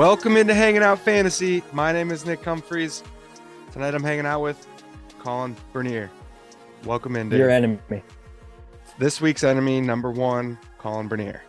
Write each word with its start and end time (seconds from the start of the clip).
Welcome 0.00 0.38
into 0.38 0.54
Hanging 0.54 0.82
Out 0.82 0.98
Fantasy. 0.98 1.62
My 1.74 1.92
name 1.92 2.10
is 2.10 2.24
Nick 2.24 2.42
Humphreys. 2.42 3.02
Tonight 3.70 3.94
I'm 3.94 4.02
hanging 4.02 4.24
out 4.24 4.40
with 4.40 4.66
Colin 5.18 5.54
Bernier. 5.74 6.10
Welcome 6.86 7.16
in, 7.16 7.30
Your 7.30 7.50
enemy. 7.50 7.78
This 8.96 9.20
week's 9.20 9.44
enemy, 9.44 9.82
number 9.82 10.10
one, 10.10 10.56
Colin 10.78 11.06
Bernier. 11.06 11.42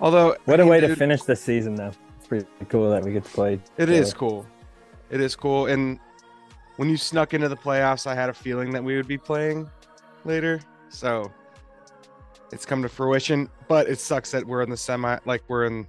Although, 0.00 0.34
What 0.46 0.60
I 0.60 0.62
a 0.62 0.64
mean, 0.64 0.68
way 0.70 0.80
to 0.80 0.96
finish 0.96 1.24
the 1.24 1.36
season, 1.36 1.74
though. 1.74 1.92
It's 2.16 2.26
pretty 2.26 2.46
cool 2.70 2.88
that 2.88 3.04
we 3.04 3.12
get 3.12 3.24
to 3.26 3.30
play. 3.30 3.60
It 3.76 3.90
is 3.90 4.08
together. 4.08 4.18
cool. 4.18 4.46
It 5.10 5.20
is 5.20 5.36
cool. 5.36 5.66
And 5.66 6.00
when 6.76 6.88
you 6.88 6.96
snuck 6.96 7.34
into 7.34 7.50
the 7.50 7.56
playoffs, 7.56 8.06
I 8.06 8.14
had 8.14 8.30
a 8.30 8.34
feeling 8.34 8.70
that 8.70 8.82
we 8.82 8.96
would 8.96 9.06
be 9.06 9.18
playing 9.18 9.68
later. 10.24 10.58
So 10.88 11.30
it's 12.50 12.64
come 12.64 12.80
to 12.80 12.88
fruition. 12.88 13.50
But 13.68 13.90
it 13.90 13.98
sucks 13.98 14.30
that 14.30 14.46
we're 14.46 14.62
in 14.62 14.70
the 14.70 14.76
semi, 14.78 15.18
like 15.26 15.42
we're 15.48 15.66
in 15.66 15.86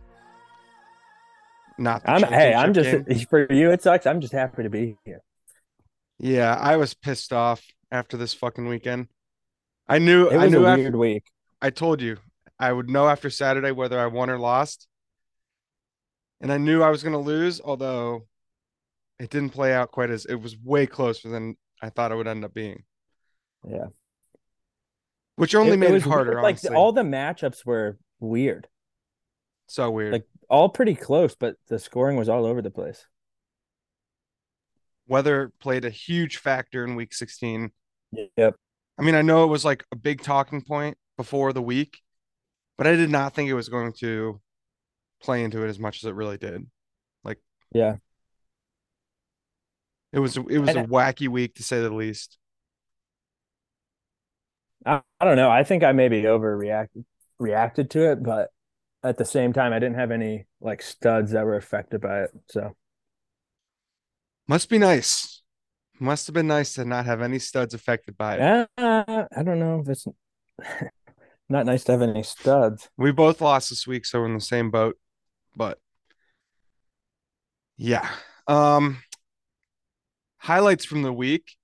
not. 1.77 2.01
I'm 2.05 2.23
hey, 2.23 2.53
I'm 2.53 2.73
just 2.73 2.89
game. 2.89 3.25
for 3.29 3.51
you. 3.51 3.71
It 3.71 3.81
sucks. 3.81 4.05
I'm 4.05 4.21
just 4.21 4.33
happy 4.33 4.63
to 4.63 4.69
be 4.69 4.97
here. 5.03 5.21
Yeah, 6.19 6.55
I 6.55 6.77
was 6.77 6.93
pissed 6.93 7.33
off 7.33 7.63
after 7.91 8.17
this 8.17 8.33
fucking 8.33 8.67
weekend. 8.67 9.07
I 9.87 9.99
knew. 9.99 10.27
It 10.29 10.35
I 10.37 10.45
was 10.45 10.53
a 10.53 10.57
knew. 10.59 10.65
After, 10.65 10.81
weird 10.83 10.95
week. 10.95 11.23
I 11.61 11.69
told 11.69 12.01
you 12.01 12.17
I 12.59 12.71
would 12.71 12.89
know 12.89 13.07
after 13.07 13.29
Saturday 13.29 13.71
whether 13.71 13.99
I 13.99 14.07
won 14.07 14.29
or 14.29 14.37
lost. 14.39 14.87
And 16.41 16.51
I 16.51 16.57
knew 16.57 16.83
I 16.83 16.89
was 16.89 17.01
going 17.01 17.13
to 17.13 17.19
lose, 17.19 17.61
although 17.63 18.27
it 19.19 19.29
didn't 19.29 19.51
play 19.51 19.73
out 19.73 19.91
quite 19.91 20.09
as 20.09 20.25
it 20.25 20.35
was 20.35 20.57
way 20.57 20.85
closer 20.85 21.29
than 21.29 21.55
I 21.81 21.89
thought 21.89 22.11
it 22.11 22.15
would 22.15 22.27
end 22.27 22.43
up 22.43 22.53
being, 22.53 22.83
Yeah, 23.67 23.85
which 25.37 25.55
only 25.55 25.73
It- 25.73 25.77
made 25.77 25.91
it, 25.91 25.93
was 25.93 26.03
harder. 26.03 26.31
weird. 26.31 26.43
Like 26.43 26.55
honestly. 26.55 26.75
all 26.75 26.91
the 26.91 27.03
matchups 27.03 27.65
were 27.65 27.97
weird, 28.19 28.67
so 29.67 29.89
weird. 29.91 30.13
like- 30.13 30.27
all 30.49 30.69
pretty 30.69 30.93
close, 30.95 31.35
but 31.35 31.55
the 31.67 31.79
scoring 31.79 32.17
was 32.17 32.29
all 32.29 32.45
over 32.45 32.61
the 32.61 32.69
place. 32.69 33.05
Weather 35.07 35.51
played 35.59 35.85
a 35.85 35.89
huge 35.89 36.37
factor 36.37 36.83
in 36.83 36.95
week 36.95 37.13
16. 37.13 37.71
Yep. 38.37 38.55
I 38.97 39.01
mean, 39.01 39.15
I 39.15 39.21
know 39.23 39.43
it 39.43 39.47
was 39.47 39.65
like 39.65 39.83
a 39.91 39.95
big 39.95 40.21
talking 40.21 40.61
point 40.61 40.97
before 41.17 41.51
the 41.51 41.61
week, 41.61 41.99
but 42.77 42.85
I 42.87 42.95
did 42.95 43.09
not 43.09 43.33
think 43.33 43.49
it 43.49 43.53
was 43.55 43.69
going 43.69 43.93
to 43.99 44.39
play 45.21 45.43
into 45.43 45.63
it 45.63 45.67
as 45.69 45.79
much 45.79 45.97
as 45.97 46.05
it 46.07 46.13
really 46.15 46.37
did. 46.37 46.65
Like, 47.23 47.39
yeah. 47.71 47.95
It 50.13 50.19
was 50.19 50.37
it 50.37 50.59
was 50.59 50.69
And 50.69 50.77
a 50.77 50.81
I- 50.81 50.85
wacky 50.85 51.27
week 51.27 51.55
to 51.55 51.63
say 51.63 51.81
the 51.81 51.89
least. 51.89 52.37
I, 54.85 55.01
I 55.19 55.25
don't 55.25 55.35
know. 55.37 55.49
I 55.49 55.63
think 55.63 55.83
I 55.83 55.91
maybe 55.91 56.21
overreacted 56.23 57.03
reacted 57.39 57.89
to 57.91 58.11
it, 58.11 58.23
but 58.23 58.49
at 59.05 59.17
the 59.17 59.25
same 59.25 59.53
time, 59.53 59.73
I 59.73 59.79
didn't 59.79 59.95
have 59.97 60.11
any 60.11 60.45
like 60.59 60.81
studs 60.81 61.31
that 61.31 61.45
were 61.45 61.55
affected 61.55 62.01
by 62.01 62.23
it. 62.23 62.31
So 62.49 62.75
Must 64.47 64.69
be 64.69 64.77
nice. 64.77 65.41
Must 65.99 66.27
have 66.27 66.33
been 66.33 66.47
nice 66.47 66.73
to 66.73 66.85
not 66.85 67.05
have 67.05 67.21
any 67.21 67.39
studs 67.39 67.73
affected 67.73 68.17
by 68.17 68.35
it. 68.35 68.69
uh, 68.77 69.25
I 69.35 69.43
don't 69.43 69.59
know 69.59 69.79
if 69.79 69.89
it's 69.89 70.05
not 71.49 71.65
nice 71.65 71.83
to 71.85 71.93
have 71.93 72.01
any 72.01 72.23
studs. 72.23 72.89
We 72.97 73.11
both 73.11 73.39
lost 73.39 73.69
this 73.69 73.87
week, 73.87 74.05
so 74.05 74.19
we're 74.19 74.25
in 74.25 74.33
the 74.33 74.41
same 74.41 74.71
boat. 74.71 74.97
But 75.55 75.77
yeah. 77.77 78.09
Um 78.47 79.01
highlights 80.37 80.85
from 80.85 81.01
the 81.01 81.13
week. 81.13 81.55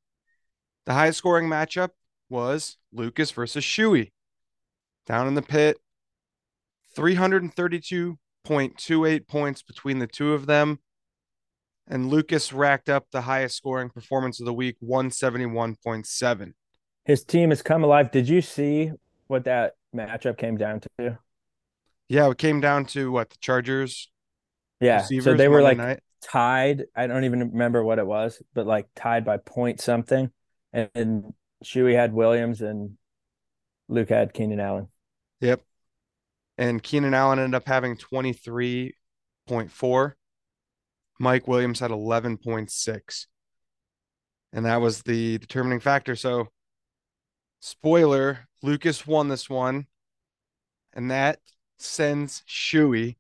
The 0.86 0.94
highest 0.94 1.20
scoring 1.20 1.48
matchup 1.48 1.90
was 2.30 2.78
Lucas 2.94 3.32
versus 3.32 3.64
Shuey. 3.64 4.12
Down 5.06 5.28
in 5.28 5.36
the 5.36 5.42
pit. 5.42 5.78
332.28 6.98 9.28
points 9.28 9.64
between 9.64 10.00
the 10.00 10.08
two 10.08 10.34
of 10.34 10.46
them. 10.46 10.80
And 11.88 12.10
Lucas 12.10 12.54
racked 12.54 12.90
up 12.90 13.08
the 13.12 13.22
highest 13.22 13.58
scoring 13.58 13.90
performance 13.90 14.40
of 14.40 14.46
the 14.46 14.54
week, 14.54 14.78
171.7. 14.84 16.54
His 17.06 17.24
team 17.24 17.50
has 17.50 17.62
come 17.62 17.84
alive. 17.84 18.12
Did 18.12 18.30
you 18.30 18.42
see 18.42 18.92
what 19.28 19.46
that 19.46 19.74
matchup 19.96 20.38
came 20.38 20.58
down 20.58 20.82
to? 21.00 21.18
Yeah, 22.08 22.30
it 22.30 22.38
came 22.38 22.62
down 22.62 22.86
to 22.88 23.12
what 23.12 23.30
the 23.30 23.38
Chargers 23.40 24.10
Yeah. 24.80 25.02
So 25.02 25.34
they 25.34 25.48
were 25.48 25.62
Monday 25.62 25.64
like 25.64 25.78
night. 25.78 26.00
tied. 26.22 26.86
I 26.96 27.08
don't 27.08 27.24
even 27.24 27.52
remember 27.52 27.84
what 27.84 28.00
it 28.00 28.08
was, 28.08 28.42
but 28.54 28.68
like 28.68 28.88
tied 28.96 29.26
by 29.26 29.38
point 29.38 29.82
something. 29.82 30.30
And, 30.72 30.90
and 30.96 31.34
Shuey 31.64 31.96
had 31.96 32.14
Williams 32.14 32.62
and 32.62 32.98
Luke 33.90 34.10
had 34.10 34.34
Keenan 34.34 34.60
Allen. 34.60 34.88
Yep. 35.42 35.62
And 36.62 36.82
Keenan 36.84 37.16
Allen 37.16 37.40
ended 37.40 37.56
up 37.56 37.68
having 37.68 37.98
23.4. 37.98 40.14
Mike 41.20 41.48
Williams 41.48 41.80
had 41.80 41.90
11.6. 41.90 43.26
And 44.54 44.66
that 44.68 44.80
was 44.80 45.02
the 45.02 45.40
determining 45.40 45.80
factor. 45.80 46.16
So, 46.16 46.50
spoiler, 47.62 48.48
Lucas 48.62 49.08
won 49.08 49.28
this 49.30 49.50
one. 49.50 49.88
And 50.94 51.10
that 51.10 51.40
sends 51.80 52.44
Shuey 52.48 53.16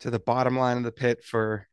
to 0.00 0.10
the 0.10 0.18
bottom 0.18 0.58
line 0.58 0.78
of 0.78 0.82
the 0.82 0.90
pit 0.90 1.22
for 1.22 1.68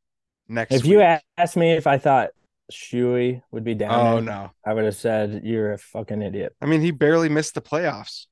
next 0.48 0.76
If 0.76 0.86
you 0.86 0.98
week. 0.98 1.06
a- 1.08 1.22
asked 1.38 1.58
me 1.58 1.72
if 1.72 1.88
I 1.88 1.98
thought 1.98 2.30
Shuey 2.72 3.42
would 3.52 3.64
be 3.64 3.74
down, 3.74 3.92
Oh, 3.94 4.20
no. 4.20 4.52
I 4.64 4.76
would 4.76 4.86
have 4.86 4.96
said 4.96 5.42
you're 5.44 5.74
a 5.74 5.80
fucking 5.80 6.22
idiot. 6.22 6.56
I 6.62 6.68
mean, 6.68 6.82
he 6.82 6.92
barely 6.92 7.28
missed 7.30 7.56
the 7.56 7.62
playoffs. 7.62 8.28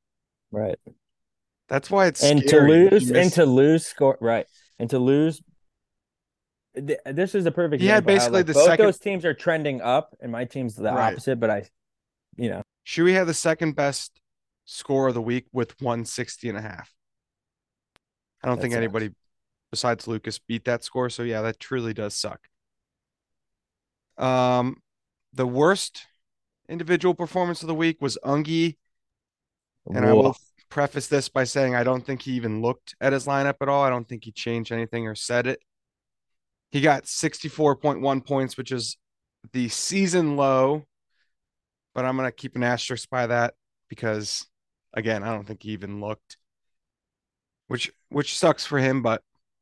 Right. 0.52 0.78
That's 1.70 1.90
why 1.92 2.08
it's 2.08 2.24
and 2.24 2.42
to 2.48 2.60
lose 2.62 3.12
and 3.12 3.32
to 3.34 3.46
lose 3.46 3.86
score 3.86 4.18
right 4.22 4.46
and 4.80 4.90
to 4.90 5.00
lose 5.00 5.42
th- 6.76 7.00
this 7.06 7.36
is 7.36 7.46
a 7.46 7.52
perfect 7.52 7.84
Yeah, 7.84 7.96
how, 7.96 8.00
basically 8.02 8.40
like, 8.40 8.46
the 8.48 8.54
both 8.54 8.66
second- 8.66 8.86
those 8.86 9.00
teams 9.00 9.26
are 9.26 9.34
trending 9.34 9.82
up 9.82 10.16
and 10.22 10.32
my 10.32 10.46
team's 10.46 10.76
the 10.76 10.84
Right. 10.84 11.12
opposite 11.12 11.40
but 11.40 11.50
i 11.50 11.64
you 12.38 12.50
know 12.50 12.62
Shuey 12.86 13.14
had 13.14 13.28
the 13.28 13.34
second 13.34 13.76
best 13.76 14.22
score 14.64 15.10
of 15.10 15.14
the 15.14 15.22
week 15.22 15.46
with 15.52 15.80
160 15.82 16.48
and 16.50 16.58
a 16.58 16.62
half. 16.62 16.94
I 18.42 18.48
don't 18.48 18.56
That 18.58 18.62
think 18.62 18.72
sucks. 18.74 18.78
anybody 18.78 19.10
besides 19.72 20.08
Lucas 20.08 20.40
beat 20.40 20.64
that 20.66 20.86
score. 20.86 21.10
So 21.10 21.24
yeah, 21.24 21.42
that 21.42 21.60
truly 21.60 21.94
does 21.94 22.16
suck. 22.16 22.48
Um, 24.18 24.82
the 25.34 25.46
worst 25.46 26.06
individual 26.70 27.14
performance 27.14 27.62
of 27.62 27.68
the 27.68 27.76
week 27.76 28.02
was 28.02 28.18
Ungi, 28.24 28.78
and 29.88 30.06
I 30.06 30.14
will. 30.14 30.38
Preface 30.70 31.08
this 31.08 31.30
by 31.30 31.44
saying 31.44 31.76
I 31.76 31.84
don't 31.84 32.06
think 32.06 32.22
he 32.22 32.34
even 32.34 32.62
looked 32.62 32.96
at 33.02 33.14
his 33.14 33.26
lineup 33.26 33.56
at 33.62 33.70
all. 33.70 33.84
I 33.84 33.90
don't 33.90 34.08
think 34.08 34.24
he 34.24 34.32
changed 34.32 34.72
anything 34.72 35.08
or 35.08 35.16
said 35.16 35.48
it. 35.48 35.60
He 36.72 36.82
got 36.82 37.04
64.1 37.04 38.26
points, 38.26 38.58
which 38.58 38.72
is 38.72 38.98
the 39.54 39.70
season 39.70 40.36
low, 40.36 40.86
but 41.96 42.06
I'm 42.06 42.18
going 42.18 42.28
to 42.28 42.36
keep 42.36 42.56
an 42.56 42.64
asterisk 42.64 43.10
by 43.10 43.28
that 43.28 43.54
because 43.90 44.46
again, 44.94 45.24
I 45.24 45.34
don't 45.34 45.48
think 45.48 45.64
he 45.64 45.72
even 45.72 46.02
looked. 46.02 46.38
Which 47.68 47.92
which 48.10 48.38
sucks 48.38 48.66
for 48.66 48.80
him, 48.80 49.02
but 49.02 49.22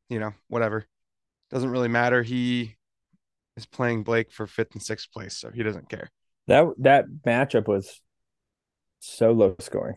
you 0.10 0.20
know, 0.20 0.34
whatever. 0.48 0.86
Doesn't 1.50 1.70
really 1.70 1.88
matter. 1.88 2.22
He 2.22 2.76
is 3.58 3.66
playing 3.66 4.04
Blake 4.04 4.32
for 4.32 4.46
5th 4.46 4.74
and 4.74 4.82
6th 4.82 5.12
place, 5.12 5.38
so 5.38 5.50
he 5.50 5.64
doesn't 5.64 5.90
care. 5.90 6.12
that 6.48 6.68
that 6.80 7.06
matchup 7.26 7.68
was 7.68 8.02
so 9.00 9.32
low 9.32 9.56
scoring 9.60 9.96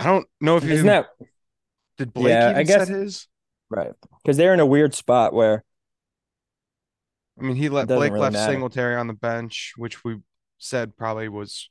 I 0.00 0.04
don't 0.04 0.26
know 0.40 0.56
if 0.56 0.62
he 0.62 0.72
isn't 0.72 0.86
that 0.86 1.08
did 1.98 2.12
Blake 2.12 2.28
Yeah, 2.32 2.52
I 2.56 2.62
guess- 2.62 2.88
his. 2.88 3.28
right 3.68 3.92
because 4.22 4.36
they're 4.36 4.54
in 4.54 4.60
a 4.60 4.66
weird 4.66 4.94
spot 4.94 5.32
where 5.32 5.62
I 7.38 7.42
mean, 7.42 7.56
he 7.56 7.68
let 7.70 7.88
Blake 7.88 8.12
really 8.12 8.20
left 8.20 8.34
matter. 8.34 8.52
Singletary 8.52 8.96
on 8.96 9.06
the 9.06 9.14
bench, 9.14 9.72
which 9.76 10.04
we 10.04 10.18
said 10.58 10.96
probably 10.96 11.28
was 11.28 11.70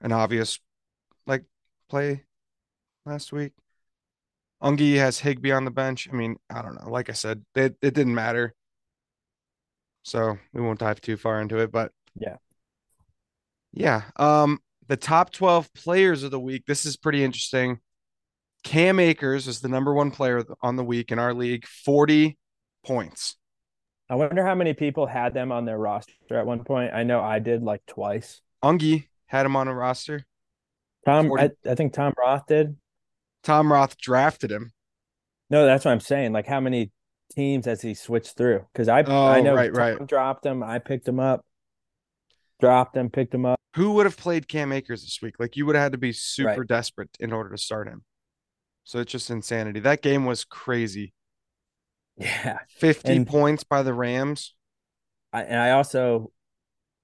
an 0.00 0.12
obvious 0.12 0.58
like 1.26 1.44
play 1.90 2.24
last 3.04 3.32
week. 3.32 3.52
Ungi 4.62 4.96
has 4.96 5.18
Higbee 5.18 5.52
on 5.52 5.64
the 5.66 5.70
bench. 5.70 6.08
I 6.10 6.14
mean, 6.14 6.36
I 6.48 6.62
don't 6.62 6.74
know. 6.74 6.90
Like 6.90 7.10
I 7.10 7.12
said, 7.12 7.44
it, 7.54 7.76
it 7.82 7.92
didn't 7.94 8.14
matter. 8.14 8.54
So 10.02 10.38
we 10.54 10.60
won't 10.62 10.78
dive 10.80 11.00
too 11.02 11.16
far 11.18 11.40
into 11.40 11.58
it, 11.58 11.70
but 11.70 11.92
Yeah. 12.14 12.36
Yeah. 13.72 14.02
Um, 14.16 14.60
the 14.90 14.96
top 14.96 15.30
12 15.32 15.72
players 15.72 16.24
of 16.24 16.32
the 16.32 16.40
week. 16.40 16.66
This 16.66 16.84
is 16.84 16.96
pretty 16.96 17.22
interesting. 17.22 17.78
Cam 18.64 18.98
Akers 18.98 19.46
is 19.46 19.60
the 19.60 19.68
number 19.68 19.94
one 19.94 20.10
player 20.10 20.44
on 20.60 20.74
the 20.74 20.82
week 20.82 21.12
in 21.12 21.18
our 21.20 21.32
league, 21.32 21.64
40 21.64 22.36
points. 22.84 23.36
i 24.08 24.14
wonder 24.16 24.44
how 24.44 24.54
many 24.54 24.72
people 24.74 25.06
had 25.06 25.32
them 25.32 25.52
on 25.52 25.64
their 25.66 25.78
roster 25.78 26.12
at 26.32 26.44
one 26.46 26.64
point 26.64 26.92
i 26.94 27.02
know 27.04 27.20
i 27.20 27.38
did 27.38 27.62
like 27.62 27.82
twice 27.86 28.40
Ungi 28.64 29.04
had 29.26 29.44
him 29.46 29.54
on 29.54 29.68
a 29.68 29.74
roster. 29.74 30.24
tom 31.06 31.30
I, 31.38 31.50
I 31.68 31.74
think 31.74 31.92
tom 31.92 32.14
roth 32.18 32.46
did 32.46 32.76
Tom 33.42 33.70
Roth 33.72 33.96
drafted 33.98 34.50
him. 34.50 34.72
no 35.50 35.66
that's 35.66 35.84
what 35.84 35.92
i'm 35.92 36.00
saying 36.00 36.32
like 36.32 36.46
how 36.46 36.58
many 36.60 36.90
teams 37.36 37.66
has 37.66 37.80
he 37.82 37.92
switched 37.94 38.36
through 38.36 38.64
because 38.72 38.88
i 38.88 39.02
Oh, 39.02 39.26
i 39.26 39.40
know 39.42 39.54
right, 39.54 39.72
Tom 39.72 39.78
right. 39.78 40.06
dropped 40.06 40.44
him 40.46 40.62
i 40.62 40.78
picked 40.78 41.06
him 41.06 41.20
up 41.20 41.44
dropped 42.60 42.96
him 42.96 43.10
picked 43.10 43.34
him 43.34 43.44
up 43.46 43.58
Who 43.76 43.92
would 43.92 44.06
have 44.06 44.16
played 44.16 44.48
Cam 44.48 44.72
Akers 44.72 45.02
this 45.02 45.18
week? 45.22 45.34
Like 45.38 45.56
you 45.56 45.66
would 45.66 45.74
have 45.76 45.82
had 45.84 45.92
to 45.92 45.98
be 45.98 46.12
super 46.12 46.60
Right. 46.60 46.66
desperate 46.68 47.10
in 47.20 47.32
order 47.32 47.50
to 47.50 47.58
start 47.58 47.88
him. 47.88 48.04
So 48.84 48.98
it's 48.98 49.12
just 49.12 49.30
insanity. 49.30 49.80
That 49.80 50.02
game 50.02 50.24
was 50.26 50.44
crazy. 50.44 51.12
Yeah. 52.16 52.58
50 52.78 53.12
And- 53.12 53.26
points 53.26 53.64
by 53.64 53.82
the 53.82 53.94
Rams. 53.94 54.54
I, 55.32 55.42
and 55.44 55.60
I 55.60 55.70
also, 55.70 56.32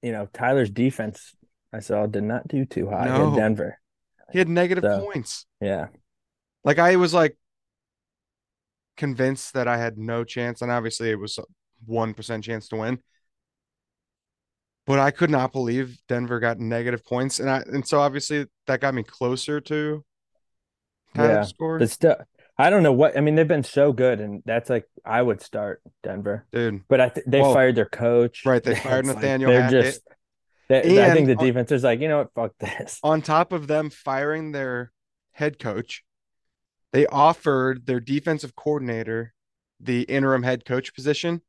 you 0.03 0.11
know, 0.12 0.26
Tyler's 0.26 0.70
defense 0.70 1.35
I 1.73 1.81
saw 1.81 2.06
did 2.06 2.25
not 2.25 2.49
do 2.49 2.64
too 2.64 2.88
hot 2.91 3.06
No. 3.06 3.29
in 3.29 3.37
Denver. 3.37 3.79
He 4.32 4.38
had 4.38 4.49
negative 4.49 4.82
So- 4.85 5.00
points. 5.05 5.47
Yeah. 5.61 5.88
Like 6.64 6.79
I 6.79 6.97
was 6.97 7.14
like 7.14 7.37
convinced 8.97 9.53
that 9.55 9.69
I 9.69 9.76
had 9.76 9.99
no 9.99 10.25
chance, 10.25 10.62
and 10.62 10.70
obviously 10.70 11.11
it 11.11 11.19
was 11.20 11.38
one 11.85 12.14
percent 12.14 12.44
chance 12.44 12.69
to 12.69 12.76
win. 12.76 12.99
But 14.87 15.00
I 15.00 15.11
could 15.11 15.31
not 15.31 15.53
believe 15.53 15.99
Denver 16.09 16.38
got 16.38 16.61
negative 16.61 17.05
points, 17.05 17.41
and 17.41 17.50
I 17.50 17.59
and 17.59 17.87
so 17.87 18.00
obviously 18.00 18.47
that 18.67 18.81
got 18.81 18.94
me 18.94 19.03
closer 19.03 19.61
to 19.62 20.05
Yeah, 21.17 21.43
score, 21.43 21.79
But 21.81 21.91
still, 21.91 22.17
I 22.56 22.71
don't 22.71 22.83
know 22.85 22.93
what 22.93 23.17
I 23.17 23.21
mean. 23.21 23.35
They've 23.35 23.49
been 23.49 23.65
so 23.65 23.93
good, 23.93 24.21
and 24.21 24.43
that's 24.47 24.71
like 24.71 24.87
I 25.05 25.21
would 25.23 25.41
start 25.43 25.83
Denver, 26.03 26.47
dude. 26.53 26.83
but 26.88 27.00
I 27.00 27.09
th- 27.09 27.27
they 27.27 27.41
fired 27.41 27.75
their 27.75 27.87
coach. 27.88 28.44
right, 28.47 28.62
they 28.62 28.75
fired 28.87 29.00
It's 29.06 29.09
like 29.09 29.17
Nathaniel 29.17 29.50
they're 29.50 29.71
just. 29.71 30.03
They, 30.69 31.00
I 31.00 31.12
think 31.12 31.29
the 31.29 31.37
on- 31.37 31.44
defense 31.44 31.71
is 31.71 31.85
like, 31.85 32.00
you 32.00 32.09
know 32.09 32.19
what? 32.19 32.35
Fuck 32.35 32.53
this. 32.59 32.99
On 33.05 33.23
top 33.23 33.53
of 33.53 33.69
them 33.69 33.89
firing 33.89 34.50
their 34.50 34.91
head 35.32 35.61
coach, 35.61 36.03
they 36.93 37.06
offered 37.06 37.87
their 37.87 38.00
defensive 38.00 38.56
coordinator 38.56 39.32
the 39.79 40.03
interim 40.03 40.43
head 40.43 40.65
coach 40.65 40.94
position, 40.94 41.43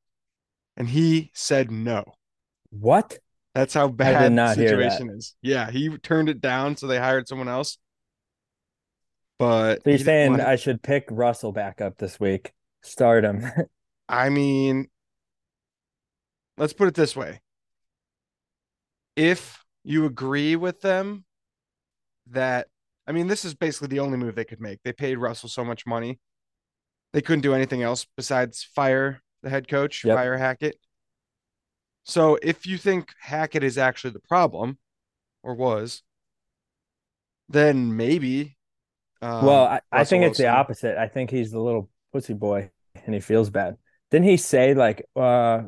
and 0.75 0.90
he 0.90 1.31
said 1.33 1.72
no. 1.72 2.04
What? 2.69 3.18
That's 3.57 3.74
how 3.74 3.88
bad 3.88 4.24
the 4.24 4.30
not 4.30 4.56
hear 4.56 4.77
that. 4.77 4.92
situation 4.92 5.09
is. 5.18 5.36
Yeah, 5.42 5.71
he 5.71 5.89
turned 5.98 6.30
it 6.30 6.39
down, 6.42 6.77
so 6.77 6.86
they 6.86 7.00
hired 7.00 7.27
someone 7.27 7.48
else. 7.48 7.80
But 9.39 9.83
so 9.83 9.89
you're 9.89 9.98
saying 10.00 10.30
want- 10.33 10.44
I 10.44 10.57
should 10.57 10.83
pick 10.83 11.06
Russell 11.09 11.51
back 11.51 11.81
up 11.81 11.98
this 11.98 12.19
week? 12.19 12.54
Start 12.83 13.24
him. 13.24 13.44
I 14.09 14.30
mean, 14.30 14.89
let's 16.59 16.74
put 16.74 16.88
it 16.88 16.94
this 16.94 17.15
way. 17.15 17.42
If 19.15 19.63
you 19.83 20.06
agree 20.06 20.56
with 20.56 20.81
them 20.81 21.25
that, 22.27 22.68
I 23.07 23.12
mean, 23.12 23.25
this 23.25 23.44
is 23.44 23.56
basically 23.56 23.88
the 23.88 24.01
only 24.01 24.19
move 24.19 24.36
they 24.36 24.45
could 24.45 24.62
make. 24.62 24.83
They 24.83 24.94
paid 24.94 25.18
Russell 25.18 25.50
so 25.50 25.65
much 25.65 25.88
money. 25.88 26.19
They 27.12 27.21
couldn't 27.24 27.42
do 27.42 27.56
anything 27.56 27.81
else 27.81 28.06
besides 28.15 28.63
fire 28.75 29.24
the 29.42 29.50
head 29.50 29.68
coach, 29.68 30.04
Yep. 30.06 30.15
fire 30.15 30.38
Hackett. 30.38 30.77
So 32.07 32.39
if 32.42 32.65
you 32.65 32.77
think 32.77 33.13
Hackett 33.19 33.63
is 33.63 33.77
actually 33.77 34.12
the 34.12 34.19
problem 34.19 34.77
or 35.44 35.56
was, 35.56 36.04
then 37.50 37.95
maybe. 37.95 38.57
um, 39.21 39.45
well, 39.45 39.65
I, 39.65 39.81
I 39.92 40.04
think 40.04 40.24
it's 40.24 40.38
the 40.38 40.48
opposite. 40.48 40.98
I 40.98 41.07
think 41.07 41.30
he's 41.30 41.51
the 41.51 41.59
little 41.59 41.89
pussy 42.13 42.33
boy, 42.33 42.71
and 43.06 43.13
he 43.13 43.21
feels 43.21 43.50
bad. 43.50 43.77
Didn't 44.12 44.27
he 44.27 44.38
say 44.38 44.74
like, 44.74 45.06
uh, 45.15 45.63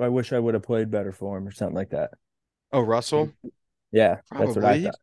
"I 0.00 0.08
wish 0.08 0.32
I 0.32 0.38
would 0.38 0.54
have 0.54 0.62
played 0.62 0.90
better 0.90 1.12
for 1.12 1.36
him" 1.38 1.46
or 1.46 1.50
something 1.50 1.74
like 1.76 1.90
that? 1.90 2.12
Oh, 2.72 2.80
Russell. 2.80 3.32
Yeah, 3.92 4.20
that's 4.30 4.54
what 4.54 4.64
I 4.64 4.76
Probably. 4.76 4.84
thought. 4.84 5.00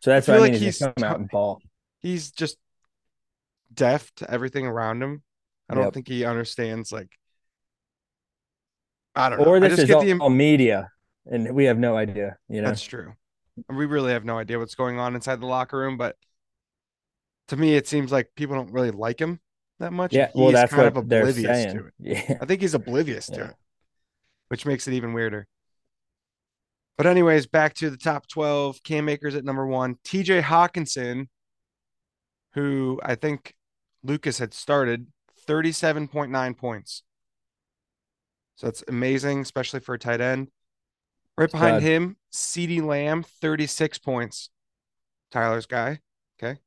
So 0.00 0.10
that's 0.10 0.26
feel 0.26 0.36
what 0.36 0.44
I 0.44 0.50
like 0.50 0.52
mean. 0.52 0.62
Is 0.64 0.78
he's 0.78 0.78
come 0.78 1.04
out 1.04 1.18
and 1.18 1.30
ball. 1.30 1.62
he's 2.00 2.30
just 2.30 2.56
deaf 3.72 4.12
to 4.16 4.30
everything 4.30 4.66
around 4.66 5.02
him. 5.02 5.22
I 5.68 5.74
don't 5.74 5.92
think 5.92 6.08
he 6.08 6.24
understands 6.24 6.92
like 6.92 7.17
I 9.18 9.28
don't 9.28 9.40
know. 9.40 9.44
Or 9.46 9.60
this 9.60 9.70
just 9.70 9.82
is 9.82 9.86
get 9.88 9.96
all, 9.96 10.02
the 10.02 10.18
all 10.18 10.30
media, 10.30 10.90
and 11.30 11.54
we 11.54 11.64
have 11.64 11.78
no 11.78 11.96
idea. 11.96 12.36
You 12.48 12.62
know, 12.62 12.68
that's 12.68 12.82
true. 12.82 13.12
We 13.68 13.86
really 13.86 14.12
have 14.12 14.24
no 14.24 14.38
idea 14.38 14.58
what's 14.58 14.76
going 14.76 14.98
on 14.98 15.14
inside 15.14 15.40
the 15.40 15.46
locker 15.46 15.76
room, 15.78 15.96
but 15.96 16.16
to 17.48 17.56
me 17.56 17.74
it 17.74 17.88
seems 17.88 18.12
like 18.12 18.30
people 18.36 18.54
don't 18.54 18.72
really 18.72 18.92
like 18.92 19.18
him 19.20 19.40
that 19.80 19.92
much. 19.92 20.14
yeah. 20.14 20.30
Well, 20.34 20.46
he's 20.46 20.54
that's 20.54 20.72
kind 20.72 20.94
what 20.94 21.02
of 21.02 21.08
they're 21.08 21.22
oblivious 21.22 21.62
saying. 21.62 21.76
to 21.76 21.86
it. 21.86 21.92
Yeah. 21.98 22.38
I 22.40 22.44
think 22.46 22.60
he's 22.60 22.74
oblivious 22.74 23.26
to 23.26 23.44
it, 23.46 23.54
which 24.48 24.64
makes 24.66 24.86
it 24.86 24.94
even 24.94 25.12
weirder. 25.12 25.46
But 26.96 27.06
anyways, 27.06 27.46
back 27.46 27.74
to 27.74 27.90
the 27.90 27.96
top 27.96 28.26
12. 28.28 28.82
Cam 28.82 29.08
Akers 29.08 29.36
at 29.36 29.44
number 29.44 29.66
one. 29.66 29.96
TJ 30.04 30.42
Hockenson, 30.42 31.28
who 32.54 33.00
I 33.04 33.14
think 33.14 33.54
Lucas 34.02 34.38
had 34.38 34.52
started, 34.52 35.06
37.9 35.48 36.56
points. 36.56 37.02
So 38.58 38.66
that's 38.66 38.82
amazing, 38.88 39.40
especially 39.40 39.78
for 39.78 39.94
a 39.94 39.98
tight 40.00 40.20
end. 40.20 40.48
Right 41.36 41.50
behind 41.50 41.80
Stud. 41.80 41.82
him, 41.82 42.16
CeeDee 42.32 42.82
Lamb, 42.82 43.22
36 43.22 43.98
points. 43.98 44.50
Tyler's 45.30 45.66
guy. 45.66 46.00
Okay. 46.42 46.58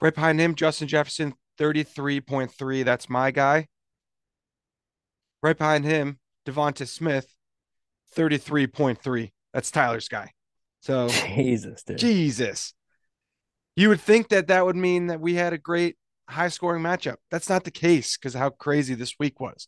Right 0.00 0.14
behind 0.14 0.38
him, 0.38 0.54
Justin 0.54 0.86
Jefferson, 0.86 1.34
33.3. 1.58 2.84
That's 2.84 3.10
my 3.10 3.32
guy. 3.32 3.66
Right 5.42 5.58
behind 5.58 5.84
him, 5.84 6.20
Devonta 6.46 6.86
Smith, 6.86 7.34
33.3. 8.16 9.32
That's 9.52 9.72
Tyler's 9.72 10.06
guy. 10.06 10.30
So, 10.82 11.08
Jesus, 11.34 11.82
dude. 11.82 11.98
Jesus. 11.98 12.74
You 13.74 13.88
would 13.88 14.00
think 14.00 14.28
that 14.28 14.46
that 14.46 14.64
would 14.64 14.76
mean 14.76 15.08
that 15.08 15.20
we 15.20 15.34
had 15.34 15.52
a 15.52 15.58
great 15.58 15.96
high 16.28 16.48
scoring 16.48 16.84
matchup. 16.84 17.16
That's 17.32 17.48
not 17.48 17.64
the 17.64 17.72
case 17.72 18.16
because 18.16 18.34
how 18.34 18.50
crazy 18.50 18.94
this 18.94 19.16
week 19.18 19.40
was. 19.40 19.66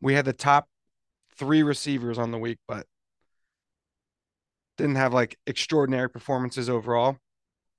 We 0.00 0.14
had 0.14 0.24
the 0.24 0.32
top 0.32 0.68
three 1.36 1.62
receivers 1.62 2.18
on 2.18 2.30
the 2.30 2.38
week, 2.38 2.58
but 2.66 2.86
didn't 4.76 4.96
have 4.96 5.14
like 5.14 5.38
extraordinary 5.46 6.10
performances 6.10 6.68
overall. 6.68 7.16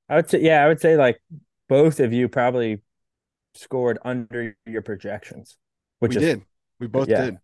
I 0.10 0.16
would 0.16 0.30
say, 0.30 0.42
yeah, 0.42 0.64
I 0.64 0.68
would 0.68 0.82
say 0.82 0.98
like 0.98 1.22
both 1.70 2.00
of 2.00 2.14
you 2.14 2.28
probably 2.28 2.82
scored 3.54 4.00
under 4.04 4.56
your 4.66 4.82
projections, 4.82 5.58
which 6.00 6.16
we 6.16 6.18
is 6.18 6.36
did. 6.36 6.46
We 6.80 6.88
both 6.88 7.10
yeah. 7.10 7.26
did. 7.26 7.38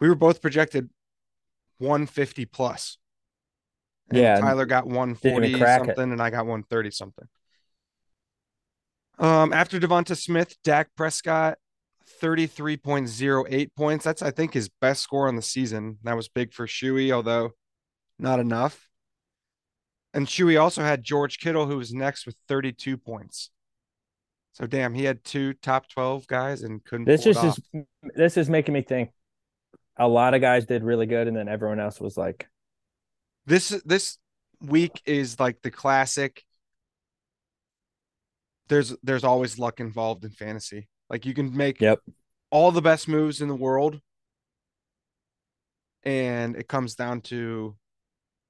We 0.00 0.08
were 0.08 0.14
both 0.14 0.40
projected 0.40 0.88
150 1.78 2.46
plus. 2.46 2.98
And 4.08 4.18
Yeah, 4.18 4.40
Tyler 4.40 4.66
got 4.66 4.86
140 4.86 5.48
even 5.48 5.60
crack 5.60 5.82
it. 5.82 5.86
something, 5.86 6.12
and 6.12 6.22
I 6.22 6.30
got 6.30 6.46
130 6.46 6.90
something. 6.90 7.28
Um, 9.18 9.52
after 9.52 9.78
Devonta 9.78 10.16
Smith, 10.16 10.56
Dak 10.64 10.88
Prescott, 10.96 11.58
33.08 12.22 13.68
points. 13.76 14.04
That's, 14.04 14.22
I 14.22 14.30
think, 14.30 14.54
his 14.54 14.68
best 14.80 15.02
score 15.02 15.28
on 15.28 15.36
the 15.36 15.42
season. 15.42 15.98
That 16.02 16.16
was 16.16 16.28
big 16.28 16.52
for 16.52 16.66
Shuey, 16.66 17.12
although 17.12 17.50
not 18.18 18.40
enough. 18.40 18.88
And 20.12 20.26
Shuey 20.26 20.60
also 20.60 20.82
had 20.82 21.04
George 21.04 21.38
Kittle, 21.38 21.66
who 21.66 21.76
was 21.76 21.92
next 21.92 22.26
with 22.26 22.36
32 22.48 22.96
points. 22.96 23.50
So 24.52 24.66
damn, 24.66 24.94
he 24.94 25.04
had 25.04 25.24
two 25.24 25.54
top 25.54 25.88
12 25.88 26.26
guys 26.26 26.62
and 26.62 26.84
couldn't 26.84 27.06
this 27.06 27.24
just 27.24 27.42
is 27.44 27.84
this 28.14 28.36
is 28.36 28.50
making 28.50 28.74
me 28.74 28.82
think 28.82 29.10
a 29.96 30.08
lot 30.08 30.34
of 30.34 30.40
guys 30.40 30.66
did 30.66 30.82
really 30.82 31.06
good 31.06 31.28
and 31.28 31.36
then 31.36 31.48
everyone 31.48 31.80
else 31.80 32.00
was 32.00 32.16
like 32.16 32.48
This 33.46 33.68
this 33.84 34.18
week 34.60 35.00
is 35.06 35.38
like 35.38 35.62
the 35.62 35.70
classic. 35.70 36.44
There's 38.68 38.94
there's 39.02 39.24
always 39.24 39.58
luck 39.58 39.80
involved 39.80 40.24
in 40.24 40.30
fantasy. 40.30 40.88
Like 41.10 41.26
you 41.26 41.34
can 41.34 41.54
make 41.56 41.80
Yep. 41.80 41.98
all 42.50 42.70
the 42.70 42.80
best 42.80 43.08
moves 43.08 43.42
in 43.42 43.48
the 43.48 43.54
world, 43.56 44.00
and 46.04 46.56
it 46.56 46.68
comes 46.68 46.94
down 46.94 47.20
to 47.22 47.76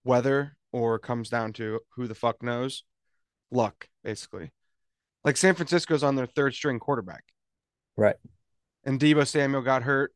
weather 0.04 0.56
or 0.72 0.98
comes 0.98 1.28
down 1.28 1.52
to 1.54 1.80
who 1.96 2.06
the 2.06 2.14
fuck 2.14 2.42
knows, 2.42 2.84
luck 3.50 3.88
basically. 4.04 4.50
Like 5.24 5.36
San 5.36 5.54
Francisco's 5.54 6.02
on 6.04 6.14
their 6.16 6.26
third 6.26 6.54
string 6.54 6.78
quarterback, 6.78 7.24
right. 7.96 8.16
and 8.84 8.98
Deebo 9.00 9.26
Samuel 9.26 9.62
got 9.62 9.82
hurt, 9.82 10.14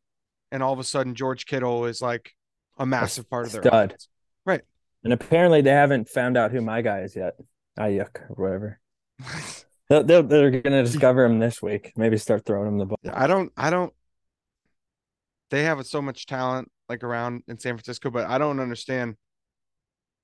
and 0.53 0.63
all 0.63 0.73
of 0.73 0.79
a 0.79 0.85
sudden 0.85 1.15
George 1.15 1.47
Kittle 1.47 1.85
is 1.87 2.01
like 2.01 2.33
a 2.79 2.87
massive 2.87 3.29
part 3.29 3.47
of 3.47 3.53
their 3.53 3.63
stud. 3.63 3.91
offense. 3.91 4.09
Right. 4.47 4.63
And 5.03 5.13
apparently 5.13 5.61
they 5.61 5.71
haven't 5.71 6.09
found 6.09 6.37
out 6.37 6.51
who 6.53 6.61
my 6.63 6.81
guy 6.83 7.01
is 7.01 7.15
yet. 7.17 7.35
Ah, 7.79 7.83
Aiyuk 7.83 8.31
or 8.31 8.35
whatever. 8.37 8.81
They'll, 9.89 10.23
they're 10.23 10.51
gonna 10.51 10.83
discover 10.83 11.25
him 11.25 11.39
this 11.39 11.61
week. 11.61 11.93
Maybe 11.97 12.17
start 12.17 12.45
throwing 12.47 12.69
him 12.69 12.79
the 12.79 12.87
ball. 12.87 12.99
I 13.13 13.27
don't 13.27 13.53
I 13.57 13.71
don't 13.71 13.93
they 15.51 15.65
have 15.65 15.85
so 15.87 16.01
much 16.01 16.27
talent 16.27 16.71
like 16.89 17.05
around 17.05 17.43
in 17.49 17.59
San 17.59 17.75
Francisco, 17.77 18.11
but 18.11 18.27
I 18.27 18.39
don't 18.39 18.61
understand 18.61 19.17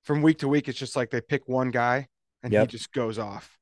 from 0.05 0.23
week 0.23 0.39
to 0.39 0.49
week 0.49 0.69
it's 0.69 0.79
just 0.79 0.97
like 0.97 1.11
they 1.11 1.21
pick 1.21 1.47
one 1.47 1.71
guy 1.71 2.09
and 2.43 2.53
Yep. 2.53 2.63
he 2.63 2.67
just 2.79 2.93
goes 2.93 3.19
off. 3.19 3.59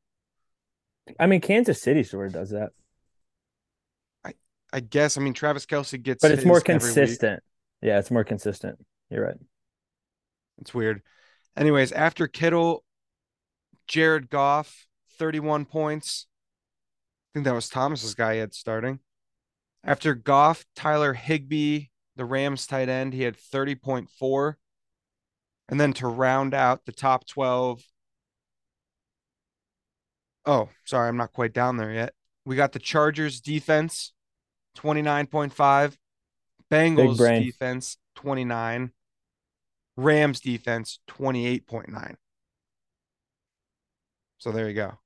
I 1.19 1.26
mean, 1.26 1.40
Kansas 1.40 1.81
City 1.83 2.02
sort 2.05 2.28
of 2.28 2.33
does 2.33 2.50
that, 2.50 2.71
I 4.25 4.35
I 4.73 4.81
guess 4.81 5.19
I 5.19 5.21
mean 5.21 5.35
Travis 5.35 5.67
Kelce 5.67 6.00
gets 6.00 6.23
but 6.23 6.31
it's 6.31 6.45
more 6.45 6.61
consistent. 6.61 7.43
Yeah, 7.83 7.99
it's 7.99 8.11
more 8.11 8.25
consistent. 8.25 8.78
You're 9.11 9.25
right. 9.25 9.37
It's 10.61 10.75
weird. 10.75 11.02
Anyways, 11.57 11.93
after 11.93 12.26
Kittle, 12.28 12.85
Jared 13.87 14.28
Goff, 14.28 14.88
31 15.18 15.64
points. 15.64 16.26
I 17.30 17.30
think 17.34 17.44
that 17.44 17.54
was 17.54 17.68
Thomas's 17.68 18.14
guy 18.14 18.34
he 18.34 18.40
had 18.40 18.54
starting. 18.54 19.00
After 19.84 20.14
Goff, 20.14 20.64
Tyler 20.75 21.14
Higbee, 21.14 21.87
the 22.16 22.25
Rams 22.25 22.66
tight 22.66 22.88
end, 22.88 23.14
he 23.14 23.22
had 23.22 23.37
30.4. 23.37 24.54
And 25.68 25.78
then 25.78 25.92
to 25.94 26.08
round 26.08 26.54
out 26.54 26.87
the 26.87 26.92
top 26.92 27.26
12, 27.26 27.82
Oh, 30.48 30.70
sorry, 30.87 31.08
I'm 31.08 31.18
not 31.18 31.34
quite 31.34 31.52
down 31.52 31.76
there 31.76 31.92
yet. 31.92 32.14
We 32.46 32.56
got 32.56 32.72
the 32.72 32.78
Chargers 32.78 33.38
defense, 33.38 34.14
29.5. 34.78 35.98
Bengals 36.70 37.18
defense, 37.44 37.98
29. 38.14 38.92
Rams 39.98 40.40
defense, 40.40 41.00
28.9. 41.06 42.14
So 44.38 44.50
there 44.50 44.68
you 44.68 44.75
go. 44.75 44.98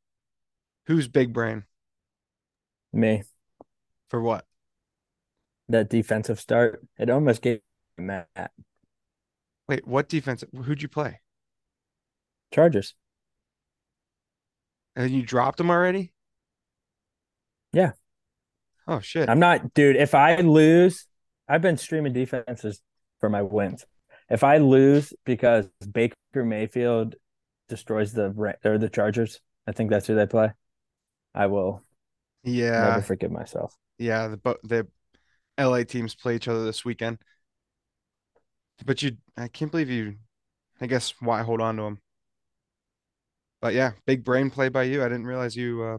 Who's 0.87 1.09
big 1.09 1.33
brain 1.33 1.65
Me. 2.93 3.23
for 4.09 4.21
what? 4.21 4.45
That 5.69 5.89
defensive 5.89 6.41
start. 6.41 6.85
It 6.99 7.09
almost 7.09 7.41
gave 7.41 7.61
me 7.97 8.05
Matt. 8.05 8.51
Wait, 9.69 9.87
what 9.87 10.09
defense? 10.09 10.45
Who'd 10.65 10.83
you 10.83 10.89
play? 10.89 11.21
Chargers. 12.53 12.95
And 14.95 15.11
you 15.11 15.23
dropped 15.23 15.59
them 15.59 15.71
already? 15.71 16.13
Yeah. 17.73 17.93
Oh 18.87 19.01
shit. 19.01 19.29
I'm 19.29 19.39
not, 19.39 19.73
dude. 19.73 19.97
If 19.97 20.15
I 20.15 20.37
lose, 20.37 21.07
I've 21.49 21.63
been 21.63 21.79
streaming 21.79 22.13
defenses 22.13 22.83
for 23.21 23.31
my 23.31 23.43
wins. 23.43 23.87
If 24.29 24.45
I 24.45 24.59
lose 24.59 25.15
because 25.25 25.69
Baker 25.91 26.17
Mayfield 26.35 27.15
destroys 27.69 28.13
the 28.13 28.57
or 28.65 28.79
the 28.79 28.89
Chargers, 28.89 29.41
I 29.67 29.73
think 29.73 29.91
that's 29.91 30.07
who 30.07 30.15
they 30.15 30.27
play. 30.27 30.53
I 31.35 31.47
will 31.47 31.83
yeah. 32.45 32.91
never 32.91 33.03
forgive 33.03 33.31
myself. 33.31 33.77
Yeah, 33.99 34.29
the 34.29 34.59
the 34.65 34.87
LA 35.59 35.85
teams 35.85 36.15
play 36.15 36.37
each 36.37 36.49
other 36.49 36.65
this 36.65 36.85
weekend. 36.85 37.19
But 38.85 39.03
you 39.03 39.17
I 39.37 39.49
can't 39.49 39.71
believe 39.71 39.91
you 39.91 40.17
I 40.81 40.87
guess 40.87 41.15
why 41.21 41.43
hold 41.43 41.61
on 41.61 41.77
to 41.77 41.83
him. 41.85 41.99
But 43.61 43.75
yeah, 43.75 43.93
big 44.07 44.25
brain 44.25 44.51
play 44.51 44.69
by 44.69 44.83
you. 44.83 45.03
I 45.05 45.09
didn't 45.09 45.27
realize 45.27 45.55
you 45.55 45.83
uh, 45.85 45.99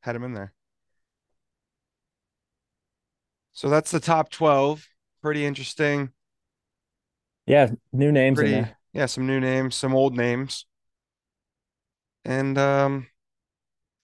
had 0.00 0.16
him 0.16 0.24
in 0.24 0.34
there. 0.34 0.52
So 3.52 3.68
that's 3.68 3.90
the 3.92 4.00
top 4.00 4.30
12. 4.30 4.88
Pretty 5.22 5.44
interesting. 5.44 6.10
Yeah, 7.46 7.70
new 7.92 8.10
names 8.12 8.38
in 8.40 8.46
Pretty 8.46 8.52
there. 8.52 8.76
yeah, 8.92 9.06
some 9.06 9.26
new 9.26 9.38
names, 9.40 9.76
some 9.76 9.94
old 9.94 10.16
names. 10.16 10.66
And 12.24 12.58
um 12.58 13.06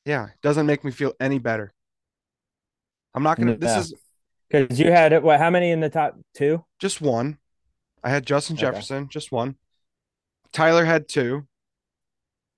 yeah, 0.06 0.28
doesn't 0.40 0.66
make 0.66 0.84
me 0.84 0.92
feel 0.92 1.12
any 1.20 1.38
better. 1.38 1.74
I'm 3.14 3.22
not 3.22 3.38
gonna 3.38 3.56
this 3.56 3.76
is 3.76 3.94
Because 4.48 4.78
you 4.78 4.90
had 4.90 5.22
what? 5.22 5.38
How 5.38 5.50
many 5.50 5.70
in 5.70 5.80
the 5.80 5.90
top 5.90 6.16
two? 6.34 6.64
just 6.78 7.00
one. 7.00 7.38
I 8.02 8.10
had 8.10 8.24
Justin 8.24 8.54
Okay. 8.54 8.60
Jefferson, 8.60 9.08
just 9.08 9.32
one. 9.32 9.56
Tyler 10.52 10.84
had 10.84 11.08
two. 11.08 11.46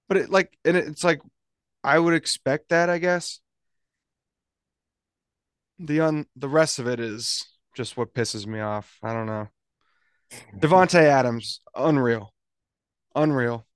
But 0.08 0.18
it 0.18 0.30
like 0.30 0.56
and 0.64 0.76
it's 0.76 1.02
like 1.02 1.20
I 1.82 1.98
would 1.98 2.14
expect 2.14 2.68
that, 2.68 2.90
I 2.90 2.98
guess. 2.98 3.40
The 5.78 6.00
un 6.00 6.26
the 6.36 6.48
rest 6.48 6.78
of 6.78 6.86
it 6.86 7.00
is 7.00 7.46
just 7.74 7.96
what 7.96 8.12
pisses 8.12 8.46
me 8.46 8.60
off. 8.60 8.98
I 9.02 9.12
don't 9.14 9.26
know. 9.26 9.48
Davante 10.58 11.00
Adams, 11.00 11.60
unreal. 11.74 12.34
Unreal. 13.14 13.66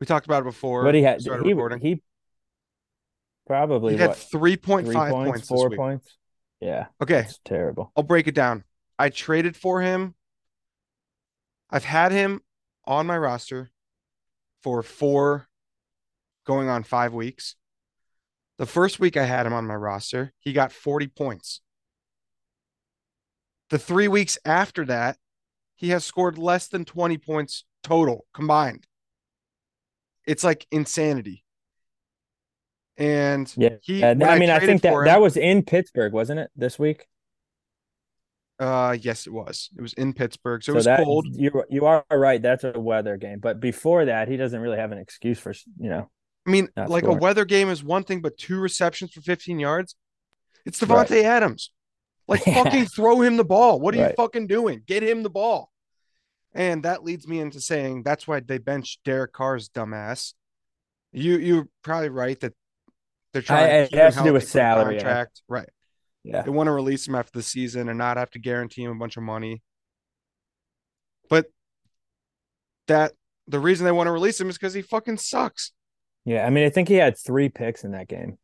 We 0.00 0.06
talked 0.06 0.26
about 0.26 0.42
it 0.42 0.44
before. 0.44 0.84
What 0.84 0.94
he 0.94 1.02
had? 1.02 1.22
He 1.22 1.54
he 1.80 2.02
probably 3.46 3.94
He 3.94 4.00
had 4.00 4.12
3.5 4.12 4.60
points, 4.62 4.92
points, 5.10 5.48
four 5.48 5.70
points. 5.70 6.16
Yeah, 6.60 6.86
Okay, 7.00 7.20
it's 7.20 7.40
terrible. 7.44 7.92
I'll 7.96 8.02
break 8.02 8.26
it 8.26 8.34
down. 8.34 8.64
I 8.98 9.10
traded 9.10 9.56
for 9.56 9.82
him. 9.82 10.14
I've 11.70 11.84
had 11.84 12.12
him 12.12 12.40
on 12.86 13.06
my 13.06 13.18
roster 13.18 13.70
for 14.62 14.82
four, 14.82 15.48
going 16.46 16.68
on 16.68 16.84
five 16.84 17.12
weeks. 17.12 17.56
The 18.56 18.66
first 18.66 19.00
week 19.00 19.16
I 19.16 19.24
had 19.24 19.46
him 19.46 19.52
on 19.52 19.66
my 19.66 19.74
roster, 19.74 20.32
he 20.38 20.52
got 20.52 20.72
40 20.72 21.08
points. 21.08 21.60
The 23.70 23.78
three 23.78 24.08
weeks 24.08 24.38
after 24.44 24.84
that, 24.86 25.18
he 25.74 25.90
has 25.90 26.04
scored 26.04 26.38
less 26.38 26.68
than 26.68 26.84
20 26.84 27.18
points 27.18 27.64
total 27.82 28.26
combined. 28.32 28.86
It's 30.26 30.44
like 30.44 30.66
insanity. 30.70 31.43
And 32.96 33.52
Yeah, 33.56 33.76
he, 33.82 34.04
I 34.04 34.14
mean, 34.14 34.24
I 34.24 34.58
traded 34.58 34.66
think 34.68 34.82
that 34.82 34.92
him- 34.94 35.04
that 35.04 35.20
was 35.20 35.36
in 35.36 35.62
Pittsburgh, 35.64 36.12
wasn't 36.12 36.40
it? 36.40 36.50
This 36.56 36.78
week. 36.78 37.06
uh, 38.60 38.96
yes, 39.00 39.26
it 39.26 39.32
was. 39.32 39.70
It 39.76 39.82
was 39.82 39.94
in 39.94 40.12
Pittsburgh, 40.12 40.62
so, 40.62 40.72
it 40.72 40.76
was 40.76 40.84
that 40.84 41.02
cold. 41.02 41.26
you 41.30 41.64
you 41.68 41.86
are 41.86 42.04
right. 42.10 42.40
That's 42.40 42.62
a 42.62 42.78
weather 42.78 43.16
game. 43.16 43.40
But 43.40 43.58
before 43.58 44.04
that, 44.04 44.28
he 44.28 44.36
doesn't 44.36 44.60
really 44.60 44.76
have 44.78 44.92
an 44.92 44.98
excuse 44.98 45.40
for 45.40 45.52
you 45.78 45.90
know. 45.90 46.08
I 46.46 46.50
mean, 46.50 46.68
like 46.76 47.04
a 47.04 47.12
weather 47.12 47.44
game 47.44 47.68
is 47.68 47.82
one 47.82 48.04
thing, 48.04 48.20
but 48.20 48.36
two 48.36 48.60
receptions 48.60 49.12
for 49.12 49.22
15 49.22 49.58
yards. 49.58 49.96
It's 50.66 50.80
Right. 50.82 51.08
Davante 51.08 51.22
Adams. 51.24 51.72
Like 52.28 52.42
Yeah. 52.46 52.62
fucking 52.62 52.84
throw 52.86 53.22
him 53.22 53.36
the 53.38 53.44
ball. 53.44 53.80
What 53.80 53.94
are 53.94 53.98
you 54.08 54.14
fucking 54.14 54.46
doing? 54.46 54.82
Get 54.86 55.02
him 55.02 55.22
the 55.22 55.30
ball. 55.30 55.70
And 56.52 56.84
that 56.84 57.02
leads 57.02 57.26
me 57.26 57.40
into 57.40 57.60
saying 57.60 58.02
that's 58.04 58.28
why 58.28 58.40
they 58.40 58.58
benched 58.58 59.02
Derek 59.04 59.32
Carr's 59.32 59.68
dumbass. 59.70 60.34
You 61.12 61.38
you're 61.38 61.68
probably 61.82 62.10
right 62.10 62.38
that 62.40 62.52
they're 63.34 63.42
trying 63.42 63.64
I- 63.64 63.86
to 63.88 63.94
it 63.96 63.98
has 64.02 64.16
to 64.16 64.22
do 64.22 64.32
with 64.32 64.42
healthy 64.42 64.44
for 64.44 64.46
the 64.46 64.50
salary, 64.50 64.94
yeah. 64.94 65.00
contract. 65.02 65.42
Right. 65.48 65.68
Yeah, 66.22 66.40
They 66.40 66.50
want 66.50 66.68
to 66.68 66.72
release 66.72 67.06
him 67.06 67.14
after 67.14 67.32
the 67.38 67.42
season 67.42 67.90
and 67.90 67.98
not 67.98 68.16
have 68.16 68.30
to 68.30 68.38
guarantee 68.38 68.82
him 68.84 68.92
a 68.92 68.94
bunch 68.94 69.18
of 69.18 69.22
money. 69.22 69.60
But 71.28 71.46
that 72.88 73.12
the 73.46 73.58
reason 73.60 73.84
they 73.84 73.92
want 73.92 74.06
to 74.06 74.12
release 74.12 74.40
him 74.40 74.48
is 74.48 74.56
because 74.56 74.72
he 74.72 74.80
fucking 74.80 75.18
sucks. 75.18 75.72
yeah. 76.24 76.46
I 76.46 76.50
mean, 76.50 76.64
I 76.64 76.70
think 76.70 76.88
he 76.88 76.94
had 76.94 77.18
three 77.18 77.50
picks 77.50 77.84
in 77.84 77.90
that 77.90 78.08
game. 78.08 78.38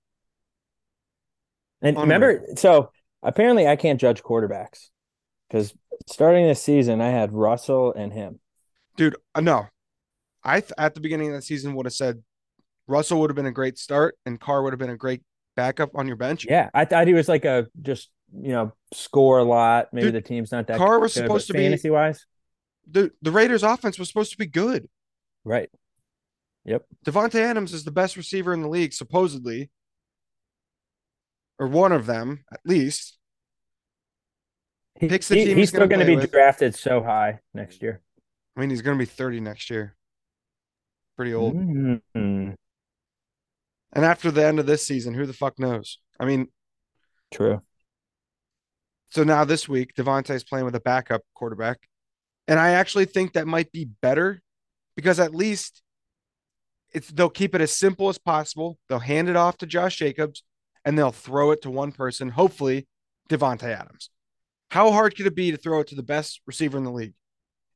And 1.80 1.96
Unreal. 1.96 2.02
remember, 2.02 2.42
so 2.56 2.90
apparently 3.22 3.66
I 3.66 3.76
can't 3.76 3.98
judge 3.98 4.22
quarterbacks 4.22 4.88
because 5.48 5.72
starting 6.06 6.46
this 6.46 6.62
season 6.62 7.00
I 7.00 7.08
had 7.08 7.32
Russell 7.32 7.94
and 7.94 8.12
him. 8.12 8.40
Dude, 8.98 9.16
uh, 9.34 9.40
no. 9.40 9.68
I 10.44 10.60
th- 10.60 10.72
at 10.76 10.94
the 10.94 11.00
beginning 11.00 11.28
of 11.28 11.34
the 11.36 11.42
season 11.42 11.74
would 11.74 11.86
have 11.86 11.94
said 11.94 12.22
Russell 12.90 13.20
would 13.20 13.30
have 13.30 13.36
been 13.36 13.46
a 13.46 13.52
great 13.52 13.78
start 13.78 14.16
and 14.26 14.38
Carr 14.40 14.62
would 14.62 14.72
have 14.72 14.78
been 14.80 14.90
a 14.90 14.96
great 14.96 15.22
backup 15.56 15.90
on 15.94 16.06
your 16.06 16.16
bench. 16.16 16.44
Yeah, 16.48 16.68
I 16.74 16.84
thought 16.84 17.06
he 17.06 17.14
was 17.14 17.28
like 17.28 17.44
a 17.44 17.68
just 17.80 18.10
you 18.34 18.50
know 18.52 18.72
score 18.92 19.38
a 19.38 19.44
lot. 19.44 19.88
Maybe 19.92 20.06
Dude, 20.06 20.14
the 20.16 20.20
team's 20.20 20.50
not 20.52 20.66
that. 20.66 20.76
Carr 20.78 20.98
was 20.98 21.14
good, 21.14 21.22
supposed 21.24 21.46
to 21.46 21.52
be- 21.54 21.60
fantasy 21.60 21.88
wise, 21.90 22.26
The 22.90 23.12
the 23.22 23.30
Raiders 23.30 23.62
offense 23.62 23.98
was 23.98 24.08
supposed 24.08 24.32
to 24.32 24.38
be 24.38 24.46
good. 24.46 24.88
right? 25.44 25.70
Yep. 26.64 26.84
Davante 27.06 27.36
Adams 27.40 27.72
is 27.72 27.84
the 27.84 27.90
best 27.90 28.16
receiver 28.18 28.52
in 28.52 28.60
the 28.60 28.68
league, 28.68 28.92
supposedly. 28.92 29.70
Or 31.58 31.66
one 31.68 31.92
of 31.92 32.04
them, 32.06 32.44
at 32.52 32.60
least. 32.64 33.16
He- 34.98 35.08
Picks 35.08 35.28
the 35.28 35.36
he- 35.36 35.40
team 35.44 35.48
he's 35.56 35.56
he's 35.56 35.68
still 35.70 35.86
going 35.86 36.00
to 36.00 36.06
be 36.06 36.16
with. 36.16 36.30
drafted 36.30 36.74
so 36.74 37.02
high 37.02 37.40
next 37.54 37.80
year. 37.82 38.02
I 38.56 38.60
mean, 38.60 38.68
he's 38.70 38.82
gonna 38.82 38.98
be 38.98 39.04
30 39.06 39.40
next 39.40 39.70
year. 39.70 39.96
Pretty 41.16 41.32
old. 41.32 41.54
Mhm. 41.56 42.54
And 43.92 44.04
after 44.04 44.30
the 44.30 44.44
end 44.44 44.58
of 44.58 44.66
this 44.66 44.86
season, 44.86 45.14
who 45.14 45.26
the 45.26 45.32
fuck 45.32 45.58
knows? 45.58 45.98
I 46.18 46.24
mean, 46.24 46.48
True. 47.32 47.62
so 49.10 49.24
now 49.24 49.44
this 49.44 49.68
week, 49.68 49.94
Davante's 49.94 50.44
playing 50.44 50.64
with 50.64 50.76
a 50.76 50.80
backup 50.80 51.22
quarterback. 51.34 51.78
And 52.46 52.58
I 52.58 52.70
actually 52.70 53.04
think 53.04 53.32
that 53.32 53.46
might 53.46 53.70
be 53.72 53.84
better 54.02 54.40
because 54.96 55.20
at 55.20 55.34
least 55.34 55.82
it's 56.92 57.08
they'll 57.08 57.30
keep 57.30 57.54
it 57.54 57.60
as 57.60 57.72
simple 57.72 58.08
as 58.08 58.18
possible. 58.18 58.78
They'll 58.88 58.98
hand 58.98 59.28
it 59.28 59.36
off 59.36 59.56
to 59.58 59.66
Josh 59.66 59.96
Jacobs 59.96 60.42
and 60.84 60.98
they'll 60.98 61.12
throw 61.12 61.52
it 61.52 61.62
to 61.62 61.70
one 61.70 61.92
person, 61.92 62.30
hopefully 62.30 62.88
Davante 63.28 63.64
Adams. 63.64 64.10
How 64.70 64.90
hard 64.90 65.16
could 65.16 65.26
it 65.26 65.34
be 65.36 65.50
to 65.50 65.56
throw 65.56 65.80
it 65.80 65.88
to 65.88 65.94
the 65.94 66.02
best 66.02 66.40
receiver 66.46 66.78
in 66.78 66.84
the 66.84 66.90
league? 66.92 67.14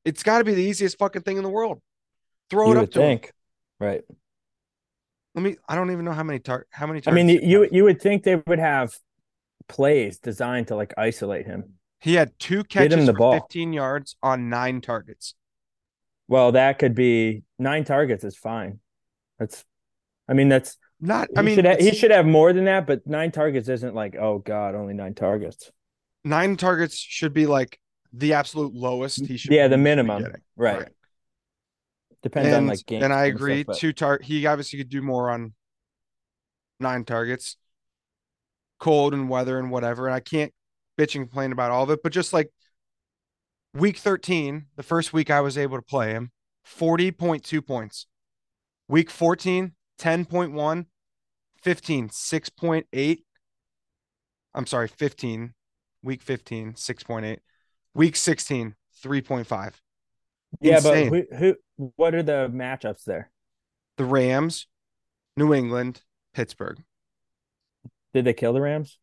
It's 0.04 0.22
got 0.22 0.38
to 0.38 0.44
be 0.44 0.54
the 0.54 0.62
easiest 0.62 0.98
fucking 0.98 1.22
thing 1.22 1.36
in 1.36 1.42
the 1.42 1.50
world. 1.50 1.80
Throw 2.50 2.70
You 2.70 2.72
it 2.72 2.76
up 2.76 2.90
to 2.92 3.00
him. 3.02 3.18
think, 3.20 3.32
right? 3.80 4.02
Let 5.34 5.42
me. 5.42 5.56
I 5.68 5.74
don't 5.74 5.90
even 5.90 6.04
know 6.04 6.12
how 6.12 6.22
many 6.22 6.38
tar- 6.38 6.66
how 6.70 6.86
many. 6.86 7.02
I 7.06 7.10
mean, 7.10 7.28
you 7.28 7.68
you 7.70 7.84
would 7.84 8.00
think 8.00 8.22
they 8.22 8.36
would 8.46 8.58
have 8.58 8.94
plays 9.68 10.18
designed 10.18 10.68
to 10.68 10.76
like 10.76 10.94
isolate 10.96 11.46
him. 11.46 11.74
he 12.00 12.14
had 12.14 12.38
two 12.38 12.64
catches 12.64 13.06
for 13.06 13.12
ball. 13.14 13.32
15 13.32 13.72
yards 13.72 14.16
on 14.22 14.48
nine 14.48 14.80
targets. 14.80 15.34
Well, 16.28 16.52
that 16.52 16.78
could 16.78 16.94
be 16.94 17.42
nine 17.58 17.84
targets 17.84 18.24
is 18.24 18.36
fine. 18.36 18.80
That's, 19.38 19.64
I 20.28 20.32
mean, 20.34 20.48
that's. 20.48 20.78
Not. 21.00 21.28
I 21.36 21.42
mean, 21.42 21.56
should 21.56 21.66
ha- 21.66 21.76
he 21.78 21.92
should 21.94 22.12
have 22.12 22.24
more 22.24 22.52
than 22.52 22.64
that, 22.64 22.86
but 22.86 23.06
nine 23.06 23.30
targets 23.30 23.68
isn't 23.68 23.94
like, 23.94 24.16
oh 24.16 24.38
god, 24.38 24.74
only 24.74 24.94
nine 24.94 25.14
targets. 25.14 25.70
nine 26.24 26.56
targets 26.56 26.96
should 26.96 27.34
be 27.34 27.46
like 27.46 27.78
the 28.12 28.32
absolute 28.34 28.72
lowest 28.72 29.26
he 29.26 29.36
should. 29.36 29.52
Yeah, 29.52 29.68
the 29.68 29.76
minimum. 29.76 30.22
getting. 30.22 30.40
Right. 30.56 30.88
Depends 32.24 32.46
And, 32.48 32.56
on 32.56 32.66
like 32.66 32.84
game. 32.86 33.02
and 33.02 33.12
I 33.12 33.26
agree. 33.26 33.64
Two 33.76 33.92
tar. 33.92 34.18
He 34.20 34.46
obviously 34.46 34.78
could 34.78 34.88
do 34.88 35.02
more 35.02 35.30
on 35.30 35.52
nine 36.80 37.04
targets, 37.04 37.58
cold 38.80 39.12
and 39.12 39.28
weather 39.28 39.58
and 39.58 39.70
whatever. 39.70 40.06
And 40.06 40.14
I 40.14 40.20
can't 40.20 40.52
bitch 40.98 41.14
and 41.14 41.26
complain 41.26 41.52
about 41.52 41.70
all 41.70 41.84
of 41.84 41.90
it, 41.90 42.02
but 42.02 42.12
just 42.12 42.32
like 42.32 42.50
week 43.74 43.98
13, 43.98 44.66
the 44.74 44.82
first 44.82 45.12
week 45.12 45.30
I 45.30 45.42
was 45.42 45.58
able 45.58 45.76
to 45.76 45.82
play 45.82 46.12
him, 46.12 46.32
40.2 46.66 47.64
points. 47.64 48.06
Week 48.88 49.10
14, 49.10 49.72
10.1, 49.98 50.86
15, 51.62 52.08
6.8. 52.08 53.18
I'm 54.54 54.66
sorry, 54.66 54.88
15. 54.88 55.52
Week 56.02 56.22
15, 56.22 56.72
6.8. 56.74 57.38
Week 57.94 58.16
16, 58.16 58.74
3.5. 59.02 59.72
Yeah, 60.60 60.76
Insane. 60.76 61.10
but 61.10 61.26
who 61.36 61.36
who 61.36 61.56
what 61.96 62.14
are 62.14 62.22
the 62.22 62.50
matchups 62.52 63.04
there? 63.04 63.30
The 63.96 64.04
Rams, 64.04 64.66
New 65.36 65.54
England, 65.54 66.02
Pittsburgh. 66.32 66.82
Did 68.12 68.24
they 68.24 68.32
kill 68.34 68.52
the 68.52 68.60
Rams? 68.60 68.98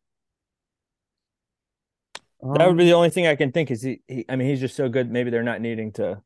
that 2.54 2.66
would 2.66 2.76
be 2.76 2.84
um, 2.84 2.88
the 2.88 2.94
only 2.94 3.10
thing 3.10 3.26
I 3.26 3.36
can 3.36 3.52
think 3.52 3.70
is 3.70 3.82
he, 3.82 4.00
he 4.08 4.24
I 4.28 4.36
mean 4.36 4.48
he's 4.48 4.60
just 4.60 4.76
so 4.76 4.88
good 4.88 5.10
maybe 5.10 5.30
they're 5.30 5.42
not 5.42 5.60
needing 5.60 5.92
to 5.92 6.22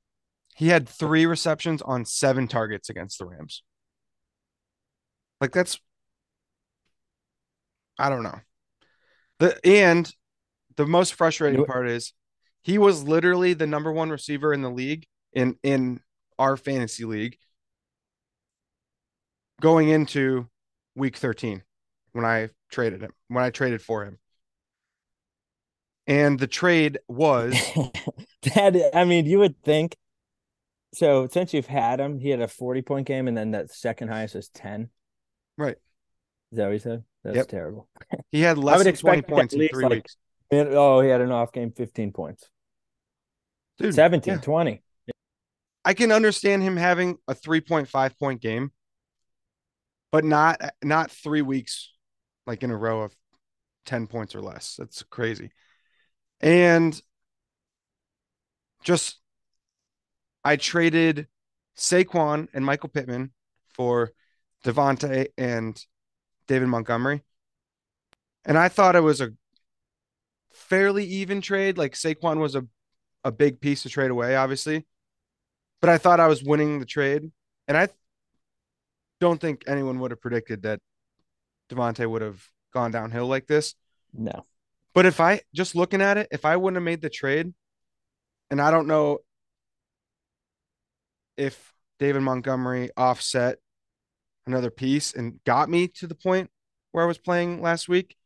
He 0.56 0.68
had 0.68 0.88
three 0.88 1.24
receptions 1.26 1.82
on 1.82 2.04
seven 2.04 2.48
targets 2.48 2.88
against 2.90 3.18
the 3.18 3.26
Rams. 3.26 3.62
Like 5.40 5.52
that's 5.52 5.78
I 7.98 8.08
don't 8.08 8.22
know. 8.22 8.40
The 9.38 9.58
and 9.66 10.12
the 10.76 10.86
most 10.86 11.14
frustrating 11.14 11.64
part 11.64 11.88
is 11.88 12.12
he 12.62 12.78
was 12.78 13.04
literally 13.04 13.54
the 13.54 13.66
number 13.66 13.92
one 13.92 14.10
receiver 14.10 14.52
in 14.52 14.62
the 14.62 14.70
league 14.70 15.06
in 15.36 15.56
in 15.62 16.00
our 16.38 16.56
fantasy 16.56 17.04
league 17.04 17.36
going 19.60 19.90
into 19.90 20.48
week 20.96 21.16
13 21.16 21.62
when 22.12 22.24
I 22.24 22.48
traded 22.70 23.02
him, 23.02 23.12
when 23.28 23.44
I 23.44 23.50
traded 23.50 23.82
for 23.82 24.04
him. 24.04 24.18
And 26.08 26.38
the 26.38 26.46
trade 26.46 26.98
was 27.06 27.52
that 28.54 28.90
I 28.94 29.04
mean 29.04 29.26
you 29.26 29.38
would 29.38 29.62
think 29.62 29.96
so 30.94 31.26
since 31.26 31.52
you've 31.52 31.66
had 31.66 32.00
him 32.00 32.18
he 32.20 32.30
had 32.30 32.40
a 32.40 32.48
40 32.48 32.82
point 32.82 33.06
game 33.06 33.28
and 33.28 33.36
then 33.36 33.50
that 33.50 33.70
second 33.70 34.08
highest 34.08 34.36
was 34.36 34.48
10 34.50 34.88
right. 35.58 35.76
is 36.52 36.58
that 36.58 36.66
what 36.66 36.72
you 36.72 36.78
said 36.78 37.02
that's 37.24 37.36
Yep. 37.36 37.48
terrible 37.48 37.88
He 38.30 38.40
had 38.40 38.56
less 38.56 38.84
than 38.84 38.94
20 38.94 39.18
expect 39.18 39.28
points 39.28 39.54
in 39.54 39.68
three 39.68 39.82
like, 39.82 39.92
weeks. 39.92 40.16
Oh 40.52 41.00
he 41.00 41.08
had 41.08 41.20
an 41.20 41.32
off 41.32 41.50
game 41.52 41.72
15 41.72 42.12
points 42.12 42.48
Dude, 43.78 43.92
17 43.92 44.34
yeah. 44.34 44.40
20 44.40 44.82
I 45.86 45.94
can 45.94 46.10
understand 46.10 46.64
him 46.64 46.76
having 46.76 47.18
a 47.28 47.34
3.5 47.34 48.18
point 48.18 48.42
game, 48.42 48.72
but 50.10 50.24
not 50.24 50.60
not 50.82 51.12
three 51.12 51.42
weeks 51.42 51.92
like 52.44 52.64
in 52.64 52.72
a 52.72 52.76
row 52.76 53.02
of 53.02 53.14
10 53.84 54.08
points 54.08 54.34
or 54.34 54.40
less. 54.42 54.74
That's 54.76 55.04
crazy. 55.04 55.52
And 56.40 57.00
just 58.82 59.20
I 60.44 60.56
traded 60.56 61.28
Saquon 61.78 62.48
and 62.52 62.66
Michael 62.66 62.88
Pittman 62.88 63.30
for 63.68 64.10
Davante 64.64 65.28
and 65.38 65.80
David 66.48 66.66
Montgomery. 66.66 67.22
And 68.44 68.58
I 68.58 68.68
thought 68.70 68.96
it 68.96 69.00
was 69.00 69.20
a 69.20 69.34
fairly 70.52 71.04
even 71.04 71.40
trade. 71.40 71.78
Like 71.78 71.94
Saquon 71.94 72.38
was 72.38 72.56
a, 72.56 72.66
a 73.22 73.30
big 73.30 73.60
piece 73.60 73.84
to 73.84 73.88
trade 73.88 74.10
away, 74.10 74.34
obviously 74.34 74.84
but 75.80 75.90
I 75.90 75.98
thought 75.98 76.20
I 76.20 76.28
was 76.28 76.42
winning 76.42 76.78
the 76.78 76.86
trade, 76.86 77.30
and 77.68 77.76
I 77.76 77.88
don't 79.20 79.40
think 79.40 79.64
anyone 79.66 80.00
would 80.00 80.10
have 80.10 80.20
predicted 80.20 80.62
that 80.62 80.80
Davante 81.70 82.08
would 82.08 82.22
have 82.22 82.42
gone 82.72 82.90
downhill 82.90 83.26
like 83.26 83.46
this. 83.46 83.74
no 84.12 84.44
But 84.94 85.06
if 85.06 85.20
I 85.20 85.40
just 85.54 85.74
looking 85.74 86.02
at 86.02 86.18
it, 86.18 86.28
if 86.30 86.44
I 86.44 86.56
wouldn't 86.56 86.76
have 86.76 86.84
made 86.84 87.02
the 87.02 87.10
trade, 87.10 87.52
and 88.50 88.60
I 88.60 88.70
don't 88.70 88.86
know 88.86 89.18
if 91.36 91.74
David 91.98 92.20
Montgomery 92.22 92.90
offset 92.96 93.58
another 94.46 94.70
piece 94.70 95.12
and 95.12 95.42
got 95.44 95.68
me 95.68 95.88
to 95.88 96.06
the 96.06 96.14
point 96.14 96.50
where 96.92 97.04
I 97.04 97.08
was 97.08 97.18
playing 97.18 97.60
last 97.60 97.88
week. 97.88 98.16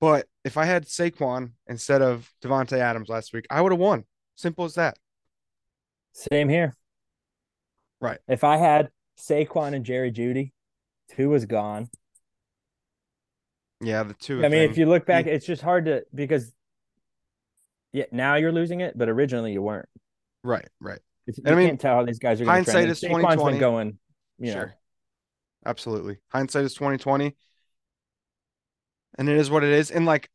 But 0.00 0.26
if 0.44 0.56
I 0.56 0.64
had 0.64 0.86
Saquon 0.86 1.52
instead 1.68 2.00
of 2.00 2.32
Davante 2.42 2.78
Adams 2.78 3.08
last 3.08 3.32
week, 3.34 3.46
I 3.50 3.60
would 3.60 3.72
have 3.72 3.78
won. 3.78 4.04
Simple 4.34 4.64
as 4.64 4.74
that. 4.74 4.96
Same 6.12 6.48
here 6.48 6.74
Right. 8.00 8.18
if 8.28 8.44
I 8.44 8.56
had 8.56 8.90
Saquon 9.18 9.74
and 9.74 9.84
Jerry 9.84 10.10
Jeudy 10.10 10.52
two 11.10 11.28
was 11.30 11.44
gone 11.46 11.88
Yeah, 13.80 14.02
the 14.02 14.14
two. 14.14 14.44
I 14.44 14.48
mean, 14.48 14.70
if 14.70 14.76
you 14.78 14.86
look 14.86 15.06
back, 15.06 15.26
it's 15.26 15.46
just 15.46 15.62
hard 15.62 15.86
to 15.86 16.04
because 16.14 16.52
yeah, 17.92 18.04
now 18.12 18.36
you're 18.36 18.52
losing 18.52 18.80
it, 18.80 18.96
but 18.96 19.08
originally 19.08 19.52
you 19.52 19.62
weren't. 19.62 19.88
right, 20.44 20.68
right. 20.80 21.00
It's- 21.26 21.40
You 21.44 21.52
I 21.52 21.56
mean, 21.56 21.68
can't 21.68 21.80
tell 21.80 21.96
how 21.96 22.04
these 22.04 22.18
guys 22.18 22.40
are 22.40 22.44
going 22.44 22.64
to 22.64 22.72
hindsight 22.72 22.74
trend. 22.74 22.90
is 22.90 23.00
20/20. 23.36 23.50
been 23.52 23.60
going, 23.60 23.98
you 24.38 24.46
know, 24.48 24.52
Sure. 24.52 24.74
Absolutely. 25.66 26.18
Hindsight 26.28 26.64
is 26.64 26.74
2020. 26.74 27.36
And 29.18 29.28
it 29.28 29.36
is 29.36 29.50
what 29.50 29.62
it 29.64 29.70
is. 29.72 29.90
And 29.90 30.06
like 30.06 30.30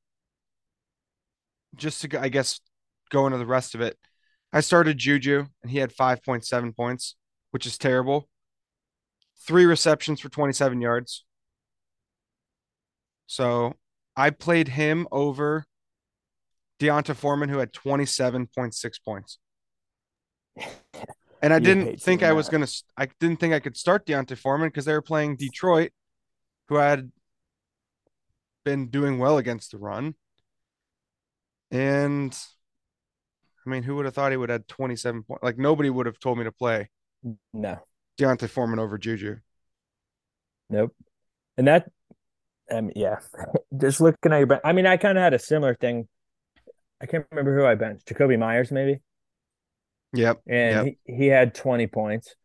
just 1.76 2.02
to 2.02 2.22
I 2.22 2.30
guess 2.30 2.60
go 3.10 3.26
into 3.26 3.38
the 3.40 3.46
rest 3.46 3.74
of 3.76 3.82
it. 3.82 3.98
I 4.56 4.62
started 4.62 4.98
Juju 4.98 5.48
and 5.62 5.70
he 5.70 5.80
had 5.80 5.94
5.7 5.94 6.76
points, 6.78 7.15
which 7.52 7.65
is 7.65 7.78
terrible. 7.78 8.30
Three 9.46 9.65
receptions 9.65 10.22
for 10.22 10.30
27 10.30 10.80
yards. 10.80 11.26
So 13.28 13.74
I 14.15 14.30
played 14.30 14.70
him 14.70 15.10
over 15.12 15.65
D'Onta 16.80 17.13
Foreman, 17.13 17.50
who 17.50 17.58
had 17.58 17.74
27.6 17.74 19.04
points. 19.04 19.39
And 21.41 21.54
I 21.54 21.60
didn't 21.60 22.02
think 22.02 22.24
I 22.24 22.32
was 22.32 22.48
gonna. 22.48 22.68
I 22.98 23.10
didn't 23.20 23.41
think 23.41 23.54
I 23.54 23.60
could 23.60 23.76
start 23.76 24.06
D'Onta 24.06 24.38
Foreman 24.38 24.70
because 24.70 24.86
they 24.86 24.94
were 24.94 25.02
playing 25.02 25.36
Detroit, 25.36 25.91
who 26.70 26.76
had 26.76 27.12
been 28.63 28.88
doing 28.88 29.20
well 29.20 29.38
against 29.38 29.72
the 29.72 29.78
run. 29.78 30.15
And 31.72 32.36
I 33.65 33.69
mean, 33.69 33.84
who 33.84 33.95
would 33.95 34.06
have 34.06 34.13
thought 34.13 34.32
he 34.32 34.38
would 34.38 34.49
have 34.49 34.67
27 34.67 35.23
points? 35.23 35.43
Like 35.43 35.58
nobody 35.58 35.89
would 35.89 36.06
have 36.06 36.19
told 36.19 36.38
me 36.38 36.43
to 36.43 36.51
play 36.51 36.89
no, 37.54 37.80
D'Onta 38.17 38.47
Foreman 38.49 38.80
over 38.80 38.97
Juju. 38.97 39.38
nope. 40.69 40.93
And 41.58 41.67
that, 41.67 41.89
um, 42.71 42.91
yeah, 42.95 43.19
just 43.78 44.01
looking 44.01 44.34
at 44.34 44.38
your 44.38 44.47
bench. 44.47 44.62
I 44.63 44.73
mean, 44.73 44.86
I 44.86 44.97
kind 44.97 45.17
of 45.17 45.23
had 45.23 45.34
a 45.34 45.39
similar 45.39 45.73
thing. 45.75 46.08
I 47.01 47.06
can't 47.08 47.25
remember 47.32 47.58
who 47.58 47.65
I 47.65 47.75
benched. 47.75 48.08
Jakobi 48.08 48.38
Meyers, 48.38 48.71
maybe, 48.71 48.99
Yep. 50.13 50.41
and 50.47 50.88
Yep. 50.88 50.95
he, 51.06 51.13
he 51.15 51.28
had 51.28 51.54
20 51.56 51.88
points. 51.88 52.36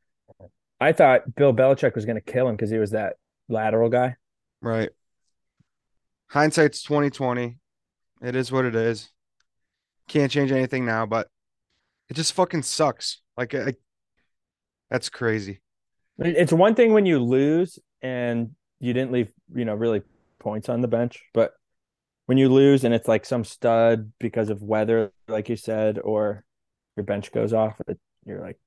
I 0.80 0.92
thought 0.92 1.34
Bill 1.34 1.52
Belichick 1.52 1.94
was 1.94 2.06
going 2.06 2.16
to 2.16 2.32
kill 2.32 2.48
him 2.48 2.56
because 2.56 2.70
he 2.70 2.78
was 2.78 2.92
that 2.92 3.16
lateral 3.48 3.90
guy. 3.90 4.16
Right. 4.62 4.90
Hindsight's 6.30 6.82
2020. 6.82 7.58
It 8.22 8.34
is 8.36 8.50
what 8.50 8.64
it 8.64 8.74
is. 8.74 9.10
Can't 10.10 10.32
change 10.32 10.50
anything 10.50 10.84
now, 10.84 11.06
but 11.06 11.28
it 12.08 12.14
just 12.14 12.32
fucking 12.32 12.62
sucks. 12.64 13.22
Like 13.36 13.54
I, 13.54 13.74
that's 14.90 15.08
crazy. 15.08 15.60
It's 16.18 16.52
one 16.52 16.74
thing 16.74 16.92
when 16.92 17.06
you 17.06 17.20
lose 17.20 17.78
and 18.02 18.56
you 18.80 18.92
didn't 18.92 19.12
leave, 19.12 19.28
you 19.54 19.64
know, 19.64 19.76
really 19.76 20.02
points 20.40 20.68
on 20.68 20.80
the 20.80 20.88
bench, 20.88 21.22
but 21.32 21.52
when 22.26 22.38
you 22.38 22.48
lose 22.48 22.82
and 22.82 22.92
it's 22.92 23.06
like 23.06 23.24
some 23.24 23.44
stud 23.44 24.10
because 24.18 24.50
of 24.50 24.62
weather, 24.62 25.12
like 25.28 25.48
you 25.48 25.54
said, 25.54 26.00
or 26.00 26.44
your 26.96 27.04
bench 27.04 27.30
goes 27.30 27.52
off, 27.52 27.80
you're 28.26 28.40
like, 28.40 28.58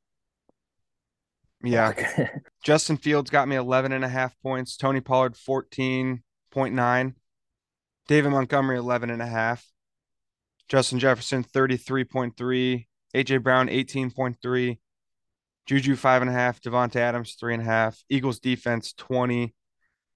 Yeah. 1.61 2.29
Justin 2.63 2.95
Fields 2.95 3.29
got 3.29 3.49
me 3.49 3.57
11 3.57 3.91
and 3.91 4.05
a 4.05 4.09
half 4.09 4.33
points. 4.41 4.77
Tony 4.77 5.01
Pollard 5.01 5.35
14.9. 5.35 7.15
David 8.07 8.29
Montgomery 8.29 8.77
11 8.77 9.09
and 9.09 9.21
a 9.21 9.27
half. 9.27 9.72
Justin 10.69 10.99
Jefferson 10.99 11.43
33.3. 11.43 12.85
AJ 13.15 13.43
Brown 13.43 13.67
18.3. 13.67 14.79
Juju 15.65 15.95
five 15.95 16.21
and 16.21 16.29
a 16.29 16.33
half. 16.33 16.61
Davante 16.61 16.97
Adams 16.97 17.35
three 17.39 17.53
and 17.53 17.61
a 17.61 17.65
half. 17.65 18.03
Eagles 18.09 18.39
defense 18.39 18.93
20. 18.93 19.53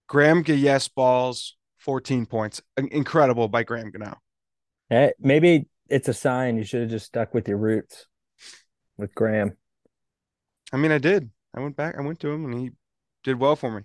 Graham 0.07 0.41
Gayes 0.41 0.87
balls 0.87 1.55
14 1.79 2.25
points. 2.25 2.61
Incredible 2.77 3.47
by 3.47 3.63
Graham 3.63 3.91
Gano. 3.91 4.17
Eh, 4.89 5.11
maybe 5.19 5.67
it's 5.89 6.07
a 6.07 6.13
sign 6.13 6.57
you 6.57 6.63
should 6.63 6.81
have 6.81 6.89
just 6.89 7.05
stuck 7.05 7.33
with 7.33 7.47
your 7.47 7.57
roots 7.57 8.07
with 8.97 9.13
Graham. 9.13 9.55
I 10.73 10.77
mean, 10.77 10.91
I 10.91 10.97
did. 10.97 11.29
I 11.55 11.59
went 11.59 11.75
back. 11.75 11.95
I 11.97 12.01
went 12.01 12.19
to 12.21 12.29
him 12.29 12.45
and 12.45 12.53
he 12.53 12.71
did 13.23 13.39
well 13.39 13.55
for 13.55 13.71
me. 13.71 13.83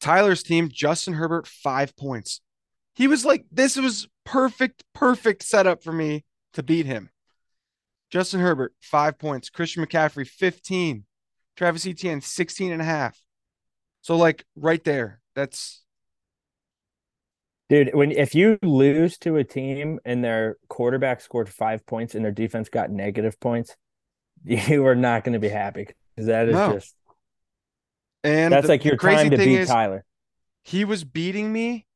Tyler's 0.00 0.42
team, 0.42 0.68
Justin 0.72 1.14
Herbert, 1.14 1.46
five 1.46 1.96
points. 1.96 2.40
He 2.94 3.08
was 3.08 3.24
like, 3.24 3.44
this 3.50 3.76
was 3.76 4.08
perfect, 4.28 4.84
perfect 4.94 5.42
setup 5.42 5.82
for 5.82 5.92
me 5.92 6.24
to 6.52 6.62
beat 6.62 6.86
him. 6.86 7.10
Justin 8.10 8.40
Herbert, 8.40 8.74
five 8.80 9.18
points. 9.18 9.50
Christian 9.50 9.84
McCaffrey, 9.84 10.26
15. 10.26 11.04
Travis 11.56 11.86
Etienne, 11.86 12.20
16 12.20 12.72
and 12.72 12.80
a 12.80 12.84
half. 12.84 13.20
So, 14.00 14.16
like, 14.16 14.44
right 14.54 14.82
there, 14.84 15.20
that's 15.34 15.82
Dude, 17.68 17.90
when 17.94 18.12
if 18.12 18.34
you 18.34 18.58
lose 18.62 19.18
to 19.18 19.36
a 19.36 19.44
team 19.44 19.98
and 20.04 20.24
their 20.24 20.56
quarterback 20.68 21.20
scored 21.20 21.48
five 21.50 21.84
points 21.84 22.14
and 22.14 22.24
their 22.24 22.32
defense 22.32 22.68
got 22.70 22.90
negative 22.90 23.38
points, 23.40 23.76
you 24.44 24.86
are 24.86 24.94
not 24.94 25.24
going 25.24 25.34
to 25.34 25.38
be 25.38 25.48
happy 25.50 25.88
because 26.14 26.28
that 26.28 26.48
is 26.48 26.54
No. 26.54 26.74
just 26.74 26.94
and 28.24 28.52
that's 28.52 28.66
the- 28.66 28.72
like 28.72 28.84
your 28.84 28.96
crazy 28.96 29.16
time 29.24 29.30
to 29.32 29.36
thing 29.36 29.48
beat 29.48 29.60
is, 29.60 29.68
Tyler. 29.68 30.04
he 30.62 30.84
was 30.84 31.02
beating 31.04 31.52
me 31.52 31.86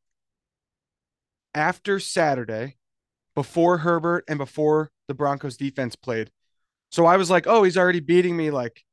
after 1.54 1.98
Saturday, 1.98 2.76
before 3.34 3.78
Herbert 3.78 4.24
and 4.28 4.38
before 4.38 4.90
the 5.08 5.14
Broncos 5.14 5.56
defense 5.56 5.96
played. 5.96 6.30
So 6.90 7.06
I 7.06 7.16
was 7.16 7.30
like, 7.30 7.46
oh, 7.46 7.62
he's 7.62 7.78
already 7.78 8.00
beating 8.00 8.36
me. 8.36 8.50
Like, 8.50 8.84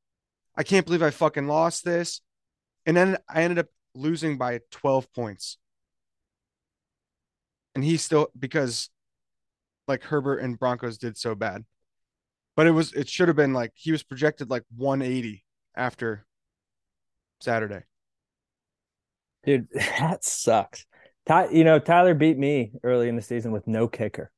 I 0.56 0.64
can't 0.64 0.86
believe 0.86 1.04
I 1.04 1.10
fucking 1.10 1.48
lost 1.48 1.84
this. 1.84 2.22
And 2.86 2.96
then 2.96 3.18
I 3.28 3.44
ended 3.44 3.60
up 3.60 3.68
losing 3.94 4.38
by 4.38 4.62
12 4.72 5.12
points. 5.14 5.58
And 7.76 7.84
he 7.84 7.98
still, 7.98 8.30
because 8.38 8.90
like 9.88 10.04
Herbert 10.04 10.40
and 10.40 10.58
Broncos 10.58 10.98
did 10.98 11.18
so 11.18 11.36
bad. 11.36 11.66
But 12.56 12.68
it 12.68 12.72
was, 12.72 12.94
it 12.94 13.08
should 13.08 13.28
have 13.28 13.38
been 13.38 13.54
like, 13.54 13.72
he 13.76 13.92
was 13.92 14.04
projected 14.04 14.50
like 14.50 14.64
180 14.76 15.44
after 15.76 16.26
Saturday. 17.42 17.84
Dude, 19.46 19.68
that 19.74 20.24
sucks. 20.24 20.86
Ty, 21.30 21.50
you 21.52 21.64
know, 21.64 21.78
Tyler 21.78 22.16
beat 22.16 22.40
me 22.40 22.72
early 22.84 23.08
in 23.08 23.16
the 23.16 23.22
season 23.22 23.52
with 23.52 23.68
no 23.68 23.88
kicker. 23.88 24.32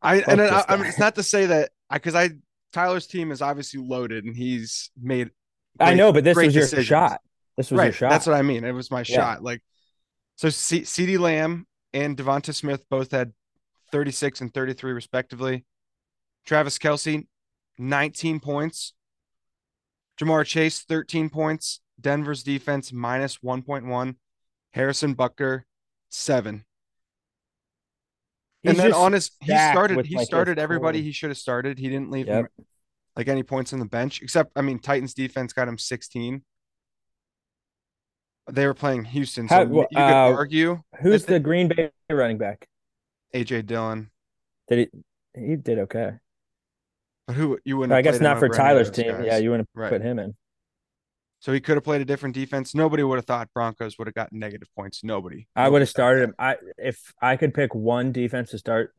I 0.00 0.20
Fuck 0.20 0.28
and 0.28 0.40
I, 0.40 0.64
I 0.66 0.76
mean, 0.76 0.86
it's 0.86 0.98
not 0.98 1.16
to 1.16 1.22
say 1.22 1.44
that 1.46 1.72
I 1.90 1.96
because 1.98 2.14
I 2.14 2.30
Tyler's 2.72 3.06
team 3.06 3.30
is 3.30 3.42
obviously 3.42 3.78
loaded 3.78 4.24
and 4.24 4.34
he's 4.34 4.90
made. 4.98 5.32
I 5.78 5.92
know, 5.92 6.14
but 6.14 6.24
this 6.24 6.34
great 6.34 6.46
was 6.46 6.54
your 6.54 6.64
decisions. 6.64 6.86
shot. 6.86 7.20
This 7.58 7.70
was 7.70 7.76
right. 7.78 7.84
your 7.86 7.92
shot. 7.92 8.08
That's 8.10 8.26
what 8.26 8.36
I 8.36 8.40
mean. 8.40 8.64
It 8.64 8.72
was 8.72 8.90
my 8.90 9.00
Yeah. 9.00 9.16
shot. 9.16 9.42
Like, 9.42 9.62
so 10.36 10.48
C- 10.48 10.80
CeeDee 10.80 11.18
Lamb 11.18 11.66
and 11.92 12.16
Devonta 12.16 12.54
Smith 12.54 12.82
both 12.88 13.10
had 13.10 13.34
36 13.92 14.40
and 14.40 14.54
33 14.54 14.92
respectively. 14.92 15.66
Travis 16.46 16.78
Kelce, 16.78 17.26
19 17.76 18.40
points. 18.40 18.94
Ja'Marr 20.18 20.46
Chase, 20.46 20.80
13 20.80 21.28
points. 21.28 21.80
Denver's 22.00 22.42
defense 22.42 22.94
minus 22.94 23.38
1.1. 23.38 24.16
Harrison 24.72 25.14
Butker, 25.14 25.62
seven. 26.08 26.64
He's 28.62 28.72
and 28.78 28.92
then 28.92 29.12
his, 29.12 29.30
he 29.40 29.46
started. 29.56 30.04
He 30.06 30.16
like, 30.16 30.26
started 30.26 30.58
everybody 30.58 31.02
he 31.02 31.12
should 31.12 31.30
have 31.30 31.38
started. 31.38 31.78
He 31.78 31.88
didn't 31.88 32.10
leave 32.10 32.26
Yep. 32.26 32.46
like 33.16 33.28
any 33.28 33.42
points 33.42 33.72
on 33.72 33.78
the 33.78 33.86
bench, 33.86 34.20
except 34.22 34.52
I 34.54 34.60
mean, 34.60 34.78
Titans 34.78 35.14
defense 35.14 35.52
got 35.52 35.66
him 35.66 35.78
16. 35.78 36.42
They 38.50 38.66
were 38.66 38.74
playing 38.74 39.04
Houston, 39.06 39.48
so 39.48 39.54
How- 39.54 39.62
you 39.62 39.86
could 39.90 39.98
uh, 39.98 40.32
argue 40.34 40.82
Who's 41.00 41.24
the 41.24 41.38
Green 41.40 41.68
Bay 41.68 41.90
running 42.10 42.36
back? 42.38 42.66
AJ 43.34 43.66
Dillon, 43.66 44.10
Did 44.68 44.90
he? 45.34 45.40
He 45.48 45.56
did 45.56 45.78
okay. 45.80 46.14
but 47.26 47.36
who 47.36 47.58
you 47.64 47.76
wouldn't? 47.76 47.92
I 47.96 48.02
guess 48.02 48.20
not 48.20 48.40
for 48.40 48.46
over 48.46 48.54
any 48.60 48.62
of 48.62 48.66
Tyler's 48.66 48.90
team. 48.90 49.06
guys. 49.12 49.24
Yeah, 49.24 49.36
you 49.38 49.50
wouldn't 49.52 49.68
Right. 49.74 49.90
put 49.90 50.02
him 50.02 50.18
in. 50.18 50.34
So 51.40 51.52
he 51.52 51.60
could 51.60 51.76
have 51.76 51.84
played 51.84 52.02
a 52.02 52.04
different 52.04 52.34
defense. 52.34 52.74
Nobody 52.74 53.02
would 53.02 53.16
have 53.16 53.24
thought 53.24 53.48
Broncos 53.54 53.98
would 53.98 54.06
have 54.06 54.14
gotten 54.14 54.38
negative 54.38 54.68
points. 54.76 55.02
Nobody. 55.02 55.48
I 55.56 55.62
Nobody 55.62 55.72
would 55.72 55.82
have 55.82 55.88
started 55.88 56.22
him. 56.24 56.34
I 56.38 56.56
if 56.76 57.14
I 57.20 57.36
could 57.36 57.54
pick 57.54 57.74
one 57.74 58.12
defense 58.12 58.50
to 58.50 58.58
start 58.58 58.94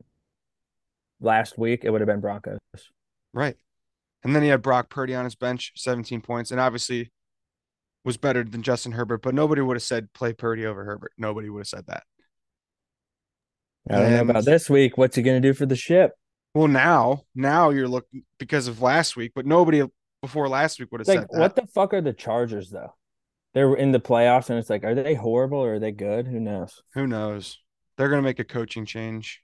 last 1.20 1.56
week, 1.56 1.84
it 1.84 1.90
would 1.90 2.00
have 2.00 2.08
been 2.08 2.20
Broncos. 2.20 2.58
Right. 3.32 3.56
And 4.24 4.34
then 4.34 4.42
he 4.42 4.48
had 4.48 4.60
Brock 4.60 4.90
Purdy 4.90 5.14
on 5.14 5.24
his 5.24 5.34
bench, 5.34 5.72
17 5.76 6.20
points, 6.20 6.50
and 6.50 6.60
obviously 6.60 7.12
was 8.04 8.16
better 8.16 8.42
than 8.44 8.62
Justin 8.62 8.92
Herbert, 8.92 9.22
but 9.22 9.34
nobody 9.34 9.60
would 9.60 9.76
have 9.76 9.82
said 9.82 10.12
play 10.12 10.32
Purdy 10.32 10.66
over 10.66 10.84
Herbert. 10.84 11.12
Nobody 11.16 11.48
would 11.48 11.60
have 11.60 11.68
said 11.68 11.86
that. 11.86 12.02
I 13.88 13.94
don't 13.98 14.10
know 14.12 14.20
about 14.20 14.44
this 14.44 14.70
week. 14.70 14.96
What's 14.96 15.16
he 15.16 15.22
going 15.22 15.40
to 15.40 15.48
do 15.48 15.54
for 15.54 15.66
the 15.66 15.76
ship? 15.76 16.12
Well, 16.54 16.68
now, 16.68 17.22
now 17.34 17.70
you're 17.70 17.88
looking 17.88 18.24
because 18.38 18.68
of 18.68 18.82
last 18.82 19.16
week, 19.16 19.32
but 19.34 19.46
nobody 19.46 19.82
before 20.22 20.48
last 20.48 20.80
week 20.80 20.90
would 20.92 21.00
have 21.00 21.08
like, 21.08 21.18
said 21.18 21.28
that. 21.30 21.40
what 21.40 21.56
the 21.56 21.66
fuck 21.66 21.92
are 21.92 22.00
the 22.00 22.12
Chargers 22.14 22.70
though? 22.70 22.94
They're 23.52 23.74
in 23.74 23.92
the 23.92 24.00
playoffs, 24.00 24.48
and 24.48 24.58
it's 24.58 24.70
like, 24.70 24.82
are 24.82 24.94
they 24.94 25.14
horrible 25.14 25.58
or 25.58 25.74
are 25.74 25.78
they 25.78 25.92
good? 25.92 26.26
Who 26.26 26.40
knows? 26.40 26.82
Who 26.94 27.06
knows? 27.06 27.58
They're 27.98 28.08
going 28.08 28.22
to 28.22 28.26
make 28.26 28.38
a 28.38 28.44
coaching 28.44 28.86
change 28.86 29.42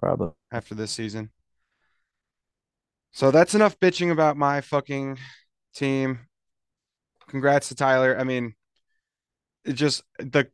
Probably. 0.00 0.32
after 0.50 0.74
this 0.74 0.90
season. 0.90 1.30
So 3.12 3.30
that's 3.30 3.54
enough 3.54 3.78
bitching 3.78 4.10
about 4.10 4.36
my 4.36 4.60
fucking 4.60 5.18
team. 5.72 6.18
Congrats 7.28 7.68
to 7.68 7.76
Tyler. 7.76 8.18
I 8.18 8.24
mean, 8.24 8.54
it 9.64 9.74
just 9.74 10.02
the 10.18 10.48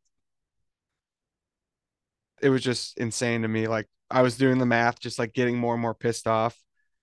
it 2.43 2.51
was 2.51 2.63
just 2.63 2.99
insane 2.99 3.43
to 3.43 3.49
me. 3.49 3.67
Like 3.67 3.89
I 4.11 4.21
was 4.21 4.37
doing 4.37 4.59
the 4.59 4.67
math, 4.67 5.01
just 5.01 5.19
like 5.19 5.33
getting 5.33 5.57
more 5.57 5.73
and 5.73 5.81
more 5.81 5.95
pissed 5.95 6.27
off. 6.27 6.61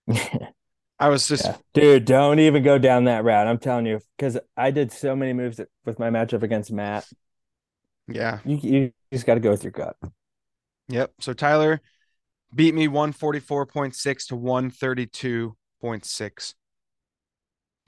I 0.99 1.10
was 1.10 1.27
just 1.27 1.45
Yeah. 1.45 1.57
Dude, 1.73 2.05
don't 2.05 2.39
even 2.39 2.63
go 2.63 2.77
down 2.79 3.03
that 3.05 3.23
route. 3.23 3.47
I'm 3.47 3.60
telling 3.60 3.86
you, 3.86 3.99
because 4.17 4.38
I 4.55 4.71
did 4.71 4.91
so 4.91 5.15
many 5.15 5.33
moves 5.33 5.60
with 5.86 5.99
my 5.99 6.10
matchup 6.10 6.43
against 6.43 6.71
Matt. 6.71 7.07
yeah. 8.07 8.39
You 8.45 8.57
you 8.57 8.91
just 9.13 9.25
got 9.25 9.36
to 9.36 9.39
go 9.39 9.51
with 9.51 9.63
your 9.63 9.71
gut. 9.71 9.95
Yep. 10.89 11.13
So 11.19 11.33
Tyler 11.33 11.81
beat 12.53 12.73
me 12.73 12.88
144.6 12.88 14.27
to 14.27 14.36
132.6 14.36 16.53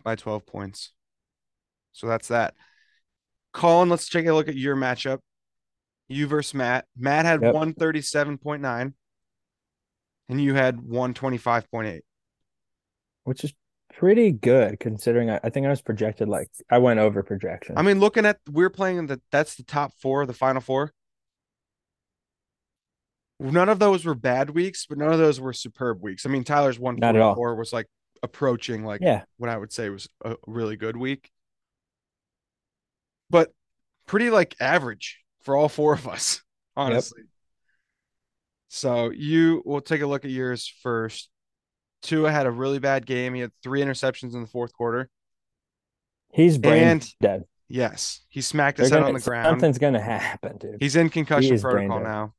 by 0.04 0.16
12 0.16 0.46
points. 0.46 0.92
So 1.94 2.08
that's 2.08 2.28
that. 2.28 2.54
Colin, 3.54 3.90
let's 3.90 4.10
take 4.10 4.28
a 4.28 4.34
look 4.34 4.48
at 4.48 4.56
your 4.56 4.76
matchup. 4.76 5.20
You 6.08 6.28
versus 6.28 6.54
Matt. 6.54 6.86
Matt 6.98 7.26
had 7.26 7.42
Yep. 7.42 7.56
137.9 7.56 8.94
and 10.28 10.42
you 10.42 10.54
had 10.54 10.78
125.8. 10.78 12.02
which 13.30 13.44
is 13.44 13.54
pretty 13.94 14.32
good 14.32 14.80
considering 14.80 15.30
I, 15.30 15.40
I 15.44 15.52
think 15.52 15.68
I 15.68 15.70
was 15.70 15.84
projected 15.84 16.28
like 16.28 16.50
I 16.72 16.80
went 16.80 17.00
over 17.00 17.22
projection. 17.22 17.78
I 17.78 17.84
mean, 17.84 18.00
looking 18.00 18.26
at 18.26 18.40
we're 18.50 18.72
playing 18.72 19.06
the 19.06 19.22
that's 19.32 19.54
the 19.54 19.62
top 19.62 19.94
four, 20.02 20.26
the 20.26 20.34
final 20.34 20.62
four. 20.62 20.92
None 23.40 23.70
of 23.70 23.78
those 23.78 24.04
were 24.04 24.16
bad 24.16 24.50
weeks, 24.50 24.88
but 24.88 24.98
none 24.98 25.14
of 25.14 25.20
those 25.20 25.40
were 25.40 25.54
superb 25.54 26.02
weeks. 26.02 26.26
I 26.26 26.30
mean, 26.30 26.44
Tyler's 26.44 26.80
at 26.80 27.16
all. 27.18 27.36
was 27.56 27.72
like 27.72 27.86
approaching 28.24 28.84
like 28.84 29.02
yeah, 29.02 29.26
what 29.38 29.52
I 29.52 29.58
would 29.58 29.72
say 29.72 29.90
was 29.90 30.10
a 30.26 30.36
really 30.48 30.76
good 30.76 30.98
week. 30.98 31.30
But 33.30 33.52
pretty 34.08 34.32
like 34.32 34.56
average 34.60 35.20
for 35.44 35.56
all 35.56 35.70
four 35.70 35.94
of 35.94 36.08
us, 36.08 36.42
honestly. 36.76 37.22
So 38.70 39.12
you 39.12 39.62
will 39.66 39.82
take 39.82 40.02
a 40.02 40.08
look 40.08 40.26
at 40.26 40.32
yours 40.32 40.74
first. 40.82 41.30
Tua 42.02 42.32
had 42.32 42.46
a 42.46 42.52
really 42.52 42.80
bad 42.80 43.06
game. 43.06 43.34
He 43.34 43.42
had 43.42 43.52
three 43.64 43.82
interceptions 43.82 44.34
in 44.34 44.42
the 44.42 44.48
fourth 44.48 44.74
quarter. 44.74 45.10
he's 46.32 46.58
brain 46.58 46.84
And- 46.84 47.14
dead. 47.20 47.46
Yes, 47.72 48.22
he 48.30 48.42
smacked 48.42 48.78
They're 48.78 48.86
his 48.86 48.92
head 48.92 48.98
gonna- 49.00 49.08
on 49.10 49.14
the 49.16 49.20
ground. 49.22 49.46
Something's 49.46 49.78
gonna 49.78 50.02
happen, 50.02 50.58
dude. 50.58 50.78
He's 50.80 50.96
in 50.96 51.10
concussion 51.10 51.60
brain 51.60 51.88
protocol 51.90 52.00
now. 52.02 52.34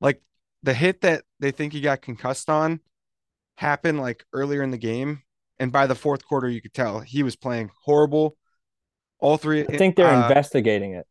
Like 0.00 0.22
the 0.62 0.74
hit 0.74 1.00
that 1.02 1.24
they 1.38 1.50
think 1.50 1.72
he 1.72 1.80
got 1.80 2.02
concussed 2.02 2.50
on 2.50 2.80
happened 3.56 4.00
like 4.00 4.24
earlier 4.32 4.62
in 4.62 4.70
the 4.70 4.78
game. 4.78 5.22
And 5.58 5.70
by 5.72 5.86
the 5.86 5.94
fourth 5.94 6.24
quarter, 6.24 6.48
you 6.48 6.60
could 6.62 6.72
tell 6.74 7.00
he 7.00 7.22
was 7.22 7.36
playing 7.36 7.70
horrible. 7.84 8.36
All 9.18 9.36
three. 9.36 9.60
I 9.66 9.76
think 9.76 9.96
they're 9.96 10.06
uh, 10.06 10.22
investigating 10.28 10.94
it. 10.94 11.06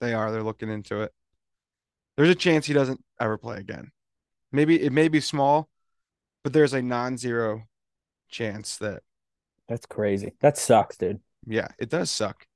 They 0.00 0.14
are. 0.14 0.30
They're 0.32 0.42
looking 0.42 0.70
into 0.70 1.02
it. 1.02 1.12
There's 2.16 2.30
a 2.30 2.34
chance 2.34 2.66
he 2.66 2.72
doesn't 2.72 3.02
ever 3.20 3.36
play 3.36 3.58
again. 3.58 3.90
Maybe 4.52 4.80
it 4.82 4.92
may 4.92 5.08
be 5.08 5.20
small, 5.20 5.68
but 6.46 6.52
there's 6.52 6.74
a 6.74 6.80
non-zero 6.80 7.64
chance 8.28 8.76
that 8.76 9.02
That's 9.66 9.84
crazy. 9.84 10.34
That 10.40 10.56
sucks, 10.56 10.96
dude. 10.96 11.18
yeah, 11.44 11.66
it 11.76 11.90
does 11.90 12.08
suck. 12.08 12.46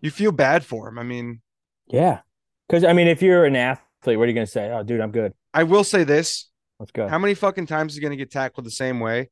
You 0.00 0.10
feel 0.10 0.32
bad 0.32 0.64
for 0.64 0.88
him. 0.88 0.98
I 0.98 1.02
mean, 1.02 1.42
Yeah, 1.86 2.20
because 2.66 2.82
I 2.82 2.94
mean, 2.94 3.06
if 3.06 3.20
you're 3.20 3.44
an 3.44 3.56
athlete, 3.56 4.16
what 4.18 4.24
are 4.24 4.28
you 4.28 4.32
gonna 4.32 4.46
say? 4.46 4.70
Oh, 4.72 4.82
dude, 4.82 5.02
I'm 5.02 5.10
good. 5.10 5.34
I 5.52 5.64
will 5.64 5.84
say 5.84 6.04
this: 6.04 6.48
Let's 6.78 6.92
go. 6.92 7.06
How 7.06 7.18
many 7.18 7.34
fucking 7.34 7.66
times 7.66 7.92
is 7.92 7.96
he 7.98 8.02
gonna 8.02 8.16
get 8.16 8.30
tackled 8.30 8.64
the 8.64 8.70
same 8.70 9.00
way, 9.00 9.28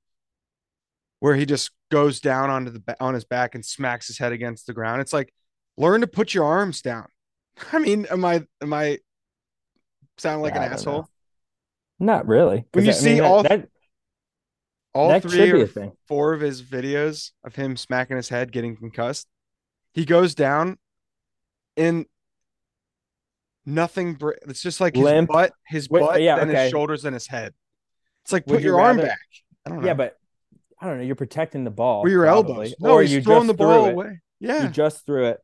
where 1.20 1.34
he 1.34 1.46
just 1.46 1.70
goes 1.90 2.20
down 2.20 2.50
onto 2.50 2.72
the 2.72 2.96
on 3.00 3.14
his 3.14 3.24
back 3.24 3.54
and 3.54 3.64
smacks 3.64 4.06
his 4.06 4.18
head 4.18 4.32
against 4.32 4.66
the 4.66 4.74
ground? 4.74 5.00
It's 5.00 5.14
like 5.14 5.32
learn 5.78 6.02
to 6.02 6.06
put 6.06 6.34
your 6.34 6.44
arms 6.44 6.82
down. 6.82 7.06
I 7.72 7.78
mean, 7.78 8.04
am 8.10 8.22
I 8.22 8.42
am 8.60 8.74
I 8.74 8.98
sound 10.18 10.42
like 10.42 10.56
I 10.56 10.66
an 10.66 10.72
asshole? 10.74 10.98
know. 10.98 11.08
Not 12.02 12.26
really. 12.26 12.64
When 12.72 12.84
you 12.84 12.90
I 12.90 12.94
see 12.94 13.14
that- 13.20 13.24
all- 13.24 13.42
that, 13.44 13.68
All 14.92 15.08
that 15.08 15.22
three 15.22 15.50
or 15.52 15.66
thing. 15.68 15.92
four 16.08 16.34
of 16.34 16.40
his 16.40 16.60
videos 16.62 17.30
of 17.44 17.54
him 17.54 17.76
smacking 17.76 18.16
his 18.16 18.28
head, 18.28 18.50
getting 18.52 18.76
concussed, 18.76 19.28
he 19.94 20.04
goes 20.04 20.34
down 20.34 20.78
and 21.76 22.06
nothing. 23.64 24.14
Br- 24.14 24.32
it's 24.48 24.60
just 24.62 24.80
like 24.80 24.94
his 24.96 25.04
Limp. 25.04 25.30
butt, 25.30 25.52
his 25.66 25.88
Wait, 25.88 26.00
butt, 26.00 26.20
yeah, 26.22 26.36
then 26.36 26.50
okay. 26.50 26.62
his 26.64 26.70
shoulders, 26.70 27.04
and 27.04 27.14
his 27.14 27.26
head. 27.28 27.54
It's 28.24 28.32
like 28.32 28.46
Would 28.48 28.56
put 28.56 28.62
you 28.62 28.70
your 28.70 28.80
arm 28.80 28.96
rather- 28.96 29.08
back. 29.08 29.18
I 29.64 29.70
don't 29.70 29.80
know. 29.80 29.86
Yeah, 29.86 29.94
but 29.94 30.18
I 30.80 30.86
don't 30.88 30.98
know. 30.98 31.04
You're 31.04 31.14
protecting 31.14 31.62
the 31.64 31.70
ball 31.70 32.02
or 32.02 32.08
your 32.08 32.24
probably, 32.24 32.52
elbows. 32.52 32.74
No, 32.80 32.94
or 32.94 33.02
he's 33.02 33.12
you 33.12 33.22
throwing 33.22 33.46
the 33.46 33.54
ball 33.54 33.86
away. 33.86 34.20
Yeah. 34.40 34.64
You 34.64 34.68
just 34.70 35.06
threw 35.06 35.26
it, 35.26 35.40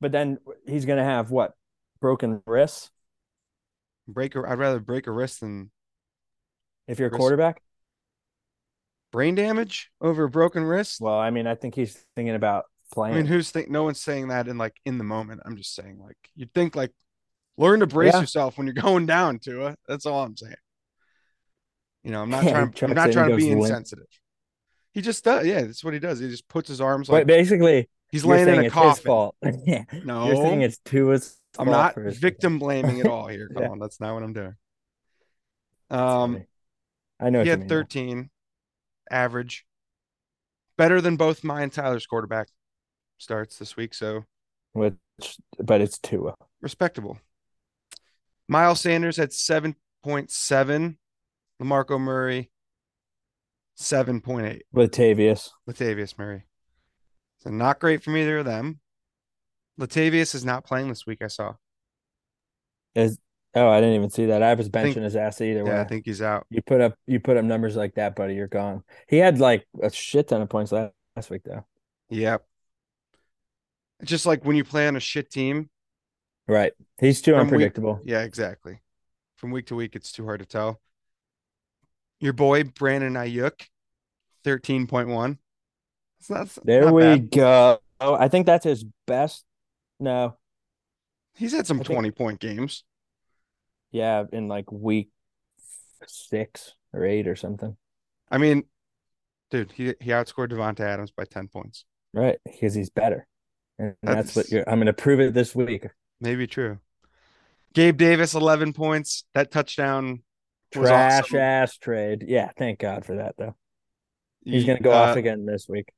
but 0.00 0.10
then 0.12 0.38
he's 0.66 0.86
gonna 0.86 1.04
have 1.04 1.30
what? 1.30 1.52
Broken 2.00 2.42
wrists 2.46 2.90
break 4.08 4.34
a, 4.36 4.40
I'd 4.46 4.58
rather 4.58 4.80
break 4.80 5.06
a 5.06 5.10
wrist 5.12 5.40
than 5.40 5.70
if 6.86 6.98
you're 6.98 7.08
a 7.08 7.10
Wrist. 7.10 7.18
quarterback. 7.20 7.62
brain 9.12 9.34
damage 9.34 9.90
over 10.00 10.24
a 10.24 10.28
broken 10.28 10.64
wrist. 10.64 11.00
Well, 11.00 11.18
I 11.18 11.30
mean, 11.30 11.46
I 11.46 11.54
think 11.54 11.74
he's 11.74 11.94
thinking 12.16 12.34
about 12.34 12.64
playing. 12.92 13.14
I 13.14 13.18
mean, 13.18 13.26
who's 13.26 13.50
think? 13.50 13.70
No 13.70 13.84
one's 13.84 14.00
saying 14.00 14.28
that 14.28 14.48
in 14.48 14.58
like 14.58 14.76
in 14.84 14.98
the 14.98 15.04
moment. 15.04 15.42
I'm 15.44 15.56
just 15.56 15.74
saying 15.74 15.98
like 16.02 16.16
you'd 16.34 16.52
think 16.52 16.76
like 16.76 16.92
learn 17.56 17.80
to 17.80 17.86
brace 17.86 18.12
Yeah. 18.14 18.20
yourself 18.20 18.58
when 18.58 18.66
you're 18.66 18.74
going 18.82 19.06
down 19.06 19.38
to 19.40 19.66
it. 19.68 19.78
That's 19.88 20.06
all 20.06 20.22
I'm 20.24 20.36
saying. 20.36 20.54
You 22.02 22.10
know, 22.10 22.22
I'm 22.22 22.30
not 22.30 22.44
Yeah, 22.44 22.50
trying. 22.52 22.74
I'm 22.90 22.94
not 22.94 23.12
trying 23.12 23.30
to 23.30 23.36
be 23.36 23.50
insensitive. 23.50 24.06
He 24.92 25.00
just 25.00 25.24
does. 25.24 25.46
Yeah, 25.46 25.62
that's 25.62 25.82
what 25.82 25.94
he 25.94 26.00
does. 26.00 26.20
He 26.20 26.28
just 26.28 26.46
puts 26.48 26.68
his 26.68 26.80
arms 26.80 27.08
But 27.08 27.14
like 27.14 27.26
basically, 27.26 27.88
he's 28.12 28.24
laying 28.24 28.46
in 28.48 28.64
a 28.66 28.70
coffin. 28.70 29.04
fault. 29.04 29.36
yeah. 29.64 29.84
No, 30.04 30.26
You're 30.26 30.36
saying 30.36 30.62
it's 30.62 30.78
Tua's 30.84 31.36
I'm 31.58 31.68
not 31.70 31.94
victim 31.96 32.58
blaming 32.60 33.00
at 33.00 33.06
all 33.06 33.26
here, 33.28 33.48
Yeah. 33.56 33.68
on, 33.68 33.78
That's 33.78 34.00
not 34.00 34.14
what 34.14 34.22
I'm 34.22 34.32
doing. 34.32 34.54
Um. 35.90 36.44
I 37.20 37.30
know 37.30 37.42
he 37.42 37.48
had 37.48 37.60
mean. 37.60 37.68
13 37.68 38.30
average, 39.10 39.64
better 40.76 41.00
than 41.00 41.16
both 41.16 41.44
my 41.44 41.62
and 41.62 41.72
Tyler's 41.72 42.06
quarterback 42.06 42.48
starts 43.18 43.56
this 43.58 43.76
week. 43.76 43.94
So 43.94 44.24
Which, 44.72 44.96
but 45.62 45.80
it's 45.80 45.98
Tua. 45.98 46.34
respectable. 46.60 47.18
Miles 48.48 48.80
Sanders 48.80 49.16
had 49.16 49.30
7.7. 49.30 50.96
Lamarco 51.62 52.00
Murray, 52.00 52.50
7.8. 53.78 54.62
Latavius. 54.74 55.50
Latavius 55.70 56.18
Murray. 56.18 56.44
So 57.38 57.50
not 57.50 57.78
great 57.78 58.02
from 58.02 58.16
either 58.16 58.38
of 58.38 58.44
them. 58.44 58.80
Latavius 59.80 60.34
is 60.34 60.44
not 60.44 60.64
playing 60.64 60.88
this 60.88 61.06
week, 61.06 61.18
I 61.22 61.26
saw. 61.28 61.54
Is 62.94 63.18
oh, 63.54 63.68
I 63.68 63.80
didn't 63.80 63.96
even 63.96 64.10
see 64.10 64.26
that. 64.26 64.42
I 64.42 64.54
was 64.54 64.68
I 64.72 64.82
think- 64.82 64.96
benching 64.96 65.02
his 65.02 65.16
ass 65.16 65.40
either 65.40 65.64
way. 65.64 65.70
Yeah, 65.72 65.80
I 65.80 65.84
think 65.84 66.04
he's 66.04 66.22
out. 66.22 66.46
You 66.50 66.62
put 66.62 66.80
up 66.80 66.94
you 67.06 67.18
put 67.20 67.36
up 67.36 67.44
numbers 67.44 67.74
like 67.76 67.94
that, 67.94 68.14
buddy. 68.14 68.34
You're 68.34 68.46
gone. 68.46 68.84
He 69.08 69.16
had 69.16 69.40
like 69.40 69.66
a 69.82 69.90
shit 69.90 70.28
ton 70.28 70.42
of 70.42 70.48
points 70.48 70.70
last, 70.72 70.92
last 71.16 71.30
week, 71.30 71.42
though. 71.44 71.64
Yep. 72.10 72.44
It's 74.00 74.10
just 74.10 74.26
like 74.26 74.44
when 74.44 74.56
you 74.56 74.64
play 74.64 74.86
on 74.86 74.96
a 74.96 75.00
shit 75.00 75.30
team. 75.30 75.70
Right. 76.46 76.72
He's 76.98 77.22
too 77.22 77.32
From 77.32 77.40
week- 77.40 77.52
unpredictable. 77.54 78.00
Yeah, 78.04 78.22
exactly. 78.22 78.80
From 79.36 79.50
week 79.50 79.66
to 79.66 79.74
week, 79.74 79.96
it's 79.96 80.12
too 80.12 80.24
hard 80.24 80.40
to 80.40 80.46
tell. 80.46 80.80
Your 82.20 82.32
boy 82.32 82.64
Brandon 82.64 83.14
Aiyuk, 83.14 83.66
thirteen 84.44 84.86
point 84.86 85.08
one. 85.08 85.38
It's 86.20 86.30
not. 86.30 86.48
There 86.64 86.84
not 86.84 86.94
we 86.94 87.02
bad. 87.02 87.30
go. 87.30 87.78
Oh, 88.00 88.14
I 88.14 88.28
think 88.28 88.46
that's 88.46 88.64
his 88.64 88.84
best. 89.06 89.44
No, 90.00 90.36
He's 91.36 91.52
had 91.52 91.66
some 91.66 91.78
I 91.78 91.82
think- 91.82 91.94
twenty 91.94 92.10
point 92.10 92.40
games. 92.40 92.84
yeah, 93.90 94.24
in 94.32 94.48
like 94.48 94.70
week 94.70 95.10
six 96.06 96.74
or 96.92 97.04
eight 97.04 97.26
or 97.26 97.36
something. 97.36 97.76
I 98.30 98.38
mean, 98.38 98.64
dude, 99.50 99.72
he 99.72 99.94
he 100.00 100.10
outscored 100.10 100.50
Davante 100.50 100.80
Adams 100.80 101.10
by 101.10 101.24
ten 101.24 101.48
points. 101.48 101.84
Right, 102.12 102.38
because 102.44 102.74
he's 102.74 102.90
better, 102.90 103.26
and 103.78 103.96
that's, 104.02 104.36
what 104.36 104.48
you're. 104.50 104.68
I'm 104.68 104.76
going 104.78 104.86
to 104.86 104.92
prove 104.92 105.18
it 105.20 105.34
this 105.34 105.54
week. 105.54 105.86
Maybe 106.20 106.46
true. 106.46 106.78
Gabe 107.72 107.96
Davis, 107.96 108.34
eleven 108.34 108.72
points. 108.72 109.24
That 109.34 109.50
touchdown 109.50 110.22
was 110.76 110.88
Trash 110.88 111.22
awesome. 111.24 111.38
ass 111.38 111.76
trade. 111.78 112.24
Yeah, 112.28 112.50
thank 112.56 112.78
God 112.78 113.04
for 113.04 113.16
that 113.16 113.34
though. 113.36 113.56
He's 114.44 114.64
going 114.64 114.78
to 114.78 114.84
go 114.84 114.92
uh, 114.92 114.96
off 115.10 115.16
again 115.16 115.46
this 115.46 115.66
week. 115.68 115.88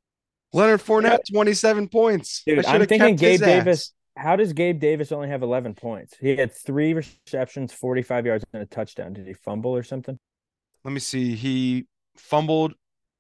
Leonard 0.52 0.80
Fournette, 0.80 1.20
twenty-seven 1.30 1.88
points. 1.88 2.42
I 2.46 2.50
Dude, 2.50 2.66
I'm 2.66 2.86
thinking 2.86 3.16
Gabe 3.16 3.40
Davis. 3.40 3.92
How 4.16 4.34
does 4.34 4.54
Gabe 4.54 4.80
Davis 4.80 5.12
only 5.12 5.28
have 5.28 5.42
11 5.42 5.74
points? 5.74 6.16
He 6.18 6.34
had 6.36 6.50
three 6.50 6.94
receptions, 6.94 7.74
45 7.74 8.24
yards, 8.24 8.44
and 8.54 8.62
a 8.62 8.66
touchdown. 8.66 9.12
Did 9.12 9.26
he 9.26 9.34
fumble 9.34 9.76
or 9.76 9.82
something? 9.82 10.18
Let 10.84 10.92
me 10.92 11.00
see. 11.00 11.34
He 11.34 11.86
fumbled. 12.16 12.72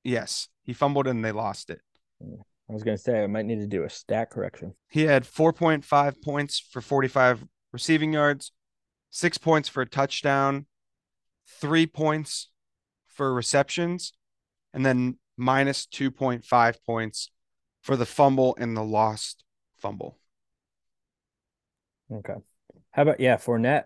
Yes, 0.04 0.48
he 0.62 0.72
fumbled 0.72 1.06
and 1.06 1.22
they 1.22 1.32
lost 1.32 1.68
it. 1.68 1.80
Hmm. 2.22 2.40
I 2.68 2.72
was 2.72 2.82
going 2.82 2.96
to 2.96 3.02
say 3.02 3.22
I 3.22 3.26
might 3.26 3.46
need 3.46 3.60
to 3.60 3.66
do 3.66 3.84
a 3.84 3.90
stat 3.90 4.30
correction. 4.30 4.74
He 4.88 5.02
had 5.02 5.24
4.5 5.24 6.22
points 6.22 6.58
for 6.58 6.80
45 6.80 7.44
receiving 7.72 8.12
yards, 8.12 8.52
six 9.10 9.38
points 9.38 9.68
for 9.68 9.82
a 9.82 9.88
touchdown, 9.88 10.66
three 11.46 11.86
points 11.86 12.50
for 13.06 13.32
receptions, 13.32 14.14
and 14.74 14.84
then 14.84 15.18
minus 15.36 15.86
2.5 15.86 16.76
points 16.84 17.30
for 17.82 17.96
the 17.96 18.06
fumble 18.06 18.56
and 18.58 18.76
the 18.76 18.82
lost 18.82 19.44
fumble. 19.78 20.18
Okay. 22.12 22.34
How 22.90 23.02
about 23.02 23.20
yeah, 23.20 23.36
Fournette? 23.36 23.84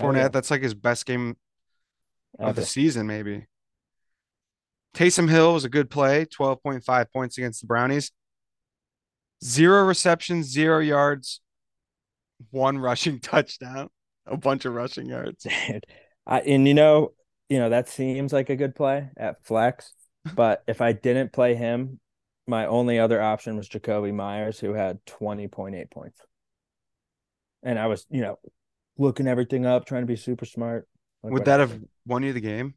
Oh, 0.00 0.04
Fournette, 0.04 0.16
yeah. 0.16 0.28
that's 0.28 0.50
like 0.50 0.62
his 0.62 0.74
best 0.74 1.06
game 1.06 1.36
of 2.38 2.56
the 2.56 2.64
season, 2.64 3.06
maybe. 3.06 3.46
Taysom 4.94 5.28
Hill 5.28 5.54
was 5.54 5.64
a 5.64 5.68
good 5.68 5.90
play, 5.90 6.24
12.5 6.26 7.12
points 7.12 7.38
against 7.38 7.60
the 7.60 7.66
Brownies. 7.66 8.12
Zero 9.42 9.84
receptions, 9.84 10.46
zero 10.46 10.78
yards, 10.78 11.40
one 12.50 12.78
rushing 12.80 13.20
touchdown, 13.20 13.90
a 14.26 14.36
bunch 14.36 14.64
of 14.64 14.74
rushing 14.74 15.06
yards. 15.06 15.44
Dude, 15.44 15.84
I, 16.26 16.40
and 16.40 16.66
you 16.66 16.74
know, 16.74 17.12
you 17.54 17.60
know 17.60 17.68
that 17.68 17.88
seems 17.88 18.32
like 18.32 18.50
a 18.50 18.56
good 18.56 18.74
play 18.74 19.10
at 19.16 19.44
flex, 19.46 19.92
but 20.34 20.64
if 20.66 20.80
I 20.80 20.90
didn't 20.92 21.32
play 21.32 21.54
him, 21.54 22.00
my 22.48 22.66
only 22.66 22.98
other 22.98 23.22
option 23.22 23.56
was 23.56 23.68
Jakobi 23.68 24.12
Meyers, 24.12 24.58
who 24.58 24.72
had 24.74 24.98
twenty 25.06 25.46
point 25.46 25.76
eight 25.76 25.88
points, 25.88 26.20
and 27.62 27.78
I 27.78 27.86
was, 27.86 28.06
you 28.10 28.22
know, 28.22 28.40
looking 28.98 29.28
everything 29.28 29.66
up, 29.66 29.86
trying 29.86 30.02
to 30.02 30.08
be 30.08 30.16
super 30.16 30.44
smart. 30.44 30.88
Look 31.22 31.34
Would 31.34 31.44
that 31.44 31.60
have 31.60 31.78
won 32.04 32.24
you 32.24 32.32
the 32.32 32.40
game? 32.40 32.74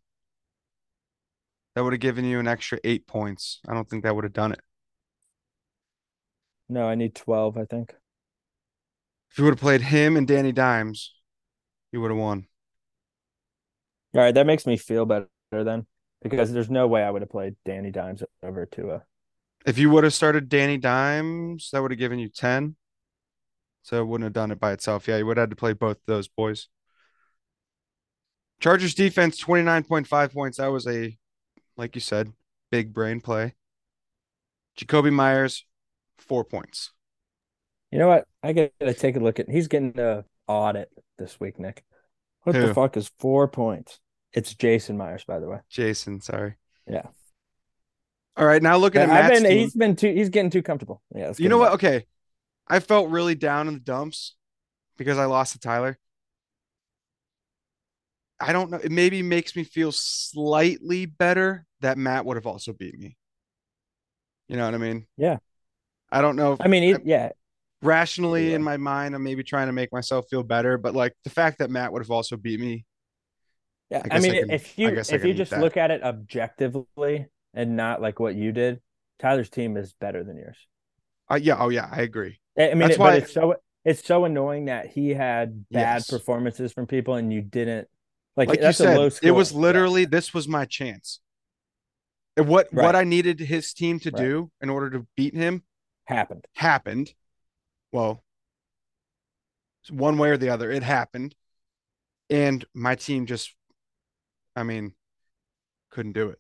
That 1.74 1.84
would 1.84 1.94
have 1.94 2.00
given 2.00 2.24
you 2.24 2.40
an 2.40 2.48
extra 2.48 2.78
eight 2.84 3.08
points. 3.08 3.60
I 3.68 3.74
don't 3.74 3.90
think 3.90 4.04
that 4.04 4.16
would 4.16 4.26
have 4.26 4.34
done 4.34 4.52
it. 4.52 4.62
No, 6.70 6.88
I 6.88 6.94
need 6.94 7.16
twelve. 7.16 7.58
I 7.58 7.66
think. 7.66 7.96
If 9.32 9.40
you 9.40 9.44
would 9.46 9.56
have 9.56 9.60
played 9.60 9.82
him 9.82 10.16
and 10.18 10.28
Danny 10.28 10.52
Dimes, 10.52 11.16
you 11.92 12.00
would 12.00 12.12
have 12.12 12.20
won. 12.20 12.46
All 14.18 14.24
right, 14.24 14.34
that 14.34 14.48
makes 14.48 14.66
me 14.66 14.78
feel 14.78 15.06
better 15.06 15.28
then, 15.52 15.86
because 16.24 16.52
there's 16.52 16.72
no 16.72 16.88
way 16.88 17.04
I 17.04 17.12
would 17.12 17.22
have 17.22 17.30
played 17.30 17.56
Danny 17.66 17.92
Dimes 17.92 18.24
over 18.42 18.66
Tua. 18.66 19.04
If 19.64 19.78
you 19.78 19.92
would 19.92 20.04
have 20.04 20.14
started 20.14 20.50
Danny 20.50 20.78
Dimes, 20.78 21.70
that 21.72 21.84
would 21.84 21.92
have 21.92 22.00
given 22.00 22.18
you 22.18 22.28
10. 22.28 22.76
So 23.84 24.02
it 24.02 24.06
wouldn't 24.06 24.26
have 24.26 24.34
done 24.34 24.50
it 24.52 24.60
by 24.60 24.72
itself. 24.72 25.08
Yeah, 25.08 25.18
you 25.18 25.26
would 25.28 25.38
have 25.38 25.44
had 25.44 25.50
to 25.52 25.56
play 25.56 25.74
both 25.74 25.98
those 26.08 26.28
boys. 26.28 26.68
Chargers 28.60 28.96
defense, 28.96 29.40
29.5 29.40 30.34
points. 30.34 30.58
That 30.58 30.72
was 30.72 30.88
a, 30.88 31.16
like 31.78 31.94
you 31.94 32.02
said, 32.02 32.34
big 32.72 32.94
brain 32.94 33.22
play. 33.22 33.54
Jacoby 34.76 35.12
Myers, 35.12 35.64
four 36.18 36.44
points. 36.44 36.92
You 37.92 38.00
know 38.00 38.08
what? 38.08 38.28
I 38.42 38.54
gotta 38.54 38.94
take 38.96 39.16
a 39.16 39.20
look 39.20 39.40
at. 39.40 39.48
He's 39.48 39.68
getting 39.68 40.00
a 40.00 40.26
audit 40.48 40.90
this 41.20 41.40
week, 41.40 41.60
Nick. 41.60 41.84
What 42.44 42.56
Who? 42.56 42.68
the 42.68 42.74
fuck 42.74 42.98
is 42.98 43.12
four 43.20 43.48
points? 43.48 44.00
It's 44.34 44.54
Jason 44.54 44.98
Myers, 44.98 45.24
by 45.26 45.40
the 45.40 45.48
way. 45.48 45.60
Jason, 45.70 46.22
sorry. 46.22 46.56
Yeah. 46.88 47.04
All 48.36 48.46
right, 48.46 48.62
now 48.62 48.78
looking 48.78 49.02
at 49.02 49.10
I've 49.10 49.32
been. 49.32 49.44
team. 49.44 49.58
He's 49.58 49.74
been 49.74 49.96
too. 49.96 50.14
He's 50.14 50.30
getting 50.30 50.52
too 50.52 50.62
comfortable. 50.62 51.02
Yeah. 51.16 51.34
You 51.38 51.50
know 51.50 51.58
what? 51.58 51.70
up. 51.70 51.74
Okay. 51.76 52.06
I 52.68 52.80
felt 52.80 53.10
really 53.10 53.34
down 53.36 53.68
in 53.68 53.74
the 53.74 53.80
dumps 53.80 54.36
because 54.98 55.18
I 55.18 55.26
lost 55.26 55.54
to 55.54 55.60
Tyler. 55.60 55.98
I 58.40 58.54
don't 58.54 58.70
know. 58.70 58.78
It 58.78 58.92
maybe 58.92 59.24
makes 59.24 59.56
me 59.56 59.64
feel 59.64 59.92
slightly 59.92 61.06
better 61.08 61.66
that 61.82 61.98
Matt 61.98 62.26
would 62.26 62.38
have 62.38 62.46
also 62.46 62.74
beat 62.74 63.00
me. 63.00 63.18
You 64.48 64.58
know 64.58 64.66
what 64.66 64.76
I 64.76 64.78
mean? 64.78 65.08
Yeah. 65.18 65.38
I 66.12 66.22
don't 66.22 66.36
know. 66.36 66.54
If, 66.54 66.62
I 66.62 66.68
mean, 66.68 66.84
he, 66.84 66.96
yeah. 67.04 67.30
rationally 67.82 68.50
Yeah. 68.50 68.56
in 68.58 68.64
my 68.64 68.78
mind, 68.78 69.16
I'm 69.16 69.24
maybe 69.24 69.44
trying 69.44 69.68
to 69.68 69.74
make 69.74 69.92
myself 69.92 70.26
feel 70.30 70.44
better, 70.44 70.78
but 70.78 70.94
like 70.94 71.14
the 71.24 71.30
fact 71.30 71.60
that 71.60 71.70
Matt 71.70 71.92
would 71.92 72.02
have 72.02 72.12
also 72.12 72.38
beat 72.38 72.60
me. 72.60 72.86
Yeah. 73.90 74.04
I 74.12 74.18
I, 74.18 74.20
mean, 74.20 74.32
I 74.32 74.40
can- 74.42 74.50
if 74.52 74.78
you 74.78 74.88
if 74.90 75.24
you 75.24 75.34
just 75.34 75.52
that. 75.52 75.62
look 75.62 75.78
at 75.78 75.92
it 75.92 76.04
objectively 76.04 77.28
and 77.54 77.76
not 77.78 78.02
like 78.02 78.20
what 78.20 78.36
you 78.36 78.52
did, 78.52 78.82
Tyler's 79.20 79.50
team 79.50 79.78
is 79.78 79.94
better 79.94 80.24
than 80.24 80.38
yours. 80.38 80.58
Uh, 81.30 81.36
yeah. 81.42 81.58
Oh, 81.60 81.70
yeah. 81.70 81.88
I 81.92 82.02
agree. 82.02 82.40
I 82.58 82.70
I 82.70 82.70
mean, 82.72 82.80
That's 82.80 82.96
it, 82.96 83.00
why- 83.00 83.12
but 83.12 83.24
it's 83.24 83.34
so 83.34 83.56
it's 83.86 84.06
so 84.06 84.26
annoying 84.26 84.66
that 84.66 84.88
he 84.88 85.10
had 85.10 85.70
bad 85.70 85.96
Yes. 86.00 86.10
performances 86.10 86.74
from 86.74 86.88
people 86.88 87.16
and 87.16 87.32
you 87.32 87.42
didn't. 87.42 87.88
Like, 88.36 88.50
Like 88.50 88.60
you 88.60 88.64
that's 88.64 88.80
a 88.82 88.84
said, 88.84 89.26
it 89.26 89.32
was 89.32 89.52
Yeah. 89.54 89.58
literally 89.60 90.06
this 90.06 90.34
was 90.34 90.48
my 90.48 90.66
chance. 90.66 91.22
And 92.36 92.48
what 92.50 92.68
Right. 92.72 92.86
what 92.86 92.96
I 92.96 93.04
needed 93.06 93.40
his 93.40 93.74
team 93.74 94.00
to 94.02 94.12
Right. 94.12 94.22
do 94.24 94.52
in 94.62 94.70
order 94.70 94.90
to 94.92 95.08
beat 95.16 95.34
him 95.34 95.64
happened. 96.06 96.46
happened. 96.56 97.14
Well, 97.94 98.24
one 99.90 100.18
way 100.18 100.30
or 100.30 100.38
the 100.38 100.50
other, 100.50 100.70
it 100.70 100.84
happened. 100.84 101.34
And 102.30 102.66
my 102.74 102.96
team 102.96 103.26
just, 103.26 103.56
I 104.58 104.64
mean, 104.64 104.94
couldn't 105.92 106.14
do 106.14 106.30
it. 106.30 106.40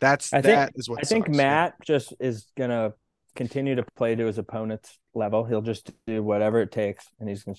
That's 0.00 0.32
I 0.32 0.42
think- 0.42 0.56
that 0.56 0.72
is 0.74 0.88
what 0.88 0.98
I 0.98 1.02
think. 1.02 1.28
Matt 1.28 1.74
just 1.84 2.12
is 2.18 2.46
gonna 2.56 2.92
continue 3.36 3.76
to 3.76 3.84
play 3.96 4.14
to 4.16 4.26
his 4.26 4.36
opponent's 4.36 4.98
level. 5.14 5.44
He'll 5.44 5.62
just 5.62 5.92
do 6.06 6.22
whatever 6.22 6.60
it 6.60 6.72
takes, 6.72 7.06
and 7.20 7.28
he's 7.28 7.44
gonna. 7.44 7.56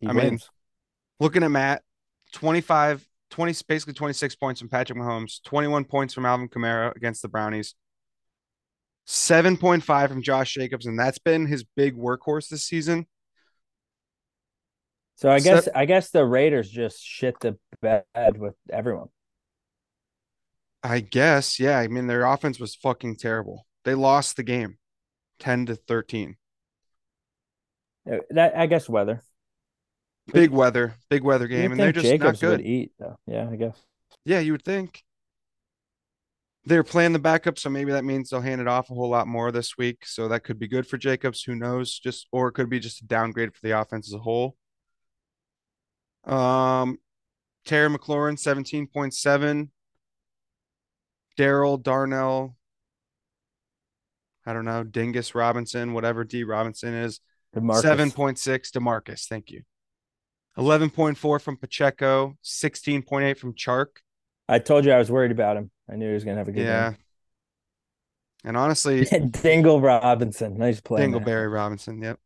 He 0.00 0.08
I 0.08 0.12
mean. 0.14 0.40
Looking 1.20 1.42
at 1.42 1.50
Matt, 1.50 1.82
25, 2.32 3.06
20, 3.28 3.52
basically 3.68 3.92
26 3.92 4.36
points 4.36 4.58
from 4.58 4.70
Patrick 4.70 4.98
Mahomes, 4.98 5.42
21 5.44 5.84
points 5.84 6.14
from 6.14 6.24
Alvin 6.24 6.48
Kamara 6.48 6.96
against 6.96 7.20
the 7.20 7.28
Brownies, 7.28 7.74
7.5 9.06 10.08
from 10.08 10.22
Josh 10.22 10.54
Jacobs, 10.54 10.86
and 10.86 10.98
that's 10.98 11.18
been 11.18 11.44
his 11.44 11.62
big 11.62 11.94
workhorse 11.94 12.48
this 12.48 12.64
season. 12.64 13.06
So 15.20 15.30
I 15.30 15.38
guess 15.38 15.68
I 15.74 15.84
guess 15.84 16.10
the 16.10 16.24
Raiders 16.24 16.70
just 16.70 17.04
shit 17.04 17.38
the 17.40 17.58
bed 17.82 18.38
with 18.38 18.54
everyone. 18.72 19.08
I 20.82 21.00
guess, 21.00 21.60
yeah. 21.60 21.78
I 21.78 21.88
mean, 21.88 22.06
their 22.06 22.24
offense 22.24 22.58
was 22.58 22.74
fucking 22.74 23.16
terrible. 23.16 23.66
They 23.84 23.94
lost 23.94 24.36
the 24.36 24.42
game, 24.42 24.78
ten 25.38 25.66
to 25.66 25.74
thirteen. 25.74 26.36
Uh, 28.10 28.16
That 28.30 28.56
I 28.56 28.64
guess 28.64 28.88
weather. 28.88 29.22
Big 30.32 30.52
weather, 30.52 30.94
big 31.10 31.22
weather 31.22 31.48
game, 31.48 31.72
and 31.72 31.78
they're 31.78 31.92
just 31.92 32.06
Jacobs 32.06 32.40
not 32.40 32.48
good. 32.48 32.60
eat 32.62 32.92
though. 32.98 33.18
Yeah, 33.26 33.46
I 33.50 33.56
guess. 33.56 33.76
Yeah, 34.24 34.40
you 34.40 34.52
would 34.52 34.64
think. 34.64 35.02
They're 36.64 36.84
playing 36.84 37.12
the 37.12 37.18
backup, 37.18 37.58
so 37.58 37.68
maybe 37.68 37.92
that 37.92 38.04
means 38.04 38.30
they'll 38.30 38.40
hand 38.40 38.62
it 38.62 38.68
off 38.68 38.90
a 38.90 38.94
whole 38.94 39.10
lot 39.10 39.26
more 39.26 39.52
this 39.52 39.76
week. 39.76 40.06
So 40.06 40.28
that 40.28 40.44
could 40.44 40.58
be 40.58 40.68
good 40.68 40.86
for 40.86 40.96
Jacobs. 40.96 41.42
Who 41.42 41.56
knows? 41.56 41.98
Just 41.98 42.26
or 42.32 42.48
it 42.48 42.52
could 42.52 42.70
be 42.70 42.80
just 42.80 43.02
a 43.02 43.06
downgrade 43.06 43.54
for 43.54 43.60
the 43.62 43.78
offense 43.78 44.08
as 44.08 44.14
a 44.14 44.18
whole. 44.18 44.56
Um, 46.24 46.98
Terry 47.64 47.88
McLaurin, 47.88 48.36
17.7. 48.36 49.68
Daryl 51.38 51.82
Darnell. 51.82 52.56
I 54.46 54.52
don't 54.52 54.64
know, 54.64 54.82
Dingus 54.82 55.34
Robinson, 55.34 55.92
whatever 55.92 56.24
D 56.24 56.44
Robinson 56.44 56.94
is. 56.94 57.20
DeMarcus. 57.54 57.82
7.6 57.82 58.70
Demarcus. 58.70 59.26
Thank 59.26 59.50
you. 59.50 59.62
11.4 60.58 61.40
from 61.40 61.56
Pacheco, 61.56 62.36
16.8 62.44 63.38
from 63.38 63.54
Chark. 63.54 63.86
I 64.48 64.58
told 64.58 64.84
you 64.84 64.92
I 64.92 64.98
was 64.98 65.10
worried 65.10 65.30
about 65.30 65.56
him. 65.56 65.70
I 65.90 65.96
knew 65.96 66.08
he 66.08 66.14
was 66.14 66.24
gonna 66.24 66.38
have 66.38 66.48
a 66.48 66.52
good 66.52 66.64
Yeah. 66.64 66.94
And 68.44 68.56
honestly. 68.56 69.04
Dingle 69.30 69.80
Robinson, 69.80 70.56
nice 70.58 70.80
play. 70.80 71.06
man. 71.06 71.20
Dingleberry 71.20 71.52
Robinson. 71.52 72.02
Yep. 72.02 72.18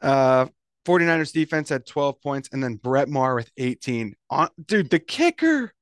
Uh 0.00 0.46
49ers 0.84 1.32
defense 1.32 1.68
had 1.68 1.86
12 1.86 2.20
points 2.20 2.48
and 2.52 2.62
then 2.62 2.76
Brett 2.76 3.08
Maher 3.08 3.34
with 3.34 3.50
18. 3.56 4.14
On 4.30 4.48
dude, 4.66 4.90
the 4.90 4.98
kicker. 4.98 5.72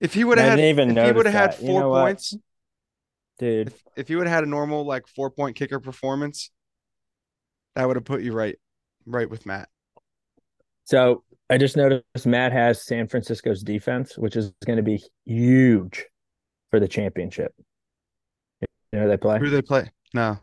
If 0.00 0.14
he 0.14 0.24
would 0.24 0.38
have 0.38 0.58
had 0.58 0.60
even 0.60 0.96
if 0.96 1.06
he 1.06 1.12
would 1.12 1.26
have 1.26 1.34
had 1.34 1.52
that. 1.52 1.60
You 1.60 1.68
four 1.68 1.80
know 1.80 1.88
what? 1.90 2.02
points, 2.02 2.36
dude. 3.38 3.68
if, 3.68 3.82
if 3.96 4.08
he 4.08 4.16
would 4.16 4.26
have 4.26 4.34
had 4.34 4.44
a 4.44 4.48
normal 4.48 4.84
like 4.84 5.06
four 5.06 5.30
point 5.30 5.54
kicker 5.54 5.78
performance, 5.78 6.50
that 7.76 7.86
would 7.86 7.96
have 7.96 8.04
put 8.04 8.22
you 8.22 8.32
right 8.32 8.58
right 9.06 9.30
with 9.30 9.46
Matt. 9.46 9.68
So 10.84 11.22
I 11.48 11.58
just 11.58 11.76
noticed 11.76 12.26
Matt 12.26 12.52
has 12.52 12.84
San 12.84 13.06
Francisco's 13.06 13.62
defense, 13.62 14.18
which 14.18 14.34
is 14.34 14.52
going 14.66 14.78
to 14.78 14.82
be 14.82 15.00
huge 15.24 16.06
for 16.70 16.80
the 16.80 16.88
championship. 16.88 17.54
You 18.92 18.98
know 18.98 19.08
they 19.08 19.16
play 19.16 19.38
Who 19.38 19.44
do 19.46 19.50
they 19.50 19.62
play? 19.62 19.90
No. 20.12 20.38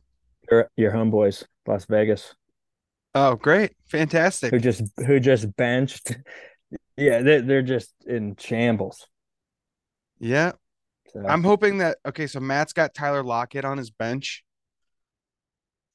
your 0.50 0.70
your 0.78 0.92
homeboys, 0.92 1.44
Las 1.68 1.86
Vegas, 1.86 2.34
Oh, 3.16 3.36
great. 3.36 3.72
Fantastic. 3.88 4.52
who 4.52 4.60
just 4.60 4.84
who 5.06 5.20
just 5.20 5.56
benched. 5.56 6.16
Yeah, 6.98 7.22
they're 7.22 7.42
they're 7.42 7.62
just 7.62 7.94
in 8.06 8.36
shambles. 8.36 9.08
Yeah. 10.20 10.52
So, 11.14 11.26
I'm 11.26 11.44
hoping 11.44 11.78
that 11.78 11.98
okay, 12.06 12.28
so 12.28 12.42
Matt's 12.42 12.74
got 12.74 12.94
Tyler 12.94 13.24
Lockett 13.24 13.64
on 13.64 13.78
his 13.78 13.90
bench. 13.90 14.44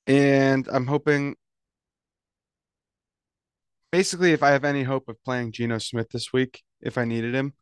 And 0.07 0.67
I'm 0.73 0.87
hoping 0.87 1.37
basically 3.93 4.33
if 4.33 4.43
I 4.43 4.51
have 4.51 4.65
any 4.65 4.83
hope 4.83 5.09
of 5.09 5.23
playing 5.25 5.53
Geno 5.53 5.79
Smith 5.79 6.09
this 6.11 6.33
week, 6.33 6.63
if 6.81 6.99
I 6.99 7.05
needed 7.05 7.35
him, 7.35 7.53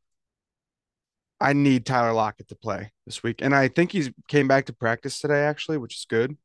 I 1.40 1.52
need 1.52 1.84
Tyler 1.84 2.12
Lockett 2.12 2.48
to 2.48 2.54
play 2.54 2.92
this 3.06 3.22
week. 3.22 3.42
And 3.42 3.54
I 3.54 3.68
think 3.68 3.92
he's 3.92 4.10
came 4.28 4.48
back 4.48 4.66
to 4.66 4.72
practice 4.72 5.20
today 5.20 5.42
actually, 5.44 5.78
which 5.78 5.96
is 5.96 6.06
good. 6.08 6.36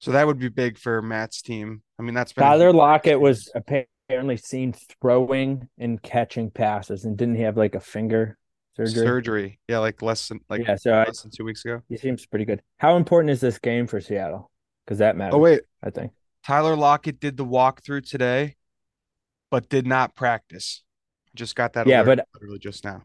So 0.00 0.12
that 0.12 0.26
would 0.26 0.38
be 0.38 0.48
big 0.48 0.78
for 0.78 1.02
Matt's 1.02 1.42
team. 1.42 1.82
I 1.98 2.02
mean, 2.02 2.14
that's 2.14 2.32
been 2.32 2.44
Tyler 2.44 2.72
Lockett 2.72 3.20
was 3.20 3.50
apparently 3.54 4.36
seen 4.36 4.74
throwing 5.02 5.68
and 5.78 6.00
catching 6.00 6.50
passes, 6.50 7.04
and 7.04 7.16
didn't 7.16 7.36
have 7.36 7.56
like 7.56 7.74
a 7.74 7.80
finger 7.80 8.38
surgery? 8.76 9.06
surgery. 9.06 9.60
Yeah, 9.68 9.78
like 9.78 10.00
less 10.02 10.28
than 10.28 10.40
like 10.48 10.66
yeah, 10.66 10.76
so 10.76 10.92
I, 10.92 11.04
less 11.04 11.22
than 11.22 11.32
two 11.32 11.44
weeks 11.44 11.64
ago. 11.64 11.82
he 11.88 11.96
seems 11.96 12.24
pretty 12.26 12.44
good. 12.44 12.62
How 12.78 12.96
important 12.96 13.30
is 13.30 13.40
this 13.40 13.58
game 13.58 13.86
for 13.86 14.00
Seattle? 14.00 14.50
Because 14.84 14.98
that 14.98 15.16
matters. 15.16 15.34
Oh 15.34 15.38
wait, 15.38 15.62
I 15.82 15.90
think. 15.90 16.12
Tyler 16.44 16.76
Lockett 16.76 17.20
did 17.20 17.36
the 17.36 17.44
walkthrough 17.44 18.08
today, 18.08 18.56
but 19.50 19.68
did 19.68 19.86
not 19.86 20.14
practice. 20.14 20.82
Just 21.34 21.56
got 21.56 21.72
that 21.74 21.86
Yeah, 21.86 22.04
but- 22.04 22.26
literally 22.34 22.58
just 22.58 22.84
now. 22.84 23.02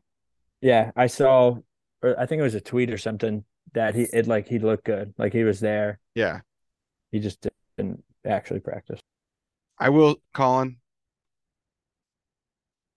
Yeah, 0.61 0.91
I 0.95 1.07
saw, 1.07 1.57
or 2.01 2.17
I 2.17 2.25
think 2.25 2.39
it 2.39 2.43
was 2.43 2.55
a 2.55 2.61
tweet 2.61 2.89
or 2.89 2.97
something 2.97 3.43
that 3.73 3.95
he 3.95 4.03
it 4.13 4.27
like 4.27 4.47
he 4.47 4.59
looked 4.59 4.85
good, 4.85 5.13
like 5.17 5.33
he 5.33 5.43
was 5.43 5.59
there. 5.59 5.99
Yeah. 6.15 6.39
He 7.13 7.19
just 7.19 7.47
didn't 7.77 8.03
actually 8.25 8.59
practice. 8.59 8.99
I 9.79 9.89
will, 9.89 10.15
Colin. 10.33 10.77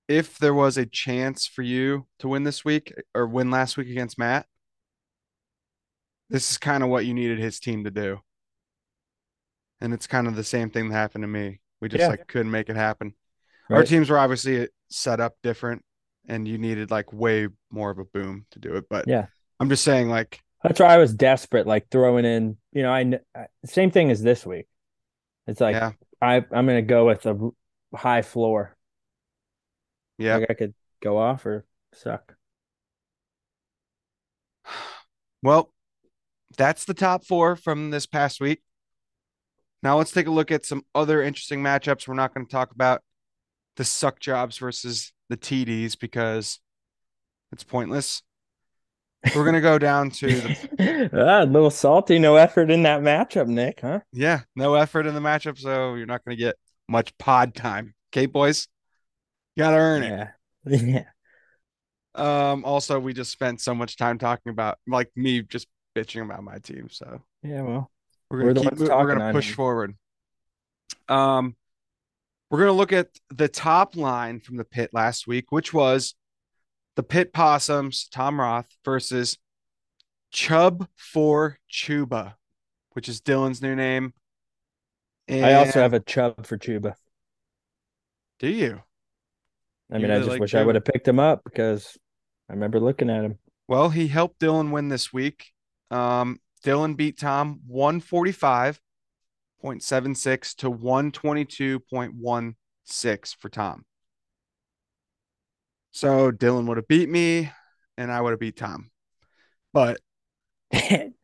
If 0.08 0.38
there 0.38 0.54
was 0.54 0.78
a 0.78 0.86
chance 0.86 1.46
for 1.46 1.60
you 1.60 2.06
to 2.20 2.28
win 2.28 2.44
this 2.44 2.64
week 2.64 2.94
or 3.14 3.26
win 3.26 3.50
last 3.50 3.76
week 3.76 3.90
against 3.90 4.18
Matt, 4.18 4.46
this 6.30 6.50
is 6.50 6.56
kind 6.56 6.82
of 6.82 6.88
what 6.88 7.04
you 7.04 7.12
needed 7.12 7.38
his 7.38 7.60
team 7.60 7.84
to 7.84 7.90
do. 7.90 8.20
And 9.82 9.92
it's 9.92 10.06
kind 10.06 10.26
of 10.26 10.34
the 10.34 10.44
same 10.44 10.70
thing 10.70 10.88
that 10.88 10.94
happened 10.94 11.24
to 11.24 11.28
me. 11.28 11.60
We 11.82 11.90
just 11.90 12.00
Yeah. 12.00 12.08
like 12.08 12.26
couldn't 12.26 12.50
make 12.50 12.70
it 12.70 12.76
happen. 12.76 13.14
Our 13.68 13.84
teams 13.84 14.08
were 14.08 14.18
obviously 14.18 14.68
set 14.88 15.20
up 15.20 15.34
different 15.42 15.84
and 16.26 16.48
you 16.48 16.56
needed 16.56 16.90
like 16.90 17.12
way 17.12 17.48
more 17.70 17.90
of 17.90 17.98
a 17.98 18.04
boom 18.04 18.46
to 18.52 18.58
do 18.58 18.76
it. 18.76 18.86
But 18.88 19.06
Yeah. 19.06 19.26
I'm 19.60 19.68
just 19.68 19.84
saying 19.84 20.08
like 20.08 20.40
That's 20.62 20.80
why 20.80 20.86
I 20.86 20.96
was 20.98 21.14
desperate, 21.14 21.66
like 21.66 21.90
throwing 21.90 22.24
in. 22.24 22.56
You 22.76 22.82
know, 22.82 22.92
I, 22.92 23.46
same 23.64 23.90
thing 23.90 24.10
as 24.10 24.22
this 24.22 24.44
week. 24.44 24.66
It's 25.46 25.62
like 25.62 25.76
yeah, 25.76 25.92
I 26.20 26.36
I'm 26.36 26.66
gonna 26.66 26.82
go 26.82 27.06
with 27.06 27.24
a 27.24 27.50
high 27.94 28.20
floor. 28.20 28.76
yeah. 30.18 30.36
Like 30.36 30.50
I 30.50 30.52
could 30.52 30.74
go 31.02 31.16
off 31.16 31.46
or 31.46 31.64
suck. 31.94 32.36
Well, 35.42 35.72
that's 36.56 36.84
the 36.84 36.94
top 36.94 37.24
four 37.24 37.54
from 37.56 37.90
this 37.90 38.04
past 38.04 38.40
week. 38.40 38.62
Now 39.82 39.96
let's 39.96 40.10
take 40.10 40.26
a 40.26 40.30
look 40.30 40.50
at 40.50 40.66
some 40.66 40.82
other 40.92 41.22
interesting 41.22 41.62
matchups. 41.62 42.08
We're 42.08 42.14
not 42.14 42.34
going 42.34 42.46
to 42.46 42.50
talk 42.50 42.72
about 42.72 43.02
the 43.76 43.84
suck 43.84 44.18
jobs 44.18 44.58
versus 44.58 45.12
the 45.28 45.36
TDs 45.36 45.96
because 45.96 46.58
it's 47.52 47.62
pointless. 47.62 48.22
We're 49.34 49.44
going 49.44 49.54
to 49.54 49.60
go 49.60 49.78
down 49.78 50.10
to 50.10 50.26
the 50.26 51.10
ah, 51.12 51.42
a 51.42 51.46
little 51.46 51.70
salty, 51.70 52.18
no 52.18 52.36
effort 52.36 52.70
in 52.70 52.82
that 52.84 53.00
matchup, 53.00 53.46
Nick, 53.48 53.80
huh? 53.80 54.00
yeah, 54.12 54.40
no 54.54 54.74
effort 54.74 55.06
in 55.06 55.14
the 55.14 55.20
matchup, 55.20 55.58
so 55.58 55.94
you're 55.94 56.06
not 56.06 56.24
going 56.24 56.36
to 56.36 56.42
get 56.42 56.56
much 56.88 57.16
pod 57.18 57.54
time. 57.54 57.94
Okay, 58.12 58.26
boys, 58.26 58.68
you 59.56 59.62
got 59.62 59.70
to 59.70 59.76
earn 59.76 60.02
it. 60.02 60.08
Yeah. 60.10 60.28
Yeah. 60.68 61.04
Um, 62.16 62.64
also, 62.64 62.98
we 62.98 63.12
just 63.12 63.30
spent 63.30 63.60
so 63.60 63.74
much 63.74 63.96
time 63.96 64.18
talking 64.18 64.50
about 64.50 64.78
like 64.86 65.10
me 65.14 65.42
just 65.42 65.68
bitching 65.94 66.24
about 66.24 66.42
my 66.42 66.58
team, 66.58 66.88
so 66.90 67.22
Yeah, 67.42 67.62
well. 67.62 67.90
We're 68.30 68.38
We're 68.44 68.54
gonna 68.54 68.70
the 68.70 68.70
keep. 68.70 68.88
We're 68.88 69.14
gonna 69.14 69.32
push 69.32 69.50
him. 69.50 69.54
forward. 69.54 69.94
Um, 71.08 71.54
we're 72.50 72.58
gonna 72.60 72.72
look 72.72 72.92
at 72.92 73.08
the 73.30 73.48
top 73.48 73.94
line 73.96 74.40
from 74.40 74.56
the 74.56 74.64
pit 74.64 74.90
last 74.92 75.26
week, 75.28 75.52
which 75.52 75.72
was 75.72 76.14
the 76.96 77.02
Pit 77.02 77.32
Possums, 77.32 78.08
Tom 78.10 78.40
Roth 78.40 78.68
versus 78.84 79.38
Chub 80.32 80.88
for 80.96 81.58
Chuba, 81.70 82.34
which 82.92 83.08
is 83.08 83.20
Dylan's 83.20 83.62
new 83.62 83.76
name. 83.76 84.12
I 85.30 85.52
also 85.54 85.80
have 85.80 85.92
a 85.92 86.00
chub 86.00 86.46
for 86.46 86.56
Chuba. 86.56 86.94
Do 88.38 88.48
you? 88.48 88.82
I 89.90 89.96
You 89.96 90.02
mean, 90.02 90.10
I 90.10 90.18
just 90.18 90.30
like 90.30 90.40
wish 90.40 90.54
I 90.54 90.64
would 90.64 90.74
have 90.74 90.84
picked 90.84 91.06
him 91.06 91.18
up 91.18 91.42
because 91.44 91.98
I 92.48 92.54
remember 92.54 92.80
looking 92.80 93.10
at 93.10 93.24
him. 93.24 93.38
Well, 93.68 93.90
he 93.90 94.08
helped 94.08 94.40
Dylan 94.40 94.70
win 94.70 94.88
this 94.88 95.12
week. 95.12 95.52
Um, 95.90 96.40
Dylan 96.64 96.96
beat 96.96 97.18
Tom 97.18 97.60
145.76 97.70 100.56
to 100.56 100.70
122.16 100.70 103.36
for 103.36 103.48
Tom. 103.48 103.84
So 105.96 106.30
Dylan 106.30 106.66
would 106.66 106.76
have 106.76 106.88
beat 106.88 107.08
me 107.08 107.50
and 107.96 108.12
I 108.12 108.20
would 108.20 108.32
have 108.32 108.38
beat 108.38 108.58
Tom. 108.58 108.90
But 109.72 109.98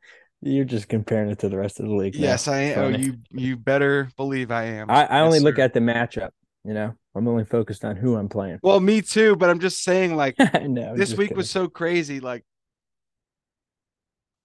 You're 0.40 0.64
just 0.64 0.88
comparing 0.88 1.30
it 1.30 1.40
to 1.40 1.50
the 1.50 1.58
rest 1.58 1.78
of 1.78 1.86
the 1.86 1.94
league. 1.94 2.14
now. 2.14 2.20
yes, 2.20 2.48
I 2.48 2.58
am. 2.60 2.94
Oh, 2.94 2.96
you 2.96 3.18
you 3.30 3.58
better 3.58 4.08
believe 4.16 4.50
I 4.50 4.64
am. 4.64 4.90
I, 4.90 5.04
I 5.04 5.18
Yes, 5.18 5.26
only 5.26 5.40
look 5.40 5.58
at 5.58 5.74
the 5.74 5.80
matchup. 5.80 6.30
You 6.64 6.72
know, 6.72 6.94
I'm 7.14 7.28
only 7.28 7.44
focused 7.44 7.84
on 7.84 7.96
who 7.96 8.16
I'm 8.16 8.30
playing. 8.30 8.60
Well, 8.62 8.80
me 8.80 9.02
too, 9.02 9.36
but 9.36 9.50
I'm 9.50 9.60
just 9.60 9.84
saying 9.84 10.16
like 10.16 10.38
know. 10.62 10.96
this 10.96 11.18
week 11.18 11.36
was 11.36 11.50
so 11.50 11.68
crazy. 11.68 12.20
Like 12.20 12.42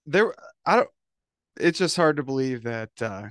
there, 0.06 0.34
I 0.66 0.76
don't. 0.76 0.90
It's 1.58 1.80
just 1.80 1.96
hard 1.96 2.18
to 2.18 2.24
believe 2.24 2.64
that 2.64 2.90
uh 3.02 3.28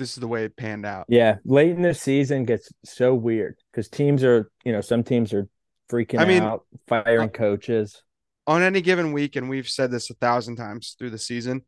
this 0.00 0.10
is 0.10 0.16
the 0.16 0.26
way 0.26 0.44
it 0.44 0.56
panned 0.56 0.84
out. 0.84 1.04
yeah. 1.08 1.36
Late 1.44 1.70
in 1.70 1.82
the 1.82 1.94
season 1.94 2.44
gets 2.44 2.68
so 2.84 3.14
weird 3.14 3.56
because 3.70 3.88
teams 3.88 4.24
are, 4.24 4.50
you 4.64 4.72
know, 4.72 4.80
some 4.80 5.04
teams 5.04 5.32
are 5.32 5.46
freaking 5.88 6.18
I 6.18 6.24
mean, 6.24 6.42
out, 6.42 6.64
firing 6.88 7.28
coaches. 7.28 8.02
on 8.46 8.62
any 8.62 8.80
given 8.80 9.12
week, 9.12 9.36
and 9.36 9.48
we've 9.48 9.68
said 9.68 9.90
this 9.92 10.10
a 10.10 10.14
thousand 10.14 10.56
times 10.56 10.96
through 10.98 11.10
the 11.10 11.18
season, 11.18 11.62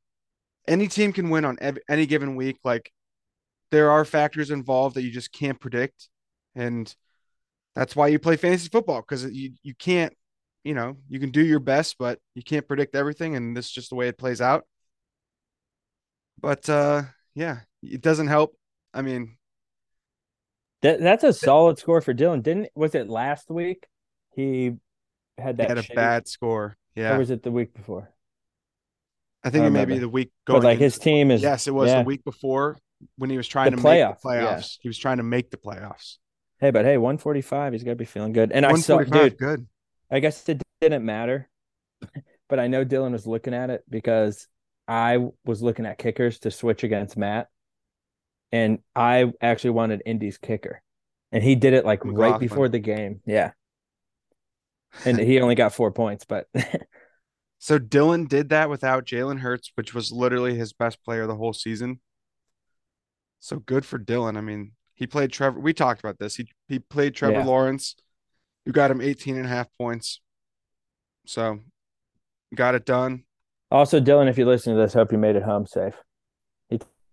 any 0.67 0.89
team 0.89 1.13
can 1.13 1.31
win 1.31 1.45
on 1.45 1.59
ev- 1.61 1.79
any 1.89 2.07
given 2.07 2.35
week. 2.35 2.59
Like 2.65 2.93
there 3.71 3.91
are 3.91 4.05
factors 4.05 4.51
involved 4.51 4.97
that 4.97 5.03
you 5.03 5.11
just 5.11 5.33
can't 5.33 5.61
predict, 5.61 6.09
and 6.55 6.93
that's 7.75 7.95
why 7.97 8.09
you 8.09 8.19
play 8.19 8.37
fantasy 8.37 8.69
football 8.69 9.01
because 9.01 9.25
you 9.31 9.53
you 9.63 9.75
can't, 9.75 10.13
you 10.65 10.75
know, 10.75 10.97
you 11.09 11.19
can 11.21 11.31
do 11.31 11.45
your 11.45 11.61
best, 11.61 11.97
but 11.99 12.19
you 12.35 12.43
can't 12.43 12.67
predict 12.69 12.95
everything, 12.95 13.37
and 13.37 13.57
this 13.57 13.67
is 13.67 13.73
just 13.73 13.91
the 13.91 13.97
way 13.97 14.09
it 14.09 14.19
plays 14.19 14.41
out. 14.41 14.65
But 16.41 16.69
uh, 16.69 17.03
yeah, 17.35 17.61
it 17.83 18.01
doesn't 18.01 18.29
help. 18.29 18.57
I 18.95 19.03
mean, 19.03 19.37
That 20.83 21.01
that's 21.01 21.25
a 21.25 21.33
solid 21.33 21.79
score 21.79 22.01
for 22.01 22.15
Dylan. 22.15 22.43
Didn't 22.43 22.69
was 22.75 22.95
it 22.95 23.09
last 23.09 23.51
week? 23.51 23.87
He 24.35 24.73
had 25.39 25.57
he 25.57 25.67
that 25.67 25.77
had 25.77 25.79
a 25.79 25.95
bad 25.95 26.29
score. 26.29 26.63
or 26.63 26.77
Yeah, 26.95 27.17
was 27.19 27.31
it 27.31 27.43
the 27.43 27.51
week 27.51 27.75
before? 27.75 28.11
I 29.45 29.51
think 29.51 29.65
I 29.65 29.67
it 29.69 29.71
may 29.71 29.85
be 29.85 29.99
the 29.99 30.09
week 30.09 30.31
going. 30.47 30.61
But 30.61 30.67
like 30.67 30.79
his 30.79 30.99
team 30.99 31.31
is 31.31 31.43
yes, 31.43 31.67
it 31.67 31.75
was 31.75 31.89
yeah. 31.89 32.03
the 32.03 32.07
week 32.07 32.25
before 32.25 32.79
when 33.17 33.31
he 33.31 33.37
was 33.37 33.49
trying 33.49 33.71
The 33.73 33.77
to 33.77 33.83
playoff, 33.83 34.09
make 34.11 34.23
the 34.23 34.29
yeah. 34.35 34.57
playoffs. 34.57 34.79
He 34.81 34.89
was 34.89 34.99
trying 34.99 35.17
to 35.17 35.23
make 35.23 35.51
the 35.51 35.57
playoffs. 35.57 36.19
Hey, 36.61 36.71
but 36.71 36.85
hey, 36.85 36.97
145, 36.97 37.73
he's 37.73 37.83
got 37.83 37.91
to 37.91 37.97
be 37.97 38.05
feeling 38.05 38.33
good. 38.33 38.53
And 38.53 38.65
I 38.65 38.75
saw, 38.75 38.95
145, 38.97 39.31
dude, 39.31 39.39
good. 39.39 39.67
I 40.11 40.21
guess 40.21 40.49
it 40.49 40.63
didn't 40.81 41.05
matter, 41.05 41.49
but 42.49 42.61
I 42.61 42.69
know 42.69 42.85
Dylan 42.85 43.13
was 43.13 43.27
looking 43.27 43.53
at 43.53 43.71
it 43.71 43.83
because 43.91 44.47
I 44.87 45.29
was 45.45 45.61
looking 45.61 45.87
at 45.87 45.99
kickers 45.99 46.39
to 46.41 46.53
switch 46.53 46.85
against 46.85 47.17
Matt, 47.17 47.49
and 48.53 48.79
I 48.95 49.33
actually 49.41 49.71
wanted 49.71 50.03
Indy's 50.07 50.39
kicker, 50.39 50.83
and 51.33 51.43
he 51.43 51.55
did 51.55 51.73
it 51.73 51.85
like 51.85 52.05
right 52.05 52.39
before 52.39 52.69
the 52.69 52.79
game. 52.79 53.21
Yeah, 53.27 53.53
and 55.05 55.19
he 55.19 55.41
only 55.41 55.55
got 55.55 55.75
four 55.75 55.91
points, 55.91 56.25
but 56.25 56.47
So 57.63 57.79
Dylan 57.79 58.27
did 58.29 58.49
that 58.49 58.69
without 58.69 59.07
Jalen 59.07 59.39
Hurts, 59.39 59.71
which 59.77 59.95
was 59.95 60.11
literally 60.11 60.57
his 60.57 60.73
best 60.73 61.01
player 61.05 61.29
the 61.29 61.37
whole 61.37 61.53
season. 61.53 62.01
So 63.39 63.61
good 63.61 63.87
for 63.87 64.01
Dylan. 64.01 64.37
I 64.37 64.41
mean, 64.41 64.73
he 64.95 65.07
played 65.07 65.31
Trevor. 65.31 65.61
We 65.61 65.73
talked 65.73 66.01
about 66.01 66.19
this. 66.19 66.35
He 66.35 66.49
he 66.67 66.81
played 66.81 67.15
Trevor 67.15 67.39
Yeah. 67.39 67.45
Lawrence, 67.45 67.95
who 68.67 68.73
got 68.73 68.91
him 68.91 69.01
18 69.01 69.37
and 69.37 69.47
a 69.47 69.49
half 69.49 69.69
points. 69.79 70.21
So 71.25 71.61
got 72.53 72.75
it 72.75 72.85
done. 72.85 73.25
also 73.71 74.01
Dylan, 74.01 74.29
if 74.29 74.39
you 74.39 74.45
listen 74.45 74.75
to 74.75 74.81
this, 74.81 74.93
hope 74.93 75.13
you 75.13 75.19
made 75.19 75.37
it 75.37 75.45
home 75.45 75.67
safe. 75.67 75.95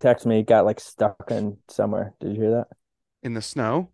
He 0.01 0.07
texted 0.07 0.25
me, 0.27 0.43
got 0.43 0.65
like 0.65 0.79
stuck 0.79 1.29
in 1.29 1.57
somewhere. 1.69 2.13
Did 2.19 2.35
you 2.35 2.41
hear 2.41 2.51
that? 2.51 2.67
in 3.23 3.33
the 3.33 3.41
snow. 3.41 3.89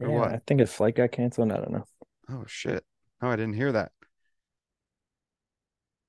Or 0.00 0.08
Yeah, 0.08 0.20
what? 0.20 0.32
I 0.32 0.40
think 0.46 0.60
his 0.60 0.72
flight 0.72 0.96
got 0.96 1.12
canceled. 1.12 1.52
I 1.52 1.56
don't 1.56 1.72
know. 1.72 1.86
Oh 2.30 2.44
shit. 2.46 2.84
Oh, 3.20 3.28
I 3.28 3.36
didn't 3.36 3.54
hear 3.54 3.72
that. 3.72 3.92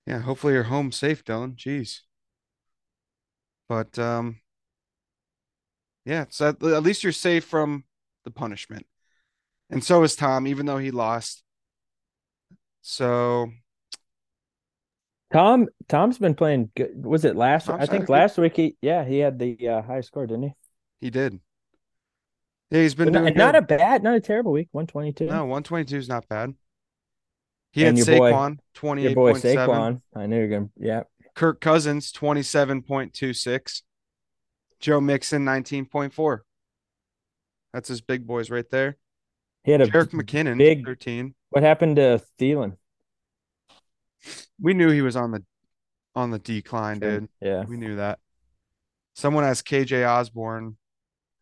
Yeah, 0.05 0.19
hopefully 0.19 0.53
you're 0.53 0.63
home 0.63 0.91
safe, 0.91 1.23
Dylan. 1.23 1.55
Jeez. 1.55 2.01
But 3.67 3.97
um 3.99 4.39
yeah, 6.05 6.25
so 6.29 6.49
at, 6.49 6.61
at 6.63 6.83
least 6.83 7.03
you're 7.03 7.13
safe 7.13 7.45
from 7.45 7.85
the 8.25 8.31
punishment. 8.31 8.85
And 9.69 9.83
so 9.83 10.03
is 10.03 10.15
Tom, 10.15 10.47
even 10.47 10.65
though 10.65 10.77
he 10.77 10.91
lost. 10.91 11.43
So 12.81 13.51
Tom 15.33 15.67
Tom's 15.89 16.17
been 16.19 16.35
playing 16.35 16.69
good. 16.75 17.05
Was 17.05 17.25
it 17.25 17.35
last? 17.35 17.65
Tom's 17.65 17.81
I 17.81 17.85
think 17.87 18.05
good- 18.05 18.13
last 18.13 18.37
week 18.37 18.55
he 18.55 18.77
yeah 18.81 19.03
he 19.03 19.17
had 19.19 19.39
the 19.39 19.67
uh, 19.67 19.81
highest 19.81 20.09
score, 20.09 20.25
didn't 20.27 20.43
he? 20.43 20.53
he 21.01 21.09
did. 21.09 21.39
Yeah, 22.71 22.81
he's 22.81 22.95
been 22.95 23.11
not, 23.11 23.19
doing 23.21 23.33
not 23.35 23.55
a 23.55 23.61
bad, 23.61 24.01
not 24.03 24.15
a 24.15 24.19
terrible 24.19 24.51
week. 24.51 24.69
One 24.71 24.87
twenty 24.87 25.11
two. 25.11 25.25
No, 25.25 25.41
122 25.45 25.97
is 25.97 26.07
not 26.09 26.27
bad. 26.27 26.53
He 27.71 27.83
And 27.85 27.97
had 27.97 28.07
your 28.07 28.17
boy- 28.17 28.31
Saquon, 28.31 29.01
your 29.01 29.15
boy 29.15 29.33
28.7. 29.33 29.55
Saquon. 29.55 30.01
I 30.15 30.25
knew 30.27 30.37
you're 30.37 30.47
gonna. 30.47 30.69
Yeah, 30.77 31.03
Kirk 31.35 31.59
Cousins, 31.59 32.11
27.26. 32.13 33.81
Joe 34.79 35.01
Mixon, 35.01 35.43
19.4. 35.45 36.39
That's 37.73 37.87
his 37.89 38.01
big 38.01 38.27
boys 38.27 38.49
right 38.51 38.69
there. 38.69 38.97
he 39.63 39.71
had 39.71 39.81
a. 39.81 39.87
Jarek 39.87 40.09
McKinnon, 40.11 40.57
big- 40.57 40.85
13. 40.85 41.33
What 41.49 41.63
happened 41.63 41.95
to 41.97 42.21
Thielen? 42.39 42.77
We 44.61 44.73
knew 44.73 44.89
he 44.89 45.01
was 45.01 45.15
on 45.15 45.31
the 45.31 45.43
on 46.15 46.31
the 46.31 46.39
decline, 46.39 46.99
dude. 46.99 47.29
Yeah, 47.41 47.63
We 47.65 47.77
knew 47.77 47.95
that. 47.97 48.19
Someone 49.15 49.43
has 49.43 49.61
KJ 49.61 50.07
Osborn, 50.07 50.77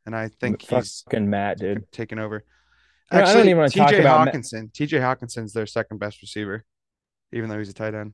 and 0.05 0.15
I 0.15 0.29
think 0.29 0.61
he's 0.61 1.01
fucking 1.01 1.29
Matt, 1.29 1.57
dude. 1.59 1.91
taken 1.91 2.19
over. 2.19 2.43
You 3.11 3.17
know, 3.17 3.23
I 3.23 3.25
don't 3.25 3.35
Actually, 3.37 3.49
even 3.51 3.69
talk 3.69 3.89
TJ 3.91 3.99
about 3.99 4.25
Ma- 4.25 4.31
Hockenson. 4.31 4.71
TJ 4.71 4.99
Hockenson's 5.01 5.53
their 5.53 5.65
second 5.65 5.99
best 5.99 6.21
receiver, 6.21 6.63
even 7.33 7.49
though 7.49 7.57
he's 7.57 7.69
a 7.69 7.73
tight 7.73 7.93
end. 7.93 8.13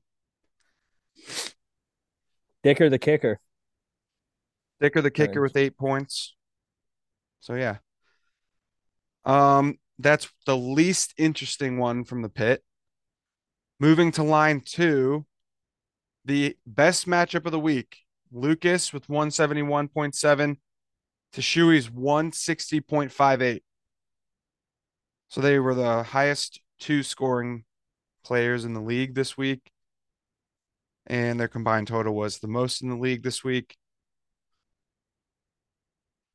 Dicker 2.64 2.90
the 2.90 3.00
kicker. 3.00 3.40
Dicker 4.82 5.02
the 5.02 5.12
kicker 5.12 5.42
with 5.42 5.56
eight 5.56 5.78
points. 5.78 6.36
So 7.40 7.54
yeah. 7.56 7.78
Um, 9.26 9.78
that's 10.00 10.30
the 10.46 10.56
least 10.58 11.14
interesting 11.18 11.78
one 11.78 12.04
from 12.04 12.22
the 12.22 12.30
pit. 12.30 12.64
Moving 13.80 14.12
to 14.14 14.24
line 14.24 14.62
two, 14.62 15.26
the 16.26 16.58
best 16.66 17.08
matchup 17.08 17.46
of 17.46 17.52
the 17.52 17.60
week. 17.60 17.98
Lucas 18.32 18.92
with 18.92 19.08
171.7 19.08 20.58
to 21.34 21.42
Shuey's 21.42 21.90
160.58. 21.90 23.62
So 25.30 25.42
they 25.42 25.60
were 25.60 25.76
the 25.76 26.04
highest 26.04 26.62
two 26.80 27.04
scoring 27.04 27.66
players 28.24 28.66
in 28.66 28.74
the 28.74 28.82
league 28.82 29.16
this 29.16 29.38
week. 29.38 29.72
And 31.06 31.40
their 31.40 31.48
combined 31.48 31.88
total 31.88 32.14
was 32.14 32.40
the 32.40 32.48
most 32.48 32.82
in 32.82 32.90
the 32.90 32.98
league 32.98 33.24
this 33.24 33.44
week. 33.44 33.78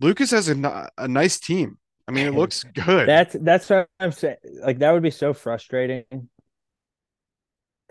Lucas 0.00 0.30
has 0.30 0.48
a, 0.48 0.90
a 0.96 1.08
nice 1.08 1.38
team. 1.38 1.78
I 2.08 2.12
mean, 2.12 2.26
it 2.26 2.34
looks 2.34 2.64
good. 2.64 3.08
That's 3.08 3.36
that's 3.40 3.70
what 3.70 3.88
I'm 4.00 4.12
saying. 4.12 4.36
Like 4.62 4.78
that 4.80 4.90
would 4.92 5.02
be 5.02 5.10
so 5.10 5.32
frustrating 5.32 6.04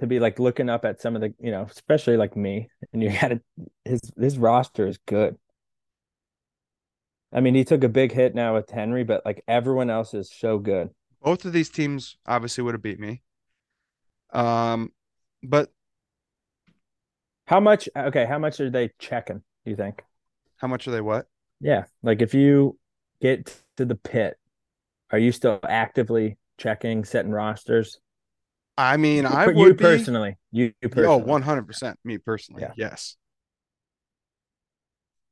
to 0.02 0.08
be 0.08 0.20
like 0.20 0.40
looking 0.40 0.70
up 0.70 0.84
at 0.84 1.00
some 1.00 1.16
of 1.16 1.22
the, 1.22 1.34
you 1.40 1.52
know, 1.52 1.68
especially 1.70 2.18
like 2.18 2.36
me, 2.36 2.68
and 2.92 3.02
you 3.02 3.10
got 3.22 3.30
to 3.30 3.42
his 3.86 4.02
his 4.20 4.38
roster 4.38 4.88
is 4.88 4.98
good. 5.08 5.38
I 7.32 7.40
mean, 7.40 7.56
he 7.56 7.64
took 7.64 7.84
a 7.84 7.90
big 7.90 8.12
hit 8.12 8.36
now 8.36 8.56
with 8.56 8.70
Henry, 8.70 9.04
but 9.06 9.26
like 9.26 9.44
everyone 9.48 9.90
else 9.90 10.14
is 10.14 10.30
so 10.30 10.58
good. 10.60 10.90
Both 11.22 11.46
of 11.46 11.54
these 11.54 11.70
teams 11.70 12.18
obviously 12.26 12.64
would 12.64 12.74
have 12.74 12.82
beat 12.82 13.00
me. 13.00 13.22
Um, 14.34 14.92
but 15.44 15.72
How 17.46 17.60
much? 17.60 17.88
Okay, 17.96 18.26
how 18.26 18.40
much 18.40 18.60
are 18.60 18.70
they 18.70 18.90
checking? 18.98 19.44
Do 19.64 19.70
you 19.72 19.76
think? 19.76 20.04
how 20.58 20.68
much 20.68 20.88
are 20.88 20.92
they? 20.92 21.02
What? 21.02 21.28
Yeah, 21.60 21.86
like 22.04 22.22
if 22.22 22.34
you 22.34 22.78
get 23.22 23.62
to 23.78 23.86
the 23.86 23.96
pit, 23.96 24.38
are 25.12 25.20
you 25.20 25.32
still 25.32 25.60
actively 25.64 26.38
checking, 26.58 27.04
setting 27.04 27.32
rosters? 27.32 28.00
I 28.78 28.98
mean, 28.98 29.26
I 29.26 29.48
would 29.48 29.56
you 29.58 29.74
personally. 29.76 30.38
You, 30.52 30.74
you 30.82 30.90
personally. 30.90 31.24
Oh, 31.24 31.40
100% 31.40 31.96
me 32.04 32.18
personally. 32.18 32.64
Yeah. 32.64 32.74
Yes. 32.76 33.16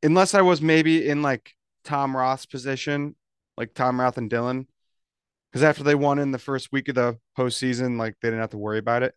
Unless 0.03 0.33
I 0.33 0.41
was 0.41 0.61
maybe 0.61 1.07
in 1.07 1.21
like 1.21 1.53
Tom 1.83 2.15
Roth's 2.15 2.45
position, 2.45 3.15
like 3.57 3.73
Tom 3.73 3.99
Roth 3.99 4.17
and 4.17 4.29
Dylan. 4.29 4.67
Because 5.51 5.63
after 5.63 5.83
they 5.83 5.95
won 5.95 6.19
in 6.19 6.31
the 6.31 6.37
first 6.37 6.71
week 6.71 6.89
of 6.89 6.95
the 6.95 7.17
postseason, 7.37 7.97
like 7.97 8.15
they 8.21 8.27
didn't 8.27 8.41
have 8.41 8.51
to 8.51 8.57
worry 8.57 8.77
about 8.77 9.03
it. 9.03 9.15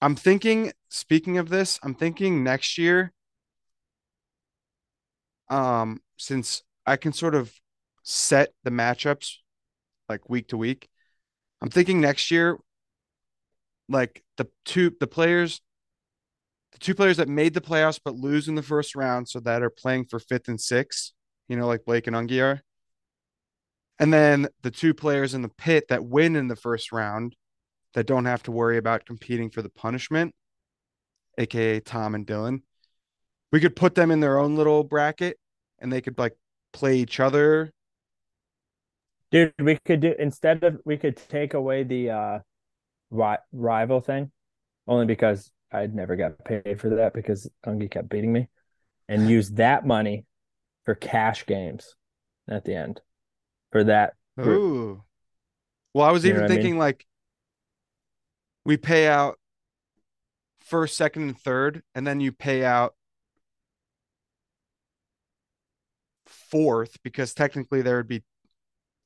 I'm 0.00 0.14
thinking, 0.14 0.72
speaking 0.88 1.38
of 1.38 1.48
this, 1.48 1.78
I'm 1.82 1.94
thinking 1.94 2.44
next 2.44 2.78
year, 2.78 3.12
um, 5.50 6.00
since 6.16 6.62
I 6.86 6.96
can 6.96 7.12
sort 7.12 7.34
of 7.34 7.52
set 8.04 8.50
the 8.64 8.70
matchups 8.70 9.34
like 10.08 10.30
week 10.30 10.48
to 10.48 10.56
week, 10.56 10.88
I'm 11.60 11.70
thinking 11.70 12.00
next 12.00 12.30
year 12.30 12.58
like 13.88 14.22
the 14.36 14.48
two 14.64 14.92
the 15.00 15.06
players 15.06 15.60
the 16.72 16.78
two 16.78 16.94
players 16.94 17.16
that 17.16 17.28
made 17.28 17.54
the 17.54 17.60
playoffs 17.60 18.00
but 18.02 18.14
lose 18.14 18.48
in 18.48 18.54
the 18.54 18.62
first 18.62 18.94
round 18.94 19.28
so 19.28 19.40
that 19.40 19.62
are 19.62 19.70
playing 19.70 20.04
for 20.04 20.18
fifth 20.18 20.48
and 20.48 20.60
sixth 20.60 21.12
you 21.48 21.56
know 21.56 21.66
like 21.66 21.84
blake 21.84 22.06
and 22.06 22.16
ungi 22.16 22.42
are. 22.42 22.62
And 24.00 24.12
then 24.12 24.46
the 24.62 24.70
two 24.70 24.94
players 24.94 25.34
in 25.34 25.42
the 25.42 25.48
pit 25.48 25.86
that 25.88 26.04
win 26.04 26.36
in 26.36 26.46
the 26.46 26.54
first 26.54 26.92
round 26.92 27.34
that 27.94 28.06
don't 28.06 28.26
have 28.26 28.44
to 28.44 28.52
worry 28.52 28.76
about 28.76 29.06
competing 29.06 29.50
for 29.50 29.62
the 29.62 29.70
punishment 29.70 30.34
aka 31.38 31.80
tom 31.80 32.14
and 32.14 32.26
dylan. 32.26 32.62
We 33.50 33.60
could 33.60 33.76
put 33.76 33.94
them 33.94 34.10
in 34.10 34.20
their 34.20 34.38
own 34.38 34.56
little 34.56 34.84
bracket 34.84 35.38
and 35.78 35.92
they 35.92 36.00
could 36.00 36.18
like 36.18 36.36
play 36.72 36.96
each 36.96 37.18
other 37.18 37.72
Dude, 39.30 39.52
we 39.58 39.78
could 39.84 40.00
do 40.00 40.14
instead 40.18 40.64
of 40.64 40.80
we 40.84 40.96
could 40.96 41.16
take 41.16 41.54
away 41.54 41.82
the 41.82 42.10
uh 42.10 42.38
ri- 43.10 43.38
rival 43.52 44.00
thing, 44.00 44.30
only 44.86 45.06
because 45.06 45.50
I'd 45.72 45.94
never 45.94 46.16
got 46.16 46.44
paid 46.44 46.80
for 46.80 46.90
that 46.96 47.12
because 47.12 47.48
Ungi 47.66 47.90
kept 47.90 48.08
beating 48.08 48.32
me, 48.32 48.48
and 49.08 49.28
use 49.28 49.50
that 49.52 49.86
money 49.86 50.24
for 50.84 50.94
cash 50.94 51.46
games 51.46 51.94
at 52.48 52.64
the 52.64 52.74
end 52.74 53.00
for 53.70 53.84
that. 53.84 54.14
group. 54.36 54.62
Ooh. 54.62 55.02
Well, 55.94 56.06
I 56.06 56.12
was 56.12 56.24
You 56.24 56.30
even 56.30 56.42
what 56.42 56.52
I 56.52 56.54
mean? 56.56 56.58
thinking 56.58 56.78
like 56.78 57.06
we 58.64 58.76
pay 58.76 59.08
out 59.08 59.38
first, 60.60 60.96
second, 60.96 61.22
and 61.22 61.38
third, 61.38 61.82
and 61.94 62.06
then 62.06 62.20
you 62.20 62.32
pay 62.32 62.64
out 62.64 62.94
fourth 66.26 66.98
because 67.02 67.34
technically 67.34 67.82
there 67.82 67.96
would 67.96 68.08
be 68.08 68.22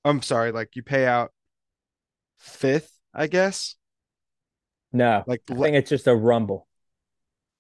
I'm 0.05 0.23
sorry, 0.23 0.53
like 0.53 0.77
you 0.77 0.83
pay 0.83 1.07
out 1.07 1.33
fifth, 2.39 2.99
I 3.15 3.27
guess. 3.27 3.77
No, 4.93 5.27
Like 5.27 5.43
I 5.51 5.55
think 5.55 5.77
it's 5.77 5.91
just 5.91 6.07
a 6.07 6.15
rumble. 6.15 6.67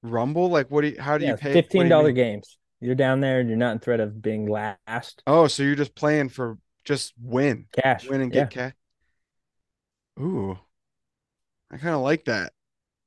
Rumble, 0.03 0.49
like 0.49 0.71
what 0.71 0.83
do 0.83 0.89
you 0.89 1.01
how 1.01 1.19
do 1.19 1.25
Yeah, 1.25 1.31
you 1.31 1.35
pay 1.37 1.55
what 1.57 1.71
do 1.71 1.79
you 1.79 1.85
fifteen 1.85 1.89
dollar 1.89 2.09
mean? 2.09 2.15
games. 2.15 2.59
You're 2.81 2.95
down 2.95 3.21
there 3.21 3.41
and 3.41 3.49
you're 3.49 3.59
not 3.59 3.73
in 3.73 3.79
threat 3.79 4.01
of 4.01 4.21
being 4.21 4.47
last. 4.47 5.23
Oh, 5.27 5.47
so 5.47 5.63
you're 5.63 5.75
just 5.75 5.95
playing 5.95 6.29
for 6.31 6.59
just 6.85 7.15
win. 7.21 7.67
Cash. 7.73 8.09
Win 8.09 8.21
and 8.21 8.33
yeah. 8.33 8.45
get 8.45 8.51
cash. 8.51 8.73
Ooh. 10.19 10.59
I 11.71 11.77
kind 11.79 11.95
of 11.95 12.03
like 12.03 12.27
that. 12.27 12.53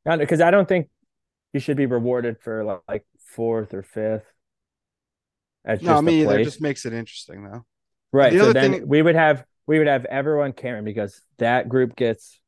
because 0.03 0.41
I 0.41 0.51
don't 0.51 0.67
think 0.67 0.89
you 1.53 1.59
should 1.59 1.77
be 1.77 1.85
rewarded 1.85 2.39
for 2.41 2.63
like, 2.87 3.05
fourth 3.19 3.73
or 3.73 3.83
fifth. 3.83 4.25
As 5.65 5.81
No, 5.81 5.93
just 5.93 6.03
me 6.03 6.21
a 6.21 6.23
either. 6.23 6.39
It 6.39 6.43
just 6.43 6.61
makes 6.61 6.85
it 6.85 6.93
interesting 6.93 7.43
though. 7.43 7.65
Right. 8.15 8.33
the 8.33 8.39
So 8.39 8.53
then 8.53 8.71
thing- 8.71 8.87
we 8.87 9.01
would 9.01 9.15
have 9.15 9.45
we 9.67 9.77
would 9.79 9.87
have 9.87 10.05
everyone 10.05 10.53
caring 10.53 10.83
because 10.85 11.19
that 11.39 11.67
group 11.69 11.95
gets 11.95 12.39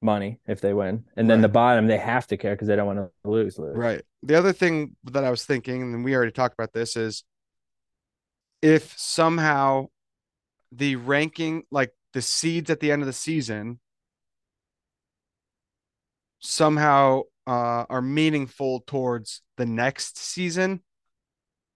money 0.00 0.40
if 0.46 0.60
they 0.60 0.74
win, 0.74 1.04
and 1.16 1.30
then 1.30 1.38
Right. 1.38 1.42
the 1.42 1.48
bottom 1.48 1.86
they 1.86 1.98
have 1.98 2.26
to 2.28 2.36
care 2.36 2.54
because 2.54 2.66
they 2.68 2.74
don't 2.76 2.86
want 2.86 2.98
to 2.98 3.30
lose. 3.30 3.58
Lose. 3.58 3.76
Right. 3.76 4.02
The 4.24 4.34
other 4.34 4.52
thing 4.52 4.96
that 5.04 5.22
I 5.24 5.30
was 5.30 5.44
thinking, 5.44 5.80
and 5.82 6.04
we 6.04 6.14
already 6.16 6.32
talked 6.32 6.54
about 6.54 6.72
this, 6.72 6.96
is 6.96 7.22
if 8.60 8.96
somehow 8.98 9.86
the 10.72 10.96
ranking, 10.96 11.62
like 11.70 11.92
the 12.12 12.22
seeds 12.22 12.68
at 12.70 12.80
the 12.80 12.90
end 12.90 13.02
of 13.02 13.06
the 13.06 13.12
season, 13.12 13.78
somehow 16.40 17.22
uh, 17.46 17.84
are 17.88 18.02
meaningful 18.02 18.80
towards 18.86 19.42
the 19.56 19.66
next 19.66 20.18
season. 20.18 20.80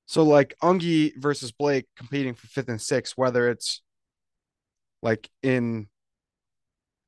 So, 0.06 0.22
like 0.22 0.54
Ungi 0.62 1.12
versus 1.16 1.50
Blake 1.52 1.86
competing 1.96 2.34
for 2.34 2.46
fifth 2.46 2.68
and 2.68 2.80
sixth, 2.80 3.14
whether 3.16 3.48
it's 3.50 3.82
like 5.02 5.28
in 5.42 5.88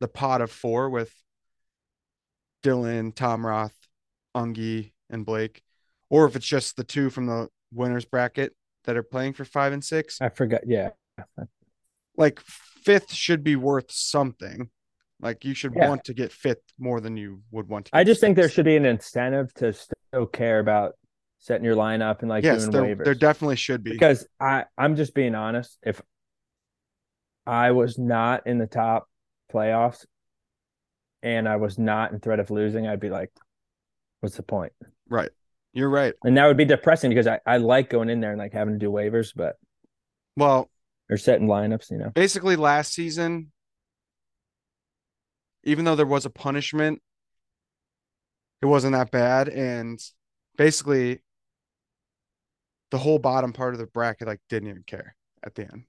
the 0.00 0.08
pot 0.08 0.40
of 0.40 0.50
four 0.50 0.90
with 0.90 1.12
Dylan, 2.64 3.14
Tom 3.14 3.46
Roth, 3.46 3.76
Ungi, 4.36 4.92
and 5.10 5.24
Blake, 5.24 5.62
or 6.10 6.26
if 6.26 6.34
it's 6.36 6.46
just 6.46 6.76
the 6.76 6.84
two 6.84 7.08
from 7.10 7.26
the 7.26 7.48
winners 7.72 8.04
bracket 8.04 8.54
that 8.84 8.96
are 8.96 9.02
playing 9.02 9.32
for 9.34 9.44
five 9.44 9.72
and 9.72 9.84
six. 9.84 10.20
I 10.20 10.28
forgot. 10.28 10.62
Yeah. 10.66 10.90
Like 12.16 12.40
fifth 12.40 13.12
should 13.12 13.44
be 13.44 13.54
worth 13.56 13.92
something. 13.92 14.70
Like 15.20 15.44
you 15.44 15.54
should 15.54 15.74
Yeah. 15.74 15.88
want 15.88 16.04
to 16.04 16.14
get 16.14 16.32
fifth 16.32 16.62
more 16.78 17.00
than 17.00 17.16
you 17.16 17.42
would 17.50 17.68
want 17.68 17.86
to. 17.86 17.96
I 17.96 18.02
just 18.04 18.20
think 18.20 18.36
there 18.36 18.48
should 18.48 18.64
be 18.64 18.76
an 18.76 18.84
incentive 18.84 19.52
to 19.54 19.72
still 19.72 20.26
care 20.26 20.58
about 20.58 20.94
setting 21.38 21.64
your 21.64 21.76
lineup 21.76 22.20
and 22.20 22.28
like 22.28 22.44
yes, 22.44 22.66
doing 22.66 22.72
there, 22.72 22.96
waivers. 22.96 23.04
there 23.04 23.14
definitely 23.14 23.56
should 23.56 23.82
be. 23.84 23.92
because 23.92 24.26
I 24.40 24.64
I'm 24.76 24.96
just 24.96 25.14
being 25.14 25.34
honest. 25.34 25.78
If 25.82 26.00
I 27.46 27.70
was 27.70 27.98
not 27.98 28.46
in 28.46 28.58
the 28.58 28.66
top 28.66 29.08
playoffs 29.52 30.04
and 31.22 31.48
I 31.48 31.56
was 31.56 31.78
not 31.78 32.12
in 32.12 32.20
threat 32.20 32.40
of 32.40 32.50
losing, 32.50 32.86
I'd 32.86 33.00
be 33.00 33.10
like, 33.10 33.30
what's 34.20 34.36
the 34.36 34.42
point? 34.42 34.72
right, 35.08 35.30
you're 35.72 35.88
right. 35.88 36.14
And 36.24 36.36
that 36.36 36.46
would 36.46 36.56
be 36.56 36.64
depressing 36.64 37.10
because 37.10 37.26
I, 37.26 37.40
I 37.46 37.56
like 37.58 37.88
going 37.90 38.10
in 38.10 38.20
there 38.20 38.30
and 38.32 38.38
like 38.38 38.52
having 38.52 38.74
to 38.74 38.78
do 38.78 38.90
waivers, 38.90 39.32
but 39.34 39.56
Well, 40.36 40.68
or 41.10 41.16
setting 41.16 41.48
lineups, 41.48 41.90
you 41.90 41.98
know. 41.98 42.10
basically 42.10 42.56
last 42.56 42.92
season, 42.92 43.52
even 45.64 45.84
though 45.84 45.96
there 45.96 46.06
was 46.06 46.26
a 46.26 46.30
punishment, 46.30 47.00
it 48.60 48.66
wasn't 48.66 48.92
that 48.92 49.10
bad. 49.10 49.48
And 49.48 49.98
basically, 50.56 51.20
the 52.90 52.98
whole 52.98 53.18
bottom 53.18 53.52
part 53.52 53.74
of 53.74 53.80
the 53.80 53.86
bracket 53.86 54.28
like 54.28 54.40
didn't 54.48 54.68
even 54.70 54.84
care 54.86 55.16
at 55.44 55.54
the 55.54 55.62
end. 55.62 55.84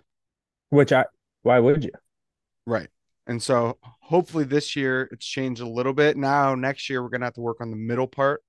Which 0.69 0.91
I 0.91 1.05
why 1.43 1.59
would 1.59 1.83
you? 1.83 1.91
Right. 2.65 2.89
And 3.27 3.41
so 3.41 3.77
hopefully 3.81 4.43
this 4.43 4.75
year 4.75 5.07
it's 5.11 5.25
changed 5.25 5.61
a 5.61 5.67
little 5.69 5.93
bit. 5.93 6.17
Now 6.17 6.55
next 6.55 6.89
year 6.89 7.01
we're 7.03 7.09
gonna 7.09 7.25
have 7.25 7.33
to 7.35 7.41
work 7.41 7.61
on 7.61 7.69
the 7.69 7.77
middle 7.77 8.07
part. 8.07 8.43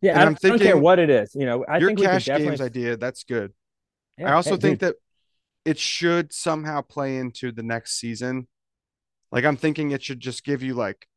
Yeah, 0.00 0.12
And 0.12 0.20
I 0.20 0.24
I'm 0.24 0.34
don't, 0.34 0.38
I 0.44 0.48
don't 0.48 0.60
care 0.62 0.76
thinking 0.76 0.80
what 0.82 0.98
it 0.98 1.10
is. 1.10 1.34
You 1.34 1.46
know, 1.46 1.64
I 1.68 1.78
Your 1.78 1.90
think 1.90 1.98
cash 2.00 2.24
definitely 2.24 2.50
games 2.50 2.60
idea, 2.60 2.96
that's 2.96 3.24
good. 3.24 3.52
Yeah, 4.18 4.30
I 4.30 4.32
also 4.32 4.52
hey, 4.52 4.56
think 4.56 4.80
dude, 4.80 4.80
that 4.80 4.96
it 5.64 5.78
should 5.78 6.32
somehow 6.32 6.82
play 6.82 7.18
into 7.18 7.52
the 7.52 7.62
next 7.62 7.98
season. 7.98 8.48
Like 9.32 9.44
I'm 9.44 9.56
thinking 9.56 9.90
it 9.92 10.02
should 10.02 10.20
just 10.20 10.44
give 10.44 10.62
you 10.62 10.74
like 10.74 11.08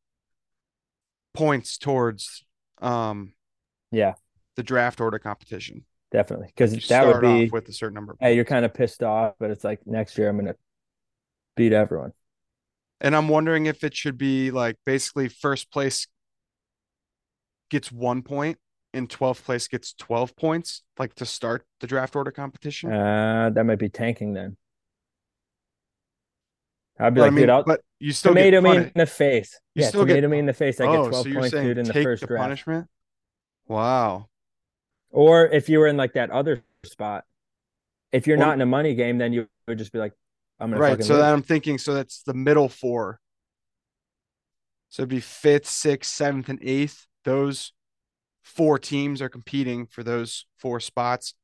points 1.34 1.78
towards 1.78 2.44
um 2.80 3.34
Yeah. 3.90 4.14
The 4.56 4.62
draft 4.62 5.00
order 5.00 5.18
competition. 5.18 5.84
definitely. 6.10 6.48
Because 6.48 6.72
that 6.88 7.06
would 7.06 7.20
be 7.20 7.48
with 7.50 7.68
a 7.68 7.72
certain 7.72 7.94
number 7.94 8.12
of 8.12 8.18
hey, 8.20 8.34
you're 8.34 8.44
kind 8.44 8.64
of 8.64 8.74
pissed 8.74 9.02
off, 9.02 9.34
but 9.38 9.50
it's 9.50 9.64
like 9.64 9.86
next 9.86 10.18
year 10.18 10.28
I'm 10.28 10.36
gonna 10.38 10.56
beat 11.56 11.72
everyone. 11.72 12.12
And 13.00 13.16
I'm 13.16 13.28
wondering 13.28 13.66
if 13.66 13.82
it 13.84 13.94
should 13.96 14.18
be 14.18 14.50
like 14.50 14.76
basically 14.84 15.28
first 15.28 15.70
place 15.70 16.06
gets 17.70 17.90
one 17.92 18.22
point 18.22 18.58
and 18.92 19.08
12th 19.08 19.44
place 19.44 19.68
gets 19.68 19.94
12 19.94 20.34
points, 20.36 20.82
like 20.98 21.14
to 21.14 21.24
start 21.24 21.64
the 21.80 21.86
draft 21.86 22.16
order 22.16 22.32
competition. 22.32 22.92
Uh 22.92 23.50
that 23.54 23.64
might 23.64 23.78
be 23.78 23.88
tanking 23.88 24.32
then. 24.34 24.56
I'd 26.98 27.14
be 27.14 27.20
But 27.20 27.24
I 27.24 27.26
like, 27.26 27.32
mean, 27.34 27.42
dude, 27.42 27.50
I'll 27.50 27.64
but 27.64 27.80
you 27.98 28.12
still 28.12 28.32
tomato 28.32 28.60
get 28.60 28.62
me 28.62 28.76
in 28.76 28.92
the 28.94 29.06
face. 29.06 29.58
You 29.74 29.82
yeah, 29.82 29.88
still 29.88 30.04
get- 30.04 30.14
tomato 30.14 30.28
me 30.28 30.38
in 30.38 30.46
the 30.46 30.52
face. 30.52 30.80
I 30.80 30.86
get 30.86 30.96
Oh, 30.96 31.08
12 31.08 31.26
so 31.26 31.32
points, 31.32 31.50
dude, 31.50 31.78
in 31.78 31.86
the 31.86 31.94
first 31.94 32.20
the 32.22 32.26
draft. 32.26 32.42
punishment? 32.42 32.88
Wow. 33.68 34.29
Or 35.10 35.46
if 35.46 35.68
you 35.68 35.78
were 35.80 35.86
in 35.86 35.96
like 35.96 36.14
that 36.14 36.30
other 36.30 36.62
spot, 36.84 37.24
if 38.12 38.26
you're 38.26 38.38
Well- 38.38 38.48
not 38.48 38.54
in 38.54 38.60
a 38.60 38.66
money 38.66 38.94
game, 38.94 39.18
then 39.18 39.32
you 39.32 39.48
would 39.68 39.78
just 39.78 39.92
be 39.92 39.98
like, 39.98 40.12
I'm 40.58 40.70
gonna 40.70 40.80
Right. 40.80 41.02
So 41.02 41.14
lose. 41.14 41.22
then 41.22 41.32
I'm 41.32 41.42
thinking, 41.42 41.78
so 41.78 41.94
that's 41.94 42.22
the 42.22 42.34
middle 42.34 42.68
four. 42.68 43.20
So 44.90 45.02
it'd 45.02 45.08
be 45.10 45.20
fifth, 45.20 45.66
sixth, 45.66 46.10
seventh, 46.12 46.48
and 46.48 46.58
eighth. 46.62 47.06
Those 47.24 47.72
four 48.42 48.78
teams 48.78 49.22
are 49.22 49.28
competing 49.28 49.86
for 49.86 50.02
those 50.02 50.46
four 50.58 50.80
spots. 50.80 51.34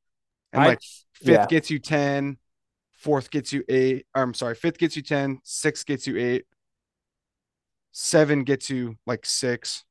And 0.52 0.62
I- 0.62 0.66
like 0.68 0.80
fifth 1.12 1.28
yeah. 1.28 1.46
gets 1.46 1.70
you 1.70 1.78
10, 1.78 2.38
fourth 2.92 3.30
gets 3.30 3.52
you 3.52 3.64
eight. 3.68 4.06
I'm 4.14 4.34
sorry, 4.34 4.54
fifth 4.54 4.78
gets 4.78 4.96
you 4.96 5.02
10, 5.02 5.40
sixth 5.44 5.86
gets 5.86 6.06
you 6.06 6.16
eight, 6.18 6.46
seven 7.92 8.44
gets 8.44 8.68
you 8.68 8.98
like 9.06 9.24
six, 9.24 9.84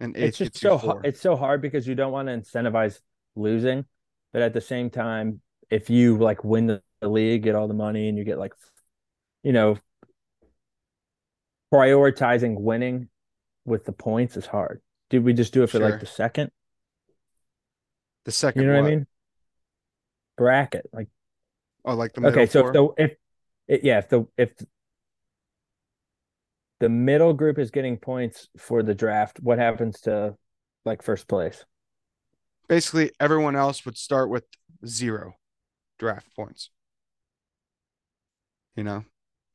and 0.00 0.16
it's 0.16 0.38
just 0.38 0.56
so 0.56 0.78
hard. 0.78 1.06
It's 1.06 1.20
so 1.20 1.36
hard 1.36 1.62
because 1.62 1.86
you 1.86 1.94
don't 1.94 2.12
want 2.12 2.28
to 2.28 2.34
incentivize 2.34 3.00
losing, 3.36 3.84
but 4.32 4.42
at 4.42 4.52
the 4.54 4.60
same 4.60 4.90
time, 4.90 5.40
if 5.70 5.90
you 5.90 6.16
like 6.18 6.44
win 6.44 6.66
the, 6.66 6.82
the 7.00 7.08
league, 7.08 7.42
get 7.42 7.54
all 7.54 7.68
the 7.68 7.74
money, 7.74 8.08
and 8.08 8.16
you 8.18 8.24
get 8.24 8.38
like, 8.38 8.54
you 9.42 9.52
know, 9.52 9.78
prioritizing 11.72 12.60
winning 12.60 13.08
with 13.64 13.84
the 13.84 13.92
points 13.92 14.36
is 14.36 14.46
hard. 14.46 14.80
Did 15.10 15.24
we 15.24 15.32
just 15.32 15.52
do 15.52 15.62
it 15.62 15.68
for 15.70 15.78
Sure. 15.78 15.88
like 15.90 16.00
the 16.00 16.06
second? 16.06 16.50
the 18.24 18.32
second 18.32 18.62
You 18.62 18.68
know 18.68 18.74
what 18.74 18.82
what? 18.82 18.92
I 18.92 18.96
mean? 18.96 19.06
Bracket, 20.36 20.86
like 20.92 21.08
Oh, 21.84 21.94
like 21.94 22.12
the 22.14 22.20
okay, 22.28 22.46
so 22.46 22.60
four? 22.60 22.68
if 22.68 22.72
the 22.72 22.88
if 23.04 23.16
it, 23.68 23.84
yeah, 23.84 23.98
if 23.98 24.08
the 24.08 24.26
if 24.36 24.52
the 26.80 26.88
middle 26.88 27.34
group 27.34 27.58
is 27.58 27.70
getting 27.70 27.96
points 27.96 28.48
for 28.56 28.82
the 28.82 28.94
draft, 28.94 29.40
what 29.40 29.58
happens 29.58 30.00
to 30.02 30.36
like 30.84 31.02
first 31.02 31.28
place? 31.28 31.64
basically 32.68 33.10
everyone 33.18 33.56
else 33.56 33.84
would 33.84 33.96
start 33.96 34.30
with 34.30 34.44
zero 34.86 35.34
draft 35.98 36.28
points. 36.36 36.70
You 38.76 38.84
know, 38.84 39.04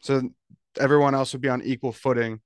so 0.01 0.29
everyone 0.77 1.15
else 1.15 1.31
would 1.31 1.41
be 1.41 1.47
on 1.47 1.61
equal 1.61 1.93
footing, 1.93 2.41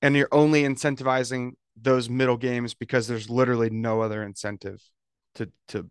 and 0.00 0.14
you're 0.14 0.28
only 0.30 0.62
incentivizing 0.62 1.52
those 1.76 2.08
middle 2.08 2.36
games 2.36 2.74
because 2.74 3.08
there's 3.08 3.28
literally 3.28 3.70
no 3.70 4.00
other 4.00 4.22
incentive 4.22 4.80
to 5.34 5.50
to 5.68 5.90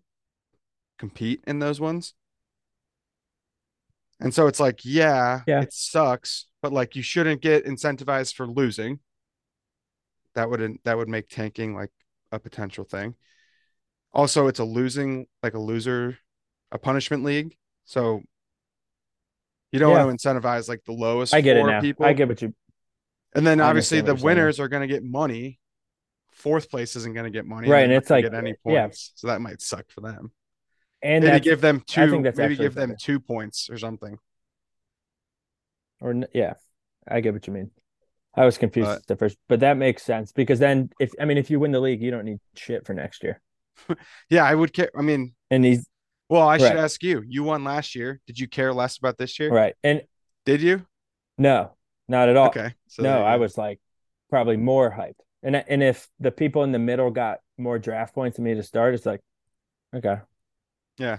compete 0.97 1.43
in 1.45 1.59
those 1.59 1.81
ones. 1.81 2.13
And 4.21 4.33
so 4.33 4.47
it's 4.47 4.59
like, 4.59 4.81
yeah, 4.85 5.41
Yeah. 5.47 5.61
it 5.61 5.73
sucks, 5.73 6.45
but 6.61 6.71
like 6.71 6.95
you 6.95 7.01
shouldn't 7.01 7.41
get 7.41 7.65
incentivized 7.65 8.35
for 8.35 8.45
losing. 8.47 8.99
That 10.35 10.49
wouldn't 10.49 10.83
that 10.85 10.95
would 10.97 11.09
make 11.09 11.27
tanking 11.27 11.75
like 11.75 11.89
a 12.31 12.39
potential 12.39 12.85
thing. 12.85 13.15
Also, 14.13 14.47
it's 14.47 14.59
a 14.59 14.63
losing 14.63 15.25
like 15.43 15.55
a 15.55 15.59
loser, 15.59 16.17
a 16.71 16.77
punishment 16.77 17.23
league. 17.23 17.57
So 17.85 18.21
you 19.71 19.79
don't 19.79 19.91
Yeah. 19.91 20.05
want 20.05 20.19
to 20.19 20.27
incentivize 20.29 20.69
like 20.69 20.83
the 20.85 20.91
lowest 20.93 21.33
I 21.33 21.41
get 21.41 21.57
it 21.57 21.65
now. 21.65 21.81
people. 21.81 22.05
I 22.05 22.13
get 22.13 22.27
what 22.29 22.41
you. 22.41 22.53
and 23.33 23.45
then 23.47 23.59
I 23.59 23.67
obviously 23.69 23.99
the 24.01 24.03
what 24.03 24.07
you're 24.07 24.17
saying. 24.17 24.25
winners 24.25 24.59
are 24.59 24.67
going 24.67 24.81
to 24.87 24.93
get 24.93 25.03
money. 25.03 25.59
Fourth 26.31 26.69
place 26.69 26.95
isn't 26.95 27.13
going 27.13 27.25
to 27.25 27.29
get 27.31 27.45
money. 27.45 27.69
Right, 27.69 27.83
and 27.83 27.91
it's 27.93 28.09
like- 28.09 28.23
get 28.23 28.33
any 28.33 28.55
yeah. 28.65 28.83
points. 28.83 29.11
So 29.15 29.27
that 29.27 29.41
might 29.41 29.61
suck 29.61 29.89
for 29.89 30.01
them. 30.01 30.31
And 31.03 31.23
maybe 31.23 31.39
give 31.39 31.61
them 31.61 31.81
two. 31.85 32.19
Maybe 32.35 32.55
give 32.55 32.75
them 32.75 32.89
better. 32.91 32.97
two 32.99 33.19
points 33.19 33.69
or 33.69 33.77
something. 33.77 34.17
or 35.99 36.15
yeah, 36.33 36.53
I 37.07 37.21
get 37.21 37.33
what 37.33 37.47
you 37.47 37.53
mean. 37.53 37.71
I 38.35 38.45
was 38.45 38.57
confused 38.57 38.87
But- 39.07 39.11
at 39.11 39.19
first, 39.19 39.37
but 39.49 39.59
that 39.59 39.77
makes 39.77 40.03
sense 40.03 40.31
because 40.31 40.59
then 40.59 40.89
if 40.99 41.11
I 41.19 41.25
mean 41.25 41.37
if 41.37 41.49
you 41.49 41.59
win 41.59 41.71
the 41.71 41.79
league, 41.81 42.01
you 42.01 42.11
don't 42.11 42.25
need 42.25 42.39
shit 42.55 42.85
for 42.85 42.93
next 42.93 43.23
year. 43.23 43.41
Yeah, 44.29 44.45
I 44.45 44.53
would 44.55 44.73
care. 44.73 44.89
I 44.97 45.01
mean, 45.01 45.33
And 45.49 45.65
he's 45.65 45.85
well, 46.29 46.47
I 46.47 46.57
should 46.57 46.77
ask 46.77 47.03
you. 47.03 47.23
You 47.27 47.43
won 47.43 47.63
last 47.65 47.93
year. 47.93 48.21
Did 48.25 48.39
you 48.39 48.47
care 48.47 48.73
less 48.73 48.97
about 48.97 49.17
this 49.17 49.37
year? 49.39 49.51
right. 49.51 49.75
And 49.83 50.03
Did 50.45 50.61
you? 50.61 50.85
no, 51.37 51.75
not 52.07 52.29
at 52.29 52.37
all. 52.37 52.47
Okay. 52.47 52.73
So 52.87 53.03
no, 53.03 53.21
I 53.23 53.35
was 53.37 53.57
like 53.57 53.79
probably 54.29 54.55
more 54.57 54.89
hyped. 54.91 55.19
And 55.43 55.55
and 55.55 55.81
if 55.83 56.07
the 56.19 56.31
people 56.31 56.63
in 56.63 56.71
the 56.71 56.79
middle 56.79 57.09
got 57.11 57.39
more 57.57 57.79
draft 57.79 58.13
points 58.13 58.37
than 58.37 58.45
me 58.45 58.53
to 58.55 58.63
start, 58.63 58.93
it's 58.93 59.05
like, 59.05 59.19
okay. 59.95 60.17
Yeah. 61.01 61.17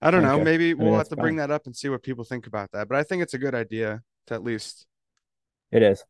I 0.00 0.10
don't 0.10 0.22
know. 0.22 0.40
Maybe 0.42 0.72
we'll 0.72 0.92
have 0.92 0.98
that's 1.00 1.08
to 1.10 1.16
bring 1.16 1.36
that 1.36 1.50
up 1.50 1.66
and 1.66 1.76
see 1.76 1.90
what 1.90 2.02
people 2.02 2.24
think 2.24 2.46
about 2.46 2.70
that. 2.72 2.88
But 2.88 2.96
I 2.96 3.02
think 3.02 3.22
it's 3.22 3.34
a 3.34 3.38
good 3.38 3.54
idea 3.54 4.02
to 4.28 4.34
at 4.34 4.42
least 4.42 4.86
It 5.70 5.82
is. 5.82 6.02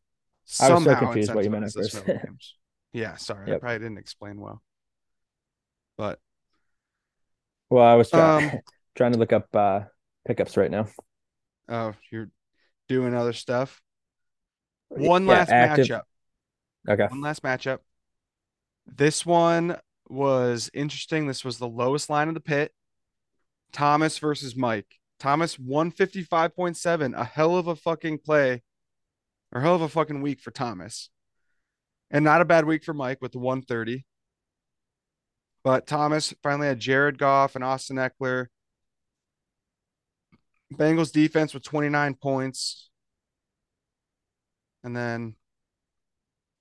I 0.61 0.73
was 0.73 0.85
so 0.85 0.95
confused 0.95 1.35
what 1.35 1.45
you 1.45 1.51
meant 1.51 1.65
at 1.65 1.73
first. 1.73 2.03
Yeah, 2.93 3.17
sorry. 3.17 3.53
I 3.55 3.59
probably 3.59 3.79
didn't 3.79 3.99
explain 3.99 4.41
well. 4.41 4.63
But 5.97 6.19
Well, 7.69 7.85
I 7.85 7.95
was 7.95 8.11
try- 8.11 8.45
Um, 8.53 8.59
trying 8.97 9.13
to 9.13 9.19
look 9.19 9.33
up 9.33 9.47
uh 9.55 9.81
pickups 10.27 10.57
right 10.57 10.71
now. 10.71 10.87
oh, 11.69 11.95
you're 12.11 12.31
doing 12.89 13.15
other 13.15 13.33
stuff. 13.33 13.81
One 14.89 15.27
Yeah, 15.27 15.33
last 15.33 15.51
active- 15.51 15.87
matchup. 15.87 16.03
Okay. 16.89 17.07
One 17.09 17.21
last 17.21 17.43
matchup. 17.43 17.79
This 18.87 19.25
one 19.27 19.77
was 20.11 20.71
interesting. 20.75 21.27
This 21.27 21.45
was 21.45 21.59
the 21.59 21.69
lowest 21.69 22.11
line 22.11 22.29
of 22.29 22.35
the 22.35 22.41
pit. 22.41 22.73
Thomas 23.73 24.19
versus 24.19 24.57
Mike. 24.57 24.99
Thomas 25.19 25.57
155.7. 25.57 27.15
A 27.15 27.25
hell 27.25 27.57
of 27.57 27.67
a 27.67 27.77
fucking 27.77 28.19
play 28.19 28.63
or 29.53 29.61
hell 29.61 29.75
of 29.75 29.83
a 29.83 29.89
fucking 29.89 30.23
week 30.23 30.41
for 30.41 30.51
Thomas. 30.51 31.11
And 32.11 32.25
not 32.25 32.41
a 32.41 32.45
bad 32.45 32.65
week 32.65 32.85
for 32.85 32.95
Mike 32.95 33.19
with 33.21 33.33
the 33.33 33.39
130. 33.39 34.05
But 35.63 35.87
Thomas 35.87 36.35
finally 36.43 36.69
had 36.69 36.81
Jared 36.81 37.19
Goff 37.19 37.55
and 37.55 37.63
Austin 37.63 37.97
Ekeler. 37.97 38.47
Bengals 40.75 41.13
defense 41.13 41.53
with 41.53 41.63
29 41.63 42.15
points. 42.15 42.91
And 44.83 44.97
then 44.97 45.37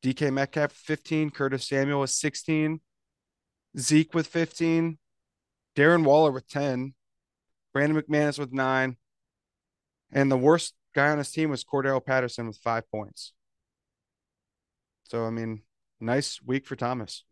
DK 0.03 0.31
Metcalf 0.33 0.71
15, 0.71 1.29
Curtis 1.31 1.67
Samuel 1.67 2.01
with 2.01 2.09
16, 2.09 2.81
Zeke 3.77 4.13
with 4.13 4.27
15, 4.27 4.97
Darren 5.75 6.03
Waller 6.03 6.31
with 6.31 6.47
10, 6.49 6.93
Brandon 7.73 8.01
McManus 8.01 8.39
with 8.39 8.51
nine, 8.51 8.97
and 10.11 10.31
the 10.31 10.37
worst 10.37 10.73
guy 10.95 11.09
on 11.09 11.17
his 11.19 11.31
team 11.31 11.49
was 11.49 11.63
Cordarrelle 11.63 12.03
Patterson 12.05 12.47
with 12.47 12.57
five 12.57 12.89
points. 12.91 13.33
So 15.03 15.25
I 15.25 15.29
mean, 15.29 15.61
nice 15.99 16.39
week 16.43 16.65
for 16.65 16.75
Thomas. 16.75 17.23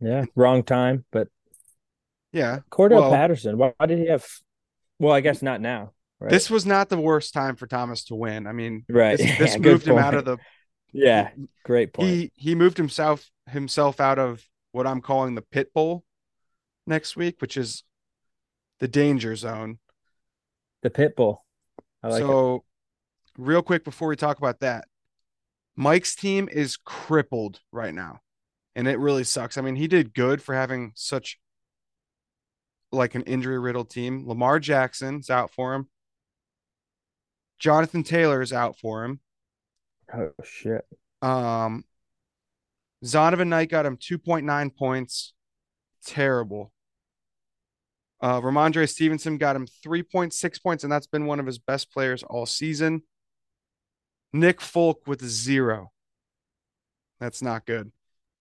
Yeah. 0.00 0.24
Wrong 0.34 0.62
time, 0.62 1.04
but 1.12 1.28
Yeah, 2.32 2.60
Cordarrelle 2.70 3.02
Well- 3.02 3.10
Patterson, 3.10 3.56
why, 3.58 3.72
did 3.86 3.98
he 3.98 4.08
have 4.08 4.26
well, 4.98 5.12
I 5.12 5.20
guess 5.20 5.42
not 5.42 5.60
now. 5.60 5.92
Right. 6.20 6.30
this 6.30 6.48
was 6.48 6.64
not 6.64 6.88
the 6.88 6.96
worst 6.96 7.34
time 7.34 7.56
for 7.56 7.66
Thomas 7.66 8.04
to 8.04 8.14
win. 8.14 8.46
I 8.46 8.52
mean, 8.52 8.84
right. 8.88 9.18
this, 9.18 9.38
this 9.38 9.52
Yeah, 9.54 9.58
moved 9.60 9.86
him 9.86 9.98
out 9.98 10.14
of 10.14 10.24
the 10.24 10.38
Yeah, 10.94 11.30
great 11.64 11.92
point. 11.92 12.08
he 12.08 12.32
he 12.36 12.54
moved 12.54 12.78
himself 12.78 13.30
himself 13.48 14.00
out 14.00 14.18
of 14.18 14.46
what 14.72 14.86
I'm 14.86 15.00
calling 15.00 15.34
the 15.34 15.42
pit 15.42 15.74
bowl 15.74 16.04
next 16.86 17.16
week, 17.16 17.40
which 17.40 17.56
is 17.56 17.82
the 18.80 18.88
danger 18.88 19.36
zone. 19.36 19.78
the 20.82 20.90
pit 20.90 21.16
bull. 21.16 21.44
I 22.02 22.08
like 22.08 22.22
it. 22.22 22.26
so, 22.26 22.64
real 23.36 23.62
quick 23.62 23.84
before 23.84 24.08
we 24.08 24.16
talk 24.16 24.38
about 24.38 24.60
that, 24.60 24.84
Mike's 25.76 26.14
team 26.14 26.48
is 26.50 26.76
crippled 26.76 27.60
right 27.72 27.94
now, 27.94 28.20
and 28.76 28.86
it 28.86 28.98
really 28.98 29.24
sucks. 29.24 29.58
I 29.58 29.62
mean, 29.62 29.76
he 29.76 29.88
did 29.88 30.14
good 30.14 30.40
for 30.40 30.54
having 30.54 30.92
such 30.94 31.38
like 32.92 33.14
an 33.14 33.22
injury 33.22 33.58
riddled 33.58 33.90
team. 33.90 34.28
Lamar 34.28 34.60
Jackson's 34.60 35.28
out 35.30 35.50
for 35.50 35.74
him. 35.74 35.88
Jonathan 37.58 38.02
Taylor 38.02 38.42
is 38.42 38.52
out 38.52 38.78
for 38.78 39.04
him. 39.04 39.20
Oh 40.12 40.30
shit. 40.42 40.84
Um, 41.22 41.84
Zonovan 43.04 43.48
Knight 43.48 43.70
got 43.70 43.86
him 43.86 43.96
2.9 43.96 44.76
points. 44.76 45.32
Terrible. 46.06 46.72
Uh, 48.20 48.40
Rhamondre 48.40 48.88
Stevenson 48.88 49.36
got 49.36 49.56
him 49.56 49.66
3.6 49.84 50.62
points, 50.62 50.84
and 50.84 50.92
that's 50.92 51.06
been 51.06 51.26
one 51.26 51.40
of 51.40 51.46
his 51.46 51.58
best 51.58 51.92
players 51.92 52.22
all 52.22 52.46
season. 52.46 53.02
Nick 54.32 54.60
Folk 54.60 55.06
with 55.06 55.24
zero. 55.24 55.92
That's 57.20 57.42
not 57.42 57.66
good. 57.66 57.92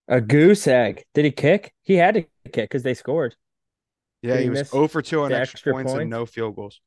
A 0.07 0.19
goose 0.19 0.67
egg. 0.67 1.03
Did 1.13 1.25
he 1.25 1.31
kick? 1.31 1.73
He 1.83 1.95
had 1.95 2.15
to 2.15 2.21
kick 2.49 2.69
because 2.69 2.83
they 2.83 2.93
scored. 2.93 3.35
Yeah, 4.21 4.33
Did 4.33 4.39
he 4.39 4.43
he 4.43 4.49
was 4.49 4.59
miss 4.59 4.71
0 4.71 4.87
for 4.87 5.01
2 5.01 5.21
on 5.21 5.33
extra, 5.33 5.57
extra 5.57 5.73
points, 5.73 5.93
and 5.93 6.09
no 6.09 6.25
field 6.25 6.55
goals. 6.55 6.81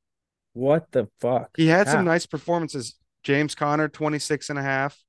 What 0.55 0.91
the 0.91 1.09
fuck? 1.21 1.51
He 1.57 1.67
had 1.67 1.87
some 1.89 2.05
nice 2.07 2.25
performances. 2.25 2.95
James 3.27 3.57
Conner, 3.57 3.89
26 3.89 4.51
and 4.51 4.59
a 4.61 4.63
half. 4.63 5.03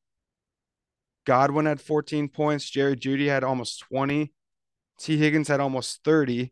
Godwin 1.27 1.67
had 1.67 1.79
14 1.79 2.29
points. 2.29 2.67
Jerry 2.67 2.95
Jeudy 2.95 3.27
had 3.27 3.43
almost 3.43 3.81
20. 3.81 4.33
T. 4.99 5.17
Higgins 5.17 5.47
had 5.47 5.59
almost 5.59 6.03
30. 6.03 6.51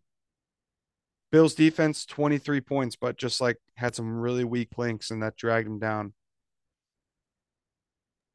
Bills 1.32 1.56
defense, 1.56 2.06
23 2.06 2.62
points, 2.62 2.96
but 2.96 3.18
just 3.18 3.42
like 3.42 3.58
had 3.78 3.96
some 3.96 4.16
really 4.16 4.44
weak 4.44 4.78
links 4.78 5.10
and 5.10 5.24
that 5.24 5.38
dragged 5.38 5.66
him 5.66 5.80
down. 5.80 6.14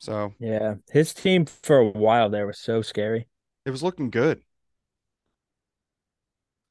So 0.00 0.34
Yeah, 0.40 0.74
his 0.90 1.14
team 1.14 1.46
for 1.46 1.78
a 1.78 1.88
while 1.88 2.30
there 2.30 2.48
was 2.48 2.58
so 2.58 2.82
scary. 2.82 3.28
it 3.64 3.70
was 3.70 3.84
looking 3.84 4.10
good. 4.10 4.42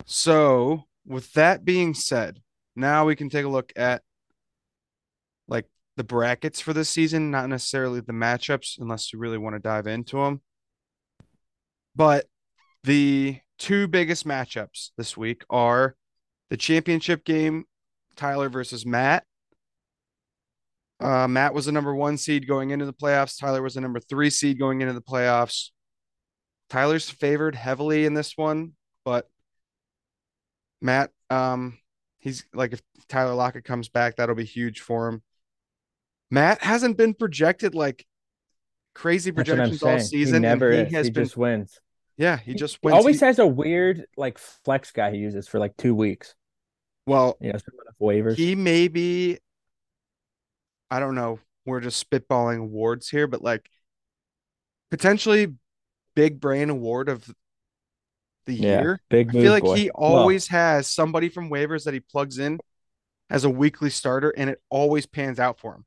So, 0.05 0.87
with 1.05 1.31
that 1.33 1.63
being 1.63 1.93
said, 1.93 2.41
now 2.75 3.05
we 3.05 3.15
can 3.15 3.29
take 3.29 3.45
a 3.45 3.49
look 3.49 3.71
at 3.77 4.01
the 5.99 6.03
brackets 6.05 6.61
for 6.61 6.71
this 6.71 6.89
season, 6.89 7.29
not 7.29 7.49
necessarily 7.49 7.99
the 7.99 8.13
matchups, 8.13 8.79
unless 8.79 9.11
you 9.11 9.19
really 9.19 9.37
want 9.37 9.53
to 9.53 9.59
dive 9.59 9.85
into 9.85 10.15
them. 10.15 10.41
But 11.93 12.25
the 12.85 13.41
two 13.57 13.85
biggest 13.89 14.25
matchups 14.25 14.91
this 14.97 15.17
week 15.17 15.43
are 15.49 15.97
the 16.49 16.55
championship 16.55 17.25
game, 17.25 17.65
Tyler 18.15 18.47
versus 18.47 18.85
Matt. 18.85 19.25
Uh, 21.01 21.27
Matt 21.27 21.53
was 21.53 21.65
the 21.65 21.73
number 21.73 21.93
one 21.93 22.15
seed 22.15 22.47
going 22.47 22.69
into 22.69 22.85
the 22.85 22.93
playoffs. 22.93 23.37
Tyler 23.37 23.61
was 23.61 23.73
the 23.73 23.81
number 23.81 23.99
three 23.99 24.29
seed 24.29 24.57
going 24.57 24.79
into 24.79 24.93
the 24.93 25.01
playoffs. 25.01 25.71
Tyler's 26.69 27.09
favored 27.09 27.55
heavily 27.55 28.05
in 28.05 28.13
this 28.13 28.37
one, 28.37 28.71
but 29.03 29.27
Matt, 30.81 31.11
um, 31.29 31.77
he's 32.19 32.45
like 32.53 32.71
if 32.71 32.81
Tyler 33.09 33.33
Lockett 33.33 33.65
comes 33.65 33.89
back, 33.89 34.15
that'll 34.15 34.33
be 34.33 34.45
huge 34.45 34.79
for 34.79 35.09
him. 35.09 35.23
Matt 36.31 36.61
hasn't 36.61 36.97
been 36.97 37.13
projected 37.13 37.73
like 37.75 38.05
crazy 38.95 39.31
That's 39.31 39.49
what 39.49 39.59
I'm 39.59 39.69
projections 39.69 39.83
all 39.83 39.99
season. 39.99 40.43
he 40.43 40.47
and 40.47 40.59
never 40.59 40.71
he 40.85 40.93
has 40.93 41.07
he 41.07 41.11
been 41.11 41.23
just 41.25 41.37
wins. 41.37 41.79
yeah, 42.17 42.37
he 42.37 42.53
just 42.53 42.75
He 42.81 42.87
wins. 42.87 42.95
always 42.97 43.19
He- 43.19 43.25
has 43.25 43.39
a 43.39 43.47
weird 43.47 44.05
like 44.17 44.37
flex 44.37 44.91
guy 44.91 45.11
he 45.11 45.17
uses 45.17 45.47
for 45.47 45.59
like 45.59 45.75
two 45.77 45.95
weeks. 45.95 46.35
well, 47.05 47.37
You 47.41 47.53
know, 47.53 47.59
waivers. 48.01 48.35
he 48.35 48.55
may 48.55 48.87
be 48.87 49.39
I 50.91 50.99
don't 50.99 51.15
know, 51.15 51.39
we're 51.65 51.81
just 51.81 52.09
spitballing 52.09 52.59
awards 52.59 53.09
here, 53.09 53.27
but 53.27 53.41
like 53.43 53.69
potentially 54.91 55.53
big 56.15 56.39
brain 56.39 56.69
award 56.69 57.09
of 57.09 57.29
the 58.45 58.53
yeah, 58.55 58.81
year. 58.81 59.01
big 59.09 59.29
I 59.29 59.31
feel 59.33 59.51
like 59.51 59.63
boy. 59.63 59.75
he 59.75 59.91
Well, 59.95 60.15
always 60.17 60.47
has 60.47 60.87
somebody 60.87 61.29
from 61.29 61.49
waivers 61.49 61.83
that 61.85 61.93
he 61.93 61.99
plugs 61.99 62.39
in 62.39 62.59
as 63.29 63.43
a 63.43 63.49
weekly 63.49 63.91
starter, 63.91 64.33
and 64.35 64.49
it 64.49 64.59
always 64.71 65.05
pans 65.05 65.39
out 65.39 65.59
for 65.59 65.75
him, 65.75 65.85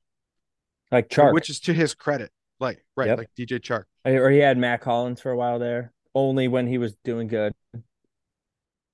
like 0.93 1.09
Chark, 1.09 1.33
which 1.33 1.51
is 1.51 1.59
to 1.61 1.73
his 1.75 1.95
credit. 1.95 2.31
Like, 2.61 2.85
right, 2.97 3.09
Yep. 3.09 3.19
like 3.19 3.31
DJ 3.37 3.59
Chark. 3.59 3.85
or 4.05 4.31
he 4.31 4.39
had 4.39 4.57
Mack 4.57 4.85
Hollins 4.85 5.21
for 5.21 5.33
a 5.33 5.37
while 5.37 5.59
there, 5.59 5.93
only 6.15 6.47
when 6.47 6.67
he 6.69 6.79
was 6.79 6.95
doing 7.03 7.27
good. 7.27 7.53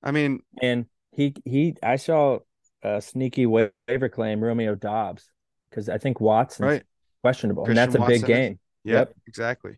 I 0.02 0.10
mean, 0.12 0.40
And 0.62 0.86
he 1.12 1.34
he, 1.44 1.74
I 1.82 1.96
saw 1.96 2.38
a 2.82 3.02
sneaky 3.02 3.44
wa- 3.46 3.68
waiver 3.88 4.08
claim 4.08 4.42
Romeo 4.42 4.74
Doubs 4.74 5.28
because 5.68 5.88
I 5.88 5.98
think 5.98 6.20
Watson's 6.20 6.66
right. 6.66 6.82
questionable, 7.22 7.64
Christian 7.64 7.82
and 7.82 7.92
that's 7.92 8.02
a 8.02 8.06
big 8.06 8.22
Watson 8.22 8.30
is- 8.30 8.36
game. 8.48 8.58
Yeah, 8.84 8.94
Yep. 9.00 9.14
exactly. 9.26 9.76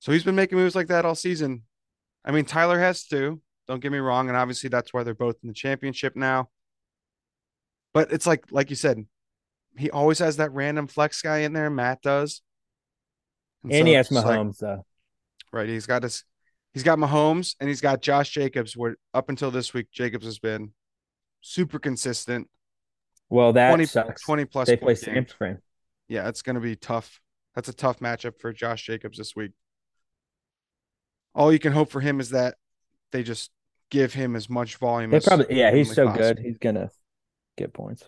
So 0.00 0.12
he's 0.12 0.24
been 0.24 0.34
making 0.34 0.58
moves 0.58 0.74
like 0.74 0.88
that 0.88 1.04
all 1.04 1.14
season. 1.14 1.62
I 2.24 2.32
mean, 2.32 2.44
Tyler 2.46 2.78
has 2.80 3.04
to. 3.08 3.40
Don't 3.68 3.80
get 3.80 3.92
me 3.92 3.98
wrong, 3.98 4.28
and 4.28 4.36
obviously 4.36 4.68
that's 4.70 4.92
why 4.94 5.02
they're 5.02 5.14
both 5.14 5.36
in 5.42 5.48
the 5.48 5.54
championship 5.54 6.16
now. 6.16 6.48
But 7.92 8.12
it's 8.12 8.26
like, 8.26 8.44
like 8.50 8.70
you 8.70 8.76
said, 8.76 9.04
he 9.78 9.90
always 9.90 10.18
has 10.20 10.36
that 10.38 10.52
random 10.52 10.86
flex 10.86 11.20
guy 11.22 11.38
in 11.38 11.52
there. 11.52 11.70
Matt 11.70 12.02
does, 12.02 12.42
And, 13.64 13.72
so 13.72 13.84
he 13.84 13.92
has 13.92 14.06
it's 14.06 14.12
like- 14.14 14.24
Mahomes 14.38 14.58
though. 14.58 14.84
right? 15.52 15.68
He's 15.68 15.86
got 15.86 16.02
his, 16.02 16.24
he's 16.72 16.82
got 16.82 16.98
Mahomes, 16.98 17.54
and 17.60 17.68
he's 17.68 17.80
got 17.80 18.02
Josh 18.02 18.30
Jacobs. 18.30 18.76
Where 18.76 18.96
up 19.14 19.28
until 19.28 19.50
this 19.50 19.72
week, 19.74 19.90
Jacobs 19.90 20.24
has 20.26 20.38
been 20.38 20.72
super 21.40 21.78
consistent. 21.78 22.48
Well, 23.28 23.52
that 23.54 23.70
20, 23.70 23.86
sucks. 23.86 24.22
20 24.22 24.44
plus 24.44 24.68
They 24.68 24.76
play. 24.76 24.94
Sam's 24.94 25.32
frame. 25.32 25.58
Yeah, 26.08 26.28
it's 26.28 26.42
going 26.42 26.54
to 26.54 26.60
be 26.60 26.76
tough. 26.76 27.20
That's 27.56 27.68
a 27.68 27.72
tough 27.74 27.98
matchup 27.98 28.38
for 28.38 28.52
Josh 28.52 28.84
Jacobs 28.86 29.18
this 29.18 29.34
week. 29.34 29.50
All 31.34 31.52
you 31.52 31.58
can 31.58 31.72
hope 31.72 31.90
for 31.90 32.00
him 32.00 32.20
is 32.20 32.30
that 32.30 32.54
they 33.12 33.22
just 33.22 33.50
give 33.90 34.12
him 34.14 34.36
as 34.36 34.48
much 34.48 34.76
volume 34.76 35.10
They 35.10 35.16
as 35.18 35.24
probably 35.24 35.46
yeah, 35.58 35.72
he's 35.74 35.94
so 35.94 36.06
possible. 36.06 36.24
good. 36.34 36.38
He's 36.38 36.58
gonna 36.58 36.90
get 37.56 37.72
points. 37.72 38.04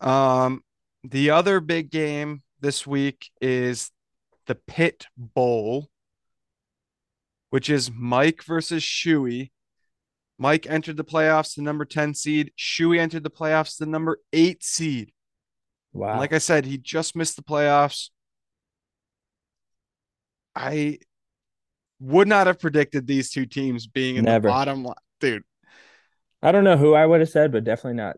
Um, 0.00 0.62
the 1.04 1.30
other 1.30 1.60
big 1.60 1.90
game 1.90 2.42
this 2.60 2.86
week 2.86 3.30
is 3.40 3.90
the 4.46 4.54
Pit 4.54 5.06
Bowl, 5.16 5.88
which 7.50 7.70
is 7.70 7.90
Mike 7.90 8.42
versus 8.42 8.82
Shuey. 8.82 9.50
Mike 10.38 10.66
entered 10.68 10.96
the 10.96 11.04
playoffs, 11.04 11.56
the 11.56 11.62
number 11.62 11.84
10 11.84 12.14
seed. 12.14 12.52
Shuey 12.56 12.98
entered 12.98 13.24
the 13.24 13.30
playoffs, 13.30 13.76
the 13.76 13.86
number 13.86 14.20
eight 14.32 14.62
seed. 14.62 15.12
Wow. 15.92 16.18
Like 16.18 16.32
I 16.32 16.38
said, 16.38 16.64
he 16.64 16.78
just 16.78 17.16
missed 17.16 17.36
the 17.36 17.42
playoffs. 17.42 18.10
I 20.54 20.98
would 22.00 22.28
not 22.28 22.46
have 22.46 22.60
predicted 22.60 23.06
these 23.06 23.30
two 23.30 23.46
teams 23.46 23.86
being 23.86 24.16
in 24.16 24.24
Never. 24.24 24.46
the 24.46 24.52
bottom 24.52 24.84
line. 24.84 24.94
Dude, 25.20 25.42
I 26.42 26.52
don't 26.52 26.64
know 26.64 26.76
who 26.76 26.94
I 26.94 27.04
would 27.04 27.20
have 27.20 27.28
said, 27.28 27.50
but 27.50 27.64
definitely 27.64 27.94
not 27.94 28.16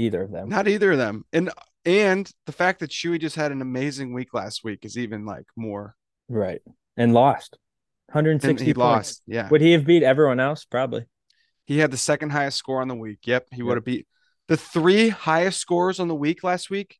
either 0.00 0.22
of 0.22 0.30
them. 0.32 0.48
not 0.48 0.68
either 0.68 0.92
of 0.92 0.98
them. 0.98 1.24
And 1.32 1.50
and 1.84 2.30
the 2.46 2.52
fact 2.52 2.80
that 2.80 2.90
Shuey 2.90 3.20
just 3.20 3.36
had 3.36 3.52
an 3.52 3.62
amazing 3.62 4.12
week 4.12 4.34
last 4.34 4.64
week 4.64 4.84
is 4.84 4.98
even 4.98 5.24
like 5.24 5.46
more. 5.56 5.94
Right. 6.28 6.60
And 6.96 7.14
lost. 7.14 7.56
And 8.08 8.14
160 8.16 8.64
he 8.64 8.74
points. 8.74 8.78
lost. 8.78 9.22
Yeah. 9.26 9.48
Would 9.48 9.60
he 9.60 9.72
have 9.72 9.84
beat 9.86 10.02
everyone 10.02 10.40
else? 10.40 10.64
Probably. 10.64 11.06
He 11.64 11.78
had 11.78 11.90
the 11.90 11.96
second 11.96 12.30
highest 12.30 12.58
score 12.58 12.80
on 12.82 12.88
the 12.88 12.94
week. 12.96 13.20
Yep, 13.24 13.46
he 13.52 13.58
Yep. 13.58 13.66
would 13.66 13.76
have 13.76 13.84
beat 13.84 14.06
the 14.48 14.56
three 14.56 15.10
highest 15.10 15.60
scores 15.60 16.00
on 16.00 16.08
the 16.08 16.14
week 16.14 16.42
last 16.42 16.70
week 16.70 16.98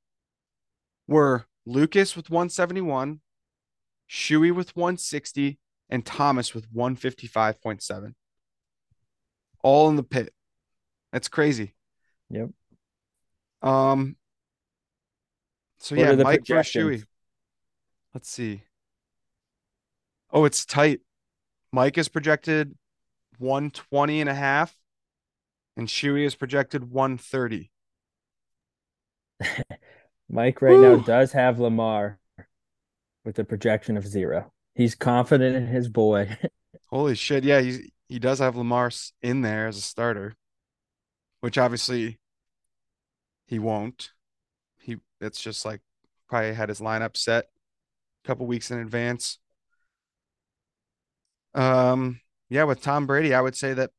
were 1.09 1.47
Lucas 1.67 2.15
with 2.15 2.31
171, 2.31 3.21
Shuey 4.09 4.55
with 4.55 4.77
160, 4.77 5.59
and 5.89 6.07
Thomas 6.07 6.55
with 6.55 6.73
155.7. 6.73 8.15
All 9.65 9.89
in 9.89 9.97
the 9.97 10.05
pit. 10.05 10.33
That's 11.13 11.27
crazy. 11.29 11.75
Yep. 12.31 12.51
Um 13.63 14.17
so 15.81 15.97
What 15.97 16.03
yeah, 16.03 16.15
Mike? 16.23 16.45
Shuey. 16.45 17.05
Let's 18.15 18.29
see. 18.29 18.63
Oh, 20.31 20.45
it's 20.45 20.65
tight. 20.65 21.01
Mike 21.73 21.97
is 21.99 22.09
projected 22.09 22.77
120 23.39 24.21
and 24.21 24.29
a 24.29 24.35
half, 24.35 24.77
and 25.77 25.89
Shuey 25.89 26.25
is 26.27 26.35
projected 26.35 26.91
130. 26.91 27.71
Mike 30.29 30.61
right 30.63 30.79
now 30.79 30.97
does 30.97 31.33
have 31.33 31.59
Lamar 31.59 32.19
with 33.25 33.39
a 33.39 33.45
projection 33.45 33.97
of 33.97 34.07
zero. 34.07 34.53
He's 34.75 34.95
confident 34.95 35.57
in 35.57 35.67
his 35.67 35.89
boy. 35.89 36.37
Holy 36.87 37.15
shit. 37.15 37.43
Yeah, 37.45 37.61
he's 37.61 37.91
he 38.09 38.19
does 38.19 38.39
have 38.41 38.57
Lamar 38.57 38.91
in 39.23 39.43
there 39.43 39.67
as 39.67 39.79
a 39.79 39.83
starter, 39.83 40.35
which 41.41 41.59
obviously 41.59 42.20
he 43.51 43.59
won't. 43.59 44.13
He 44.79 44.99
it's 45.21 45.43
just 45.43 45.65
like 45.65 45.81
probably 46.29 46.55
had 46.55 46.69
his 46.69 46.81
lineup 46.81 47.17
set 47.17 47.47
a 48.25 48.29
couple 48.29 48.47
weeks 48.47 48.71
in 48.71 48.79
advance. 48.79 49.39
Um, 51.53 52.21
yeah, 52.49 52.63
with 52.63 52.81
Tom 52.81 53.07
Brady, 53.07 53.35
I 53.35 53.41
would 53.41 53.57
say 53.57 53.75
that 53.75 53.91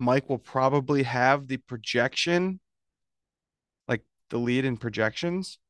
Mike 0.00 0.28
will 0.28 0.38
probably 0.38 1.04
have 1.04 1.46
the 1.46 1.58
projection, 1.58 2.58
like 3.86 4.02
the 4.30 4.38
lead 4.38 4.64
in 4.64 4.76
projections. 4.76 5.60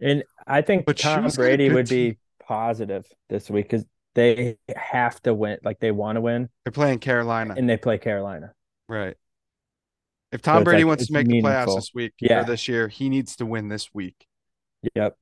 And 0.00 0.24
I 0.44 0.62
think 0.62 0.86
But 0.86 0.98
Tom 0.98 1.22
Shuey's 1.22 1.36
got 1.36 1.44
a 1.44 1.46
Brady 1.46 1.70
would 1.70 1.88
be 1.88 2.18
positive 2.44 3.06
this 3.28 3.48
week 3.48 3.66
because 3.70 3.86
they 4.16 4.58
have 4.74 5.22
to 5.22 5.34
win. 5.34 5.58
Like 5.62 5.78
they 5.78 5.92
want 5.92 6.16
to 6.16 6.20
win, 6.20 6.48
They're 6.64 6.72
playing 6.72 6.98
Carolina, 6.98 7.54
and 7.56 7.70
they 7.70 7.76
play 7.76 7.98
Carolina. 7.98 8.54
right? 8.88 9.16
If 10.32 10.40
Tom 10.42 10.58
it's 10.58 10.64
Brady 10.64 10.82
like- 10.84 10.88
wants 10.88 11.06
to 11.06 11.12
make 11.12 11.26
the 11.28 11.42
playoffs 11.42 11.74
this 11.76 11.90
week 11.94 12.14
Yeah. 12.18 12.40
or 12.40 12.44
this 12.44 12.66
year, 12.66 12.88
he 12.88 13.08
needs 13.08 13.36
to 13.36 13.46
win 13.46 13.68
this 13.68 13.92
week. 13.94 14.26
Yep. 14.94 15.16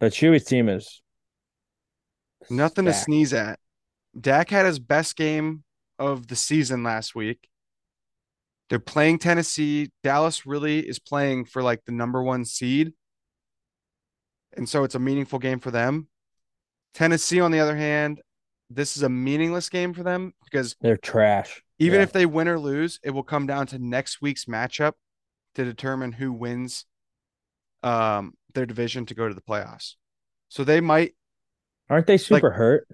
But 0.00 0.12
Shuey's 0.12 0.44
team 0.44 0.68
is 0.68 1.02
Nothing 2.48 2.84
to 2.84 2.94
sneeze 2.94 3.32
at. 3.32 3.58
Dak 4.18 4.50
had 4.50 4.66
his 4.66 4.78
best 4.78 5.16
game 5.16 5.64
of 5.98 6.28
the 6.28 6.36
season 6.36 6.82
last 6.82 7.14
week. 7.14 7.48
They're 8.68 8.78
playing 8.78 9.18
Tennessee. 9.18 9.90
Dallas 10.02 10.46
really 10.46 10.80
is 10.80 10.98
playing 10.98 11.44
for 11.46 11.62
like 11.62 11.84
the 11.84 11.92
number 11.92 12.22
one 12.22 12.44
seed. 12.44 12.92
And 14.56 14.68
so 14.68 14.84
it's 14.84 14.94
a 14.94 14.98
meaningful 15.00 15.38
game 15.38 15.60
for 15.60 15.70
them. 15.70 16.08
Tennessee, 16.94 17.40
on 17.40 17.50
the 17.50 17.60
other 17.60 17.76
hand, 17.76 18.20
this 18.70 18.96
is 18.96 19.02
a 19.02 19.08
meaningless 19.08 19.68
game 19.68 19.94
for 19.94 20.02
them 20.02 20.34
because 20.44 20.76
They're 20.80 20.96
trash. 20.96 21.62
even 21.78 21.98
Yeah. 22.00 22.04
if 22.04 22.12
they 22.12 22.26
win 22.26 22.48
or 22.48 22.58
lose, 22.58 22.98
it 23.02 23.10
will 23.10 23.22
come 23.22 23.46
down 23.46 23.66
to 23.68 23.78
next 23.78 24.20
week's 24.20 24.46
matchup 24.46 24.92
to 25.54 25.64
determine 25.64 26.12
who 26.12 26.32
wins 26.32 26.84
um, 27.82 28.34
their 28.54 28.66
division 28.66 29.06
to 29.06 29.14
go 29.14 29.28
to 29.28 29.34
the 29.34 29.40
playoffs. 29.42 29.94
So 30.48 30.64
they 30.64 30.80
might 30.80 31.14
Aren't 31.88 32.06
they 32.06 32.18
super 32.18 32.50
hurt? 32.50 32.88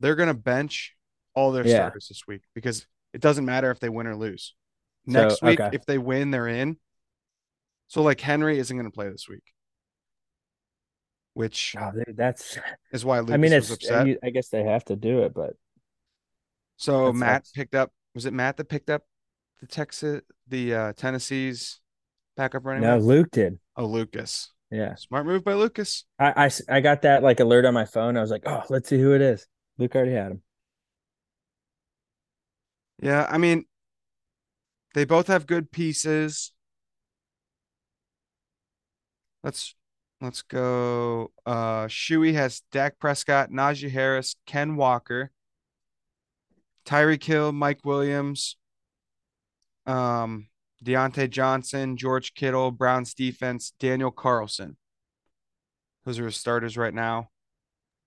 they're 0.00 0.16
going 0.16 0.28
to 0.28 0.34
bench 0.34 0.94
all 1.34 1.52
their 1.52 1.66
Yeah. 1.66 1.76
starters 1.76 2.08
this 2.08 2.22
week 2.26 2.42
because 2.54 2.86
it 3.12 3.20
doesn't 3.20 3.44
matter 3.44 3.70
if 3.70 3.80
they 3.80 3.88
win 3.88 4.06
or 4.06 4.16
lose. 4.16 4.54
So, 5.08 5.12
Next 5.12 5.42
week, 5.42 5.60
okay. 5.60 5.74
if 5.74 5.86
they 5.86 5.96
win, 5.98 6.30
they're 6.30 6.46
in. 6.48 6.76
So, 7.88 8.02
like 8.02 8.20
Henry 8.20 8.58
isn't 8.58 8.76
going 8.76 8.88
to 8.88 8.94
play 8.94 9.08
this 9.08 9.28
week, 9.28 9.42
which 11.34 11.76
Oh, 11.78 11.92
that's. 12.08 12.58
is 12.92 13.04
why 13.04 13.20
Lucas 13.20 13.34
I 13.34 13.36
mean, 13.38 13.52
was 13.52 13.70
it's. 13.70 13.70
upset. 13.70 14.08
I, 14.08 14.16
I 14.22 14.30
guess 14.30 14.48
they 14.48 14.64
have 14.64 14.84
to 14.86 14.96
do 14.96 15.22
it, 15.22 15.34
but 15.34 15.54
so 16.76 17.12
Matt 17.12 17.46
sucks. 17.46 17.52
picked 17.52 17.74
up. 17.74 17.92
Was 18.14 18.26
it 18.26 18.32
Matt 18.32 18.56
that 18.56 18.68
picked 18.68 18.90
up 18.90 19.04
the 19.60 19.66
Texas, 19.66 20.22
the 20.48 20.74
uh, 20.74 20.92
Tennessee's 20.94 21.80
backup 22.36 22.64
running 22.64 22.82
no, 22.82 22.98
back? 22.98 23.00
Luke 23.00 23.30
did. 23.30 23.58
Oh, 23.76 23.86
Lucas. 23.86 24.52
Yeah, 24.70 24.94
Smart 24.94 25.26
move 25.26 25.42
by 25.44 25.54
Lucas. 25.54 26.04
I, 26.18 26.46
I 26.46 26.50
I 26.76 26.80
got 26.80 27.02
that 27.02 27.22
like 27.24 27.40
alert 27.40 27.64
on 27.64 27.74
my 27.74 27.84
phone. 27.84 28.16
I 28.16 28.20
was 28.20 28.30
like, 28.30 28.42
oh, 28.46 28.62
let's 28.68 28.88
see 28.88 28.98
who 29.00 29.14
it 29.14 29.20
is. 29.20 29.46
Luke 29.78 29.94
already 29.96 30.12
had 30.12 30.30
him. 30.32 30.42
Yeah, 33.02 33.26
I 33.28 33.38
mean, 33.38 33.64
they 34.94 35.04
both 35.04 35.26
have 35.28 35.46
good 35.46 35.70
pieces. 35.72 36.52
Let's 39.42 39.74
let's 40.20 40.42
go. 40.42 41.32
Uh 41.46 41.86
Shuey 41.86 42.34
has 42.34 42.62
Dak 42.72 42.98
Prescott, 42.98 43.50
Najee 43.50 43.90
Harris, 43.90 44.36
Ken 44.46 44.76
Walker, 44.76 45.30
Tyreek 46.86 47.22
Hill, 47.22 47.52
Mike 47.52 47.84
Williams, 47.84 48.56
um, 49.86 50.48
Diontae 50.84 51.30
Johnson, 51.30 51.96
George 51.96 52.34
Kittle, 52.34 52.70
Browns 52.70 53.14
defense, 53.14 53.72
Daniel 53.78 54.10
Carlson. 54.10 54.76
Those 56.04 56.18
are 56.18 56.26
his 56.26 56.36
starters 56.36 56.76
right 56.76 56.94
now. 56.94 57.28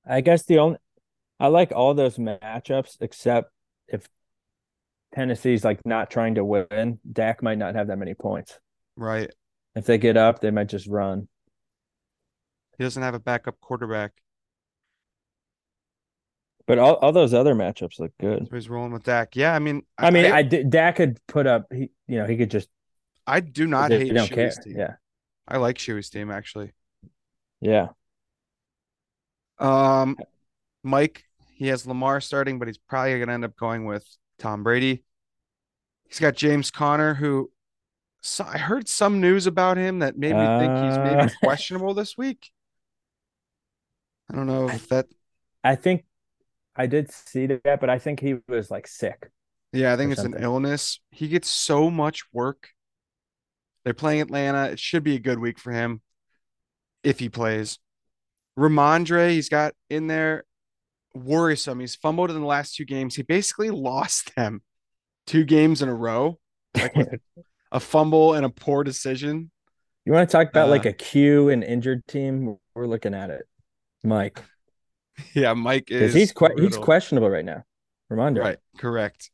I 0.05 0.21
guess 0.21 0.43
the 0.43 0.59
only 0.59 0.77
I 1.39 1.47
like 1.47 1.71
all 1.71 1.93
those 1.93 2.17
matchups 2.17 2.97
except 3.01 3.51
if 3.87 4.07
Tennessee's 5.13 5.63
like 5.63 5.79
not 5.85 6.09
trying 6.09 6.35
to 6.35 6.45
win, 6.45 6.99
Dak 7.09 7.43
might 7.43 7.57
not 7.57 7.75
have 7.75 7.87
that 7.87 7.99
many 7.99 8.13
points. 8.13 8.59
Right. 8.95 9.31
If 9.75 9.85
they 9.85 9.97
get 9.97 10.17
up, 10.17 10.39
they 10.39 10.51
might 10.51 10.69
just 10.69 10.87
run. 10.87 11.27
He 12.77 12.83
doesn't 12.83 13.01
have 13.01 13.13
a 13.13 13.19
backup 13.19 13.59
quarterback. 13.61 14.11
But 16.65 16.79
all, 16.79 16.95
all 16.95 17.11
those 17.11 17.33
other 17.33 17.53
matchups 17.53 17.99
look 17.99 18.13
good. 18.19 18.47
So 18.49 18.55
he's 18.55 18.69
rolling 18.69 18.93
with 18.93 19.03
Dak. 19.03 19.35
Yeah, 19.35 19.53
I 19.53 19.59
mean, 19.59 19.83
I 19.97 20.11
mean, 20.11 20.31
I, 20.31 20.43
did 20.43 20.69
Dak 20.69 20.95
could 20.95 21.19
put 21.27 21.45
up 21.45 21.67
he 21.73 21.91
you 22.07 22.19
know, 22.19 22.25
he 22.25 22.37
could 22.37 22.49
just 22.49 22.69
I 23.27 23.41
do 23.41 23.67
not 23.67 23.91
hate 23.91 24.13
care. 24.13 24.25
Shuey's 24.25 24.57
team. 24.59 24.77
Yeah. 24.77 24.95
I 25.47 25.57
like 25.57 25.77
Shuey's 25.77 26.09
team 26.09 26.31
actually. 26.31 26.71
Yeah. 27.59 27.89
Um, 29.59 30.17
Mike, 30.83 31.25
he 31.53 31.67
has 31.67 31.85
Lamar 31.85 32.21
starting, 32.21 32.59
but 32.59 32.67
he's 32.67 32.77
probably 32.77 33.17
going 33.17 33.27
to 33.27 33.33
end 33.33 33.45
up 33.45 33.55
going 33.55 33.85
with 33.85 34.05
Tom 34.39 34.63
Brady. 34.63 35.03
He's 36.07 36.19
got 36.19 36.35
James 36.35 36.71
Conner, 36.71 37.13
who 37.13 37.49
so, 38.21 38.45
I 38.45 38.57
heard 38.57 38.87
some 38.87 39.19
news 39.19 39.47
about 39.47 39.77
him 39.77 39.99
that 39.99 40.17
made 40.17 40.33
me 40.33 40.45
think 40.45 40.73
he's 40.85 40.97
maybe 40.97 41.21
Uh. 41.21 41.29
questionable 41.43 41.93
this 41.93 42.17
week. 42.17 42.51
I 44.31 44.35
don't 44.35 44.47
know 44.47 44.69
if 44.69 44.87
that. 44.89 45.05
I 45.63 45.75
think 45.75 46.05
I 46.75 46.87
did 46.87 47.11
see 47.11 47.45
that, 47.45 47.79
but 47.79 47.89
I 47.89 47.99
think 47.99 48.19
he 48.19 48.35
was 48.47 48.71
like 48.71 48.87
sick. 48.87 49.29
Yeah, 49.71 49.93
I 49.93 49.97
think 49.97 50.11
it's 50.11 50.21
an 50.21 50.35
illness. 50.37 50.99
He 51.11 51.27
gets 51.27 51.49
so 51.49 51.89
much 51.89 52.23
work. 52.31 52.69
They're 53.83 53.93
playing 53.93 54.21
Atlanta. 54.21 54.65
It 54.65 54.79
should 54.79 55.03
be 55.03 55.15
a 55.15 55.19
good 55.19 55.39
week 55.39 55.59
for 55.59 55.71
him 55.71 56.01
if 57.03 57.19
he 57.19 57.29
plays. 57.29 57.79
Rhamondre, 58.57 59.31
he's 59.31 59.49
got 59.49 59.73
in 59.89 60.07
there 60.07 60.43
worrisome. 61.15 61.79
He's 61.79 61.95
fumbled 61.95 62.29
in 62.31 62.39
the 62.39 62.45
last 62.45 62.75
two 62.75 62.85
games. 62.85 63.15
He 63.15 63.23
basically 63.23 63.69
lost 63.71 64.35
them 64.35 64.61
two 65.25 65.43
games 65.43 65.81
in 65.81 65.89
a 65.89 65.95
row. 65.95 66.39
like 66.75 66.95
a 67.71 67.79
fumble 67.79 68.35
and 68.35 68.45
a 68.45 68.49
poor 68.49 68.83
decision. 68.83 69.49
You 70.05 70.13
want 70.13 70.29
to 70.29 70.31
talk 70.31 70.49
about 70.49 70.67
Uh, 70.67 70.71
like 70.71 70.85
a 70.85 70.93
Q 70.93 71.49
and 71.49 71.63
injured 71.63 72.05
team? 72.07 72.57
We're 72.75 72.87
looking 72.87 73.13
at 73.13 73.29
it, 73.29 73.47
Mike, 74.03 74.43
Yeah, 75.33 75.53
Mike 75.53 75.91
is 75.91 76.13
he's 76.13 76.31
que- 76.31 76.55
he's 76.57 76.77
questionable 76.77 77.29
right 77.29 77.45
now. 77.45 77.63
Reminder, 78.09 78.41
Right, 78.41 78.57
correct. 78.77 79.31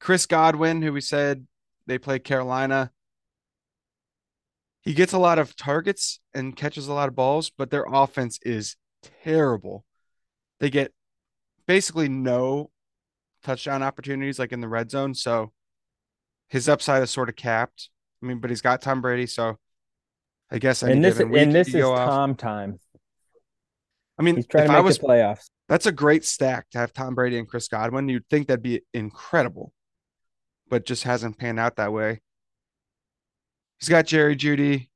Chris 0.00 0.26
Godwin, 0.26 0.82
who 0.82 0.92
we 0.92 1.00
said 1.00 1.46
they 1.86 1.98
play 1.98 2.18
Carolina. 2.18 2.90
He 4.82 4.92
gets 4.92 5.14
a 5.14 5.18
lot 5.18 5.38
of 5.38 5.56
targets 5.56 6.20
and 6.34 6.54
catches 6.54 6.88
a 6.88 6.92
lot 6.92 7.08
of 7.08 7.14
balls, 7.14 7.50
but 7.56 7.70
their 7.70 7.86
offense 7.88 8.38
is 8.42 8.76
terrible. 9.22 9.84
They 10.60 10.68
get 10.68 10.92
basically 11.66 12.08
no 12.08 12.70
touchdown 13.42 13.82
opportunities 13.82 14.38
like 14.38 14.52
in 14.52 14.60
the 14.60 14.68
red 14.68 14.90
zone, 14.90 15.14
so 15.14 15.52
his 16.48 16.68
upside 16.68 17.02
is 17.02 17.10
sort 17.10 17.28
of 17.28 17.36
capped. 17.36 17.88
I 18.22 18.26
mean, 18.26 18.38
but 18.38 18.50
he's 18.50 18.60
got 18.60 18.82
Tom 18.82 19.00
Brady, 19.00 19.26
so 19.26 19.58
I 20.50 20.58
guess 20.58 20.82
and 20.82 21.02
this 21.02 21.18
week 21.18 21.42
and 21.42 21.52
this 21.52 21.68
is 21.68 21.74
go 21.74 21.94
off. 21.94 22.10
Tom 22.10 22.34
time. 22.34 22.78
I 24.18 24.22
mean, 24.22 24.36
He's 24.36 24.46
trying 24.46 24.64
if 24.64 24.70
to 24.70 24.76
I 24.76 24.80
was 24.80 24.98
the 24.98 25.06
playoffs. 25.06 25.50
That's 25.68 25.86
a 25.86 25.92
great 25.92 26.24
stack 26.24 26.70
to 26.70 26.78
have 26.78 26.92
Tom 26.92 27.14
Brady 27.14 27.38
and 27.38 27.48
Chris 27.48 27.68
Godwin. 27.68 28.08
You'd 28.08 28.28
think 28.28 28.48
that'd 28.48 28.62
be 28.62 28.82
incredible, 28.92 29.72
but 30.68 30.84
just 30.86 31.04
hasn't 31.04 31.38
panned 31.38 31.58
out 31.58 31.76
that 31.76 31.92
way. 31.92 32.20
He's 33.80 33.88
got 33.88 34.06
Jerry 34.06 34.36
Jeudy, 34.36 34.88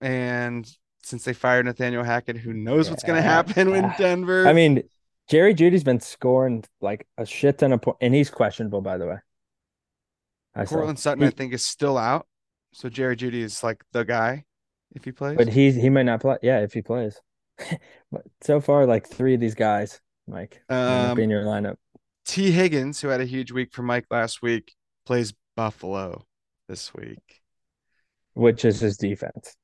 and 0.00 0.70
since 1.02 1.24
they 1.24 1.32
fired 1.32 1.66
Nathaniel 1.66 2.04
Hackett, 2.04 2.36
who 2.36 2.52
knows 2.52 2.90
what's 2.90 3.02
going 3.02 3.16
to 3.16 3.26
Yeah. 3.26 3.34
happen 3.34 3.74
in 3.74 3.84
ah. 3.86 3.94
Denver? 3.98 4.46
I 4.46 4.52
mean, 4.52 4.82
Jerry 5.28 5.54
Jeudy's 5.54 5.84
been 5.84 6.00
scoring 6.00 6.64
like 6.80 7.06
a 7.16 7.26
shit 7.26 7.58
ton 7.58 7.72
of 7.72 7.82
points, 7.82 7.98
and 8.00 8.14
he's 8.14 8.30
questionable, 8.30 8.80
by 8.82 8.98
the 8.98 9.06
way. 9.06 9.16
I 10.54 10.64
saw. 10.64 10.76
Courtland 10.76 10.98
Sutton, 10.98 11.24
I 11.24 11.30
think, 11.30 11.52
is 11.52 11.64
still 11.64 11.98
out, 11.98 12.26
so 12.72 12.88
Jerry 12.88 13.16
Jeudy 13.16 13.42
is 13.42 13.62
like 13.62 13.82
the 13.92 14.04
guy 14.04 14.44
if 14.94 15.04
he 15.04 15.12
plays. 15.12 15.36
but 15.36 15.48
he 15.48 15.72
he 15.72 15.90
might 15.90 16.04
not 16.04 16.20
play. 16.20 16.36
Yeah, 16.42 16.60
if 16.60 16.72
he 16.72 16.82
plays. 16.82 17.20
So 18.42 18.60
far, 18.60 18.86
like 18.86 19.06
three 19.08 19.34
of 19.34 19.40
these 19.40 19.54
guys, 19.54 20.00
Mike, 20.26 20.62
um, 20.68 21.18
in 21.18 21.28
your 21.30 21.42
lineup. 21.44 21.76
T. 22.26 22.50
Higgins, 22.50 23.00
who 23.00 23.08
had 23.08 23.20
a 23.20 23.24
huge 23.26 23.52
week 23.52 23.72
for 23.72 23.82
Mike 23.82 24.06
last 24.10 24.42
week, 24.42 24.74
plays 25.06 25.32
Buffalo 25.56 26.26
this 26.68 26.94
week. 26.94 27.42
which 28.34 28.64
is 28.64 28.80
his 28.80 28.96
defense. 28.96 29.56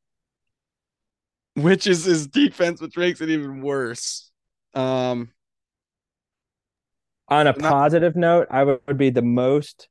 which 1.54 1.86
is 1.86 2.04
his 2.04 2.26
defense, 2.26 2.80
which 2.80 2.96
makes 2.96 3.20
it 3.20 3.30
even 3.30 3.60
worse. 3.62 4.30
Um, 4.74 5.30
On 7.28 7.46
a 7.46 7.52
Not- 7.52 7.58
positive 7.60 8.16
note, 8.16 8.48
I 8.50 8.64
would 8.64 8.80
would 8.88 8.98
be 8.98 9.10
the 9.10 9.22
most 9.22 9.88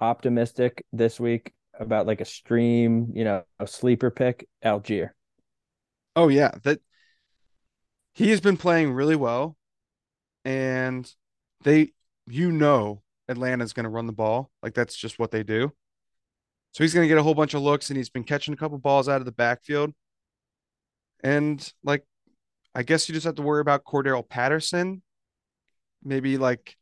optimistic 0.00 0.84
this 0.92 1.18
week 1.20 1.52
about 1.78 2.06
like 2.06 2.20
a 2.20 2.24
stream, 2.24 3.10
you 3.14 3.24
know, 3.24 3.42
a 3.58 3.66
sleeper 3.66 4.10
pick, 4.10 4.46
Allgeier. 4.64 5.10
oh 6.16 6.28
yeah, 6.28 6.52
that 6.64 6.80
he 8.14 8.30
has 8.30 8.40
been 8.40 8.56
playing 8.56 8.92
really 8.92 9.16
well, 9.16 9.56
and 10.44 11.10
they, 11.64 11.92
you 12.26 12.52
know, 12.52 13.02
Atlanta's 13.28 13.72
going 13.72 13.84
to 13.84 13.90
run 13.90 14.06
the 14.06 14.12
ball 14.12 14.50
like 14.62 14.74
that's 14.74 14.96
just 14.96 15.18
what 15.18 15.30
they 15.30 15.42
do. 15.42 15.72
So 16.72 16.84
he's 16.84 16.94
going 16.94 17.04
to 17.04 17.08
get 17.08 17.18
a 17.18 17.22
whole 17.22 17.34
bunch 17.34 17.54
of 17.54 17.62
looks, 17.62 17.90
and 17.90 17.96
he's 17.96 18.10
been 18.10 18.24
catching 18.24 18.54
a 18.54 18.56
couple 18.56 18.78
balls 18.78 19.08
out 19.08 19.20
of 19.20 19.26
the 19.26 19.32
backfield. 19.32 19.92
And 21.22 21.72
like, 21.84 22.04
I 22.74 22.82
guess 22.82 23.08
you 23.08 23.14
just 23.14 23.26
have 23.26 23.36
to 23.36 23.42
worry 23.42 23.60
about 23.60 23.84
Cordarrelle 23.84 24.28
Patterson, 24.28 25.02
maybe 26.02 26.38
like 26.38 26.76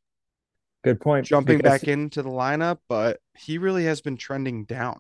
Good 0.85 1.01
point. 1.01 1.31
jumping 1.31 1.61
because, 1.61 1.63
back 1.63 1.89
into 1.89 2.23
the 2.23 2.31
lineup, 2.31 2.79
but 2.89 3.21
he 3.35 3.59
really 3.59 3.85
has 3.85 4.01
been 4.03 4.17
trending 4.17 4.65
down. 4.65 4.99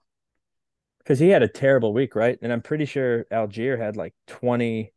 because 0.98 1.18
he 1.18 1.28
had 1.28 1.42
a 1.42 1.48
terrible 1.48 1.92
week, 1.92 2.14
right? 2.14 2.38
And 2.42 2.52
I'm 2.52 2.62
pretty 2.62 2.84
sure 2.86 3.24
Allgeier 3.32 3.78
had 3.78 3.96
like 3.96 4.14
20. 4.26 4.92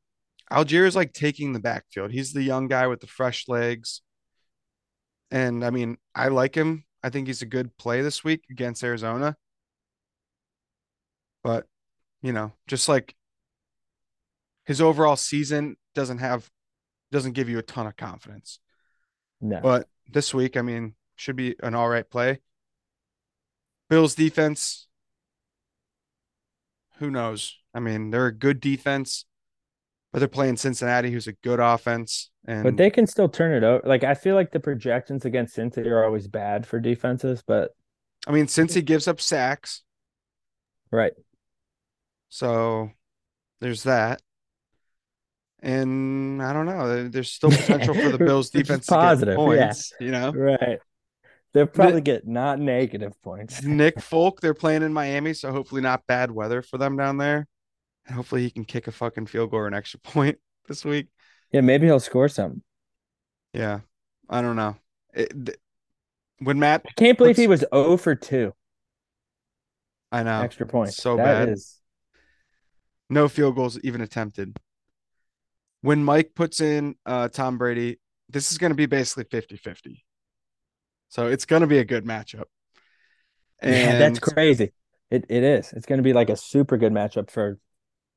Allgeier 0.52 0.86
is 0.86 0.96
like 0.96 1.14
taking 1.14 1.54
the 1.54 1.60
backfield. 1.60 2.12
He's 2.12 2.34
the 2.34 2.44
young 2.44 2.68
guy 2.68 2.88
with 2.88 3.00
the 3.00 3.08
fresh 3.08 3.48
legs. 3.48 4.02
And 5.32 5.64
I 5.66 5.70
mean, 5.70 5.98
I 6.14 6.28
like 6.28 6.56
him. 6.56 6.86
I 7.04 7.10
think 7.10 7.28
he's 7.28 7.42
a 7.42 7.48
good 7.48 7.76
play 7.78 8.02
this 8.02 8.24
week 8.24 8.44
against 8.50 8.84
Arizona. 8.84 9.36
But, 11.44 11.66
you 12.22 12.32
know, 12.32 12.54
just 12.68 12.88
like 12.88 13.16
his 14.66 14.80
overall 14.80 15.16
season 15.16 15.76
doesn't 15.96 16.20
have 16.20 16.50
doesn't 17.12 17.34
give 17.34 17.50
you 17.50 17.60
a 17.60 17.64
ton 17.64 17.88
of 17.88 17.96
confidence. 17.96 18.60
No, 19.42 19.60
But 19.62 19.88
this 20.08 20.34
week, 20.34 20.58
I 20.58 20.62
mean, 20.62 20.96
should 21.16 21.36
be 21.36 21.56
an 21.62 21.76
all 21.76 21.90
right 21.90 22.10
play. 22.10 22.40
Bills 23.90 24.16
defense, 24.16 24.88
who 26.98 27.12
knows? 27.12 27.58
I 27.74 27.80
mean, 27.80 28.10
they're 28.10 28.28
a 28.28 28.36
good 28.36 28.60
defense, 28.60 29.26
but 30.14 30.20
they're 30.20 30.28
playing 30.28 30.56
Cincinnati, 30.58 31.12
who's 31.12 31.28
a 31.28 31.34
good 31.34 31.60
offense. 31.60 32.30
And 32.46 32.64
but 32.64 32.78
they 32.78 32.92
can 32.92 33.08
still 33.08 33.28
turn 33.28 33.52
it 33.52 33.64
over. 33.64 33.82
Like 33.86 34.04
I 34.04 34.14
feel 34.14 34.36
like 34.36 34.52
the 34.52 34.60
projections 34.60 35.26
against 35.26 35.58
Cincy 35.58 35.86
are 35.88 36.06
always 36.06 36.28
bad 36.28 36.68
for 36.68 36.80
defenses, 36.80 37.44
but 37.46 37.72
I 38.28 38.32
mean, 38.32 38.48
since 38.48 38.76
he 38.76 38.82
gives 38.84 39.08
up 39.08 39.20
sacks, 39.20 39.82
right. 40.92 41.14
so 42.30 42.92
there's 43.60 43.84
that. 43.84 44.22
And 45.62 46.44
I 46.44 46.54
don't 46.54 46.66
know. 46.66 47.08
There's 47.08 47.32
still 47.32 47.50
potential 47.50 47.94
for 47.94 48.10
the 48.10 48.18
Bills 48.26 48.50
defense 48.50 48.86
positive, 48.86 49.36
to 49.36 49.42
yeah. 49.42 49.48
get 49.48 49.66
points. 49.66 49.94
You 50.00 50.12
know, 50.12 50.32
Right. 50.32 50.80
They'll 51.54 51.68
probably 51.68 52.02
get 52.02 52.28
not 52.28 52.60
negative 52.60 53.14
points. 53.22 53.62
Nick 53.62 54.00
Folk, 54.02 54.42
they're 54.42 54.56
playing 54.56 54.82
in 54.82 54.92
Miami, 54.92 55.34
so 55.34 55.52
hopefully 55.52 55.82
not 55.82 56.06
bad 56.08 56.32
weather 56.32 56.64
for 56.64 56.80
them 56.80 56.98
down 56.98 57.18
there. 57.18 57.48
And 58.06 58.16
hopefully 58.16 58.44
he 58.44 58.50
can 58.50 58.66
kick 58.66 58.88
a 58.88 58.92
fucking 58.92 59.28
field 59.28 59.52
goal 59.52 59.62
or 59.62 59.68
an 59.68 59.74
extra 59.74 60.00
point 60.04 60.38
this 60.68 60.84
week. 60.84 61.08
Yeah, 61.52 61.62
maybe 61.62 61.86
he'll 61.88 62.00
score 62.00 62.28
some. 62.30 62.64
Yeah, 63.54 63.82
I 64.30 64.42
don't 64.42 64.56
know. 64.56 64.76
It, 65.14 65.32
th- 65.46 65.58
when 66.40 66.60
Matt, 66.60 66.82
I 66.88 66.92
can't 66.94 67.18
believe 67.18 67.38
he 67.38 67.48
was 67.48 67.64
0 67.74 67.98
for 67.98 68.16
2 68.16 68.52
I 70.12 70.24
know 70.24 70.42
extra 70.42 70.66
points. 70.66 70.98
so 70.98 71.16
That 71.18 71.24
bad. 71.24 71.50
is- 71.50 71.80
no 73.10 73.28
field 73.28 73.56
goals 73.56 73.80
even 73.84 74.02
attempted. 74.02 74.58
When 75.82 76.04
Mike 76.04 76.32
puts 76.36 76.62
in 76.62 76.96
uh, 77.06 77.28
Tom 77.28 77.58
Brady, 77.58 78.00
this 78.30 78.52
is 78.52 78.58
going 78.58 78.72
to 78.72 78.76
be 78.76 78.86
basically 78.86 79.26
50 79.26 79.58
50. 79.58 80.04
So 81.10 81.28
it's 81.28 81.46
going 81.46 81.62
to 81.62 81.68
be 81.68 81.78
a 81.78 81.86
good 81.86 82.06
matchup. 82.06 82.46
yeah, 83.62 83.98
that's 84.00 84.20
crazy. 84.20 84.74
It 85.12 85.26
it 85.30 85.44
is. 85.44 85.72
It's 85.74 85.86
going 85.86 85.98
to 86.00 86.04
be 86.04 86.14
like 86.14 86.30
a 86.32 86.36
super 86.36 86.78
good 86.78 86.92
matchup 86.92 87.30
for 87.30 87.60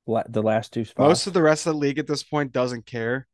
the 0.07 0.43
last 0.43 0.73
two 0.73 0.85
spots. 0.85 1.09
most 1.09 1.27
of 1.27 1.33
the 1.33 1.43
rest 1.43 1.67
of 1.67 1.75
the 1.75 1.79
league 1.79 1.99
at 1.99 2.07
this 2.07 2.23
point 2.23 2.53
doesn't 2.53 2.87
care. 2.87 3.27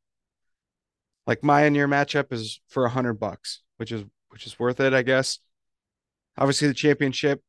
Like 1.26 1.44
my 1.44 1.62
and 1.62 1.76
your 1.76 1.86
matchup 1.88 2.32
is 2.32 2.60
for 2.68 2.84
a 2.84 2.90
hundred 2.90 3.14
bucks, 3.14 3.62
which 3.76 3.92
is 3.92 4.04
which 4.30 4.46
is 4.46 4.58
worth 4.58 4.80
it, 4.80 4.92
I 4.94 5.02
guess. 5.02 5.38
Obviously, 6.36 6.68
the 6.68 6.74
championship, 6.74 7.42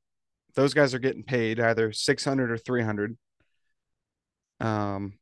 those 0.56 0.74
guys 0.74 0.94
are 0.94 1.00
getting 1.00 1.24
paid 1.24 1.60
either 1.60 1.92
six 1.92 2.24
hundred 2.26 2.52
or 2.52 2.58
three 2.58 2.84
hundred. 2.84 3.18
Um, 4.60 5.14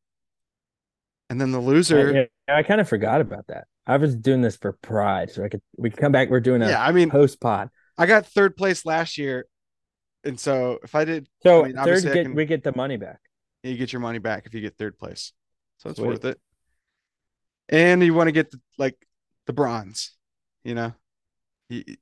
and 1.29 1.39
then 1.39 1.51
the 1.51 1.59
loser, 1.59 2.09
I, 2.09 2.51
yeah, 2.51 2.57
I 2.57 2.63
kind 2.63 2.81
of 2.81 2.89
forgot 2.89 3.21
about 3.21 3.47
that. 3.47 3.65
I 3.87 3.97
was 3.97 4.15
doing 4.15 4.41
this 4.41 4.57
for 4.57 4.73
pride, 4.73 5.31
so 5.31 5.43
I 5.43 5.49
could 5.49 5.61
we 5.77 5.89
could 5.89 5.99
come 5.99 6.11
back. 6.11 6.29
We're 6.29 6.39
doing 6.41 6.61
a 6.61 6.69
yeah, 6.69 6.83
I 6.83 6.91
mean, 6.91 7.09
post 7.09 7.39
pod. 7.39 7.69
I 7.97 8.05
got 8.05 8.25
third 8.25 8.57
place 8.57 8.85
last 8.85 9.17
year, 9.17 9.45
and 10.23 10.39
so 10.39 10.79
if 10.83 10.93
I 10.93 11.05
did, 11.05 11.29
So 11.43 11.63
I 11.63 11.67
mean, 11.67 11.75
third, 11.77 12.03
get, 12.03 12.13
can- 12.13 12.35
we 12.35 12.45
get 12.45 12.63
the 12.63 12.75
money 12.75 12.97
back. 12.97 13.19
You 13.63 13.77
get 13.77 13.93
your 13.93 13.99
money 13.99 14.19
back 14.19 14.45
if 14.45 14.53
you 14.53 14.61
get 14.61 14.77
third 14.77 14.97
place, 14.97 15.33
so 15.77 15.89
it's 15.89 15.99
Sweet. 15.99 16.07
worth 16.07 16.25
it. 16.25 16.39
And 17.69 18.03
you 18.03 18.13
want 18.13 18.27
to 18.27 18.31
get 18.31 18.51
the, 18.51 18.59
like 18.77 18.95
the 19.47 19.53
bronze, 19.53 20.11
you 20.63 20.75
know, 20.75 20.93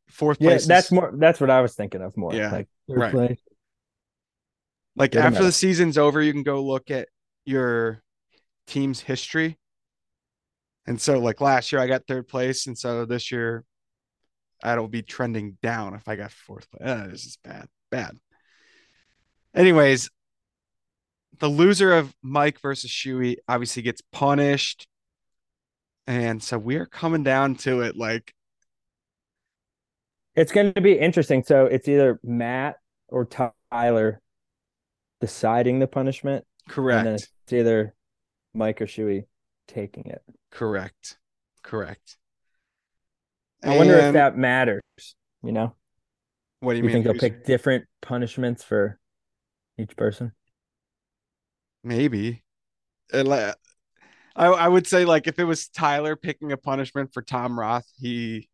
fourth 0.10 0.38
Yeah, 0.40 0.58
that's 0.58 0.86
is- 0.86 0.92
more. 0.92 1.14
That's 1.16 1.40
what 1.40 1.50
I 1.50 1.62
was 1.62 1.76
thinking 1.76 2.02
of 2.02 2.18
more. 2.18 2.34
Yeah, 2.34 2.52
like 2.52 2.68
third 2.88 2.98
right. 2.98 3.12
place. 3.12 3.40
like 4.96 5.16
after 5.16 5.44
the 5.44 5.52
season's 5.52 5.98
over, 5.98 6.22
you 6.22 6.34
can 6.34 6.44
go 6.44 6.64
look 6.64 6.90
at 6.92 7.08
your 7.46 8.02
team's 8.68 9.00
history. 9.02 9.58
And 10.88 11.00
so, 11.00 11.20
like 11.20 11.40
last 11.40 11.72
year, 11.72 11.82
I 11.82 11.88
got 11.88 12.08
third 12.08 12.28
place, 12.28 12.66
and 12.66 12.76
so 12.76 13.06
this 13.06 13.32
year, 13.32 13.64
that'll 14.64 14.88
be 14.88 15.04
trending 15.04 15.58
down 15.62 15.94
if 15.94 16.08
I 16.08 16.16
got 16.16 16.32
fourth 16.32 16.70
place. 16.72 16.90
Uh, 16.90 17.08
this 17.08 17.26
is 17.26 17.38
bad, 17.44 17.68
bad. 17.92 18.18
Anyways, 19.54 20.10
the 21.38 21.48
loser 21.48 21.94
of 21.94 22.14
Mike 22.22 22.60
versus 22.60 22.90
Shuey 22.92 23.38
obviously 23.48 23.82
gets 23.84 24.02
punished, 24.12 24.88
and 26.08 26.42
so 26.42 26.58
we 26.58 26.76
are 26.78 26.86
coming 26.86 27.24
down 27.24 27.56
to 27.58 27.82
it. 27.82 27.96
Like, 27.96 28.34
It's 30.36 30.52
going 30.52 30.74
to 30.74 30.82
be 30.82 30.94
interesting. 30.98 31.44
So 31.44 31.66
it's 31.66 31.88
either 31.88 32.20
Matt 32.24 32.78
or 33.08 33.28
Tyler 33.72 34.22
deciding 35.22 35.80
the 35.80 35.88
punishment, 35.88 36.46
Correct. 36.68 36.98
and 37.00 37.08
then 37.08 37.14
it's 37.16 37.54
either 37.54 37.94
Mike 38.54 38.82
or 38.82 38.86
Shuey 38.86 39.26
taking 39.68 40.06
it. 40.08 40.22
correct, 40.52 41.18
correct. 41.64 42.18
I 43.64 43.78
wonder 43.78 43.96
if 43.98 44.14
that 44.14 44.38
matters. 44.38 44.82
You 45.44 45.52
know, 45.52 45.76
What 46.62 46.74
do 46.74 46.78
you, 46.80 46.84
You 46.84 46.88
mean? 46.88 47.04
think 47.04 47.06
they'll 47.06 47.30
pick 47.30 47.46
different 47.46 47.86
punishments 48.02 48.64
for 48.64 48.98
each 49.78 49.96
person? 49.96 50.32
Maybe. 51.84 52.44
I 54.36 54.48
I 54.48 54.68
would 54.68 54.88
say 54.88 55.06
like 55.06 55.28
if 55.28 55.40
it 55.40 55.44
was 55.44 55.68
Tyler 55.68 56.16
picking 56.16 56.52
a 56.52 56.58
punishment 56.58 57.14
for 57.14 57.22
Tom 57.22 57.60
Roth, 57.60 57.88
he 57.98 58.50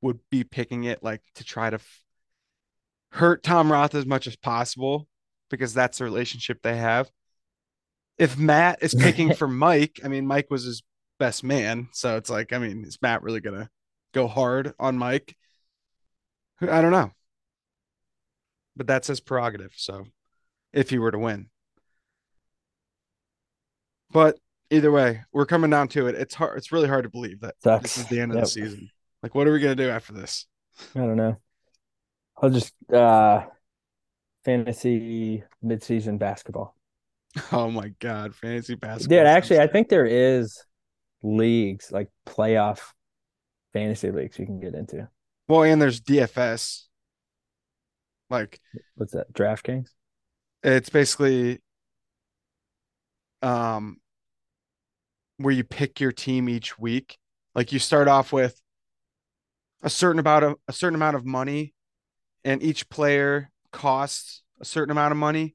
would 0.00 0.18
be 0.30 0.44
picking 0.44 0.84
it 0.84 1.02
like 1.02 1.22
to 1.34 1.44
try 1.44 1.70
to 1.70 1.76
f- 1.76 2.02
hurt 3.10 3.42
Tom 3.42 3.70
Roth 3.70 3.94
as 3.94 4.06
much 4.06 4.26
as 4.26 4.36
possible 4.36 5.08
because 5.50 5.74
that's 5.74 5.98
the 5.98 6.04
relationship 6.04 6.60
they 6.62 6.76
have. 6.76 7.10
If 8.18 8.38
Matt 8.38 8.82
is 8.82 8.94
picking 8.94 9.34
for 9.36 9.48
Mike, 9.48 10.00
I 10.04 10.08
mean 10.08 10.26
Mike 10.26 10.50
was 10.50 10.64
his 10.64 10.82
best 11.18 11.44
man, 11.44 11.88
so 11.92 12.16
it's 12.16 12.30
like 12.30 12.52
I 12.52 12.58
mean 12.58 12.84
is 12.84 12.98
Matt 13.02 13.22
really 13.22 13.40
gonna 13.40 13.68
go 14.12 14.26
hard 14.28 14.72
on 14.78 14.96
Mike? 14.96 15.36
I 16.60 16.80
don't 16.80 16.92
know, 16.92 17.10
but 18.76 18.86
that's 18.86 19.08
his 19.08 19.20
prerogative. 19.20 19.72
So 19.76 20.06
if 20.72 20.90
he 20.90 20.98
were 20.98 21.10
to 21.10 21.18
win. 21.18 21.50
But 24.16 24.38
either 24.70 24.90
way, 24.90 25.20
we're 25.30 25.44
coming 25.44 25.68
down 25.68 25.88
to 25.88 26.06
it. 26.06 26.14
It's 26.14 26.34
hard. 26.34 26.56
It's 26.56 26.72
really 26.72 26.88
hard 26.88 27.02
to 27.02 27.10
believe 27.10 27.40
that 27.40 27.54
Sucks. 27.62 27.82
this 27.82 27.98
is 27.98 28.06
the 28.06 28.18
end 28.18 28.32
of 28.32 28.36
Yep. 28.36 28.44
the 28.44 28.50
season. 28.50 28.90
Like, 29.22 29.34
what 29.34 29.46
are 29.46 29.52
we 29.52 29.60
gonna 29.60 29.74
do 29.74 29.90
after 29.90 30.14
this? 30.14 30.46
I 30.94 31.00
don't 31.00 31.16
know. 31.18 31.36
I'll 32.40 32.48
just 32.48 32.72
uh 32.90 33.44
fantasy 34.42 35.44
midseason 35.62 36.18
basketball. 36.18 36.74
Oh 37.52 37.70
my 37.70 37.88
god, 38.00 38.34
fantasy 38.34 38.74
basketball. 38.74 39.18
Dude, 39.18 39.26
actually, 39.26 39.60
I 39.60 39.66
think 39.66 39.90
there 39.90 40.06
is 40.06 40.64
leagues 41.22 41.92
like 41.92 42.08
playoff 42.24 42.80
fantasy 43.74 44.10
leagues 44.12 44.38
you 44.38 44.46
can 44.46 44.60
get 44.60 44.74
into. 44.74 45.10
Well, 45.46 45.62
and 45.64 45.82
there's 45.82 46.00
DFS. 46.00 46.84
Like, 48.30 48.60
What's 48.94 49.12
that? 49.12 49.30
DraftKings? 49.34 49.88
it's 50.62 50.88
basically 50.88 51.60
um 53.42 53.98
where 55.38 55.54
you 55.54 55.64
pick 55.64 56.00
your 56.00 56.12
team 56.12 56.48
each 56.48 56.78
week. 56.78 57.18
Like, 57.54 57.72
you 57.72 57.78
start 57.78 58.08
off 58.08 58.32
with 58.32 58.60
a 59.82 59.90
certain 59.90 60.18
amount 60.18 60.44
of 60.44 60.54
a 60.68 60.72
certain 60.72 60.94
amount 60.94 61.16
of 61.16 61.24
money, 61.24 61.74
and 62.44 62.62
each 62.62 62.88
player 62.88 63.50
costs 63.72 64.42
a 64.60 64.64
certain 64.64 64.90
amount 64.90 65.12
of 65.12 65.18
money. 65.18 65.54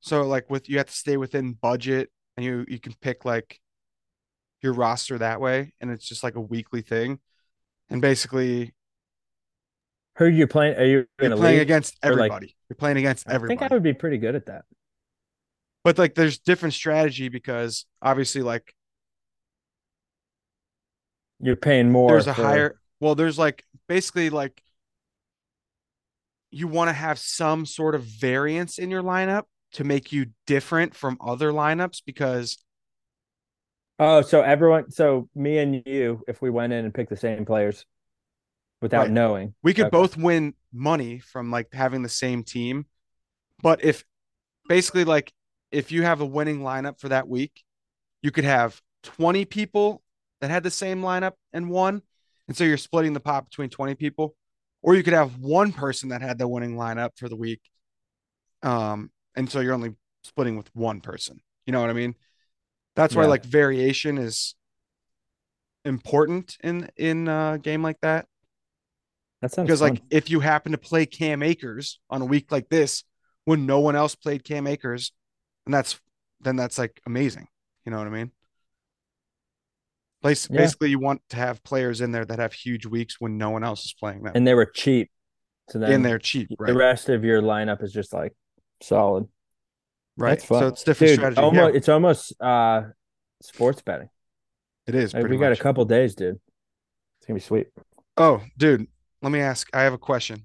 So 0.00 0.22
like 0.22 0.50
with 0.50 0.68
you 0.68 0.78
have 0.78 0.86
to 0.86 0.92
stay 0.92 1.16
within 1.16 1.52
budget 1.52 2.10
and 2.36 2.44
you 2.44 2.64
you 2.68 2.78
can 2.78 2.94
pick 3.00 3.24
like 3.24 3.60
your 4.62 4.72
roster 4.72 5.18
that 5.18 5.40
way 5.40 5.72
and 5.80 5.90
it's 5.90 6.06
just 6.06 6.22
like 6.22 6.34
a 6.34 6.40
weekly 6.40 6.82
thing. 6.82 7.18
And 7.88 8.00
basically 8.00 8.74
Who 10.16 10.26
are 10.26 10.28
you 10.28 10.46
playing? 10.46 10.76
Are 10.76 10.84
you 10.84 11.06
playing 11.18 11.36
league? 11.40 11.60
against 11.60 11.96
or, 12.02 12.10
like- 12.10 12.18
everybody. 12.18 12.56
you're 12.68 12.76
playing 12.76 12.98
against 12.98 13.28
everybody. 13.28 13.56
I 13.56 13.60
think 13.60 13.72
I 13.72 13.74
would 13.74 13.82
be 13.82 13.94
pretty 13.94 14.18
good 14.18 14.34
at 14.34 14.46
that. 14.46 14.64
But 15.82 15.98
like 15.98 16.14
there's 16.14 16.38
different 16.38 16.74
strategy 16.74 17.28
because 17.28 17.86
obviously 18.02 18.42
like 18.42 18.74
You're 21.40 21.56
paying 21.56 21.90
more. 21.90 22.10
there's 22.10 22.26
a 22.26 22.34
for- 22.34 22.42
higher 22.42 22.80
well 23.00 23.14
there's 23.14 23.38
like 23.38 23.64
basically 23.88 24.30
like 24.30 24.62
you 26.50 26.66
want 26.68 26.88
to 26.88 26.92
have 26.92 27.18
some 27.18 27.64
sort 27.64 27.94
of 27.94 28.02
variance 28.02 28.78
in 28.78 28.90
your 28.90 29.02
lineup 29.02 29.44
to 29.72 29.84
make 29.84 30.12
you 30.12 30.26
different 30.46 30.94
from 30.94 31.16
other 31.24 31.52
lineups 31.52 32.02
because 32.04 32.58
Oh, 34.02 34.22
so 34.22 34.40
everyone, 34.40 34.90
so 34.90 35.28
me 35.34 35.58
and 35.58 35.82
you, 35.84 36.24
if 36.26 36.40
we 36.40 36.48
went 36.48 36.72
in 36.72 36.86
and 36.86 36.94
picked 36.94 37.10
the 37.10 37.16
same 37.18 37.44
players 37.44 37.84
without 38.80 39.02
Right. 39.02 39.10
knowing, 39.10 39.54
we 39.62 39.74
could 39.74 39.86
Okay. 39.86 39.90
both 39.90 40.16
win 40.16 40.54
money 40.72 41.18
from 41.18 41.50
like 41.50 41.68
having 41.74 42.02
the 42.02 42.08
same 42.08 42.42
team. 42.42 42.86
But 43.62 43.84
if 43.84 44.04
basically 44.68 45.04
like 45.04 45.32
if 45.70 45.92
you 45.92 46.02
have 46.02 46.22
a 46.22 46.24
winning 46.26 46.60
lineup 46.60 46.98
for 46.98 47.10
that 47.10 47.28
week, 47.28 47.62
you 48.22 48.30
could 48.30 48.44
have 48.44 48.80
20 49.02 49.44
people 49.44 50.02
that 50.40 50.50
had 50.50 50.62
the 50.62 50.70
same 50.70 51.02
lineup 51.02 51.32
and 51.52 51.70
won. 51.70 52.02
And 52.48 52.56
so 52.56 52.64
you're 52.64 52.76
splitting 52.76 53.12
the 53.12 53.20
pot 53.20 53.44
between 53.44 53.70
20 53.70 53.94
people. 53.94 54.34
Or 54.82 54.94
you 54.94 55.02
could 55.02 55.12
have 55.12 55.36
one 55.38 55.72
person 55.72 56.08
that 56.08 56.22
had 56.22 56.38
the 56.38 56.48
winning 56.48 56.74
lineup 56.74 57.10
for 57.16 57.28
the 57.28 57.36
week. 57.36 57.60
Um, 58.62 59.10
and 59.36 59.50
so 59.50 59.60
you're 59.60 59.74
only 59.74 59.94
splitting 60.24 60.56
with 60.56 60.74
one 60.74 61.00
person. 61.00 61.40
You 61.66 61.72
know 61.72 61.80
what 61.80 61.90
I 61.90 61.94
mean? 61.94 62.14
That's 62.96 63.14
why 63.14 63.22
Yeah. 63.22 63.28
like 63.28 63.44
variation 63.44 64.18
is 64.18 64.54
important 65.84 66.56
in 66.62 66.90
in 66.96 67.28
a 67.28 67.58
game 67.62 67.82
like 67.82 67.98
that 68.02 68.26
that 69.40 69.50
sounds 69.52 69.66
because 69.66 69.80
fun. 69.80 69.90
like 69.90 70.02
if 70.10 70.28
you 70.28 70.40
happen 70.40 70.72
to 70.72 70.78
play 70.78 71.06
Cam 71.06 71.42
Akers 71.42 71.98
on 72.10 72.20
a 72.20 72.26
week 72.26 72.52
like 72.52 72.68
this 72.68 73.04
when 73.44 73.64
no 73.66 73.80
one 73.80 73.96
else 73.96 74.14
played 74.14 74.44
Cam 74.44 74.66
Akers, 74.66 75.12
and 75.64 75.74
that's 75.74 75.98
then 76.40 76.56
that's 76.56 76.78
like 76.78 77.00
amazing. 77.06 77.48
You 77.84 77.92
know 77.92 77.98
what 77.98 78.06
I 78.06 78.10
mean? 78.10 78.32
Yeah. 80.22 80.58
Basically, 80.58 80.90
you 80.90 80.98
want 80.98 81.22
to 81.30 81.36
have 81.36 81.62
players 81.64 82.00
in 82.00 82.12
there 82.12 82.24
that 82.24 82.38
have 82.38 82.52
huge 82.52 82.86
weeks 82.86 83.20
when 83.20 83.38
no 83.38 83.50
one 83.50 83.64
else 83.64 83.84
is 83.86 83.92
playing 83.94 84.22
them, 84.22 84.32
and 84.34 84.46
they 84.46 84.54
were 84.54 84.66
cheap. 84.66 85.10
So 85.70 85.78
then 85.78 85.92
and 85.92 86.04
they're 86.04 86.18
cheap, 86.18 86.48
the 86.58 86.74
rest 86.74 87.08
of 87.08 87.24
your 87.24 87.40
lineup 87.40 87.82
is 87.82 87.92
just 87.92 88.12
like 88.12 88.34
solid. 88.82 89.28
right. 90.16 90.40
So 90.42 90.66
it's 90.66 90.82
different 90.82 91.10
Dude, 91.10 91.18
strategy. 91.18 91.40
almost, 91.40 91.72
yeah, 91.72 91.76
it's 91.76 91.88
almost 91.88 92.40
uh 92.42 92.82
sports 93.40 93.80
betting. 93.82 94.08
it 94.86 94.94
is. 94.96 95.14
Like, 95.14 95.28
we 95.28 95.36
got 95.36 95.50
much. 95.50 95.60
a 95.60 95.62
couple 95.62 95.84
days, 95.84 96.14
dude. 96.16 96.34
It's 97.18 97.26
gonna 97.26 97.36
be 97.36 97.40
sweet. 97.40 97.68
Oh, 98.16 98.42
dude, 98.58 98.86
let 99.22 99.30
me 99.30 99.40
ask. 99.40 99.68
I 99.72 99.82
have 99.82 99.92
a 99.92 99.98
question. 99.98 100.44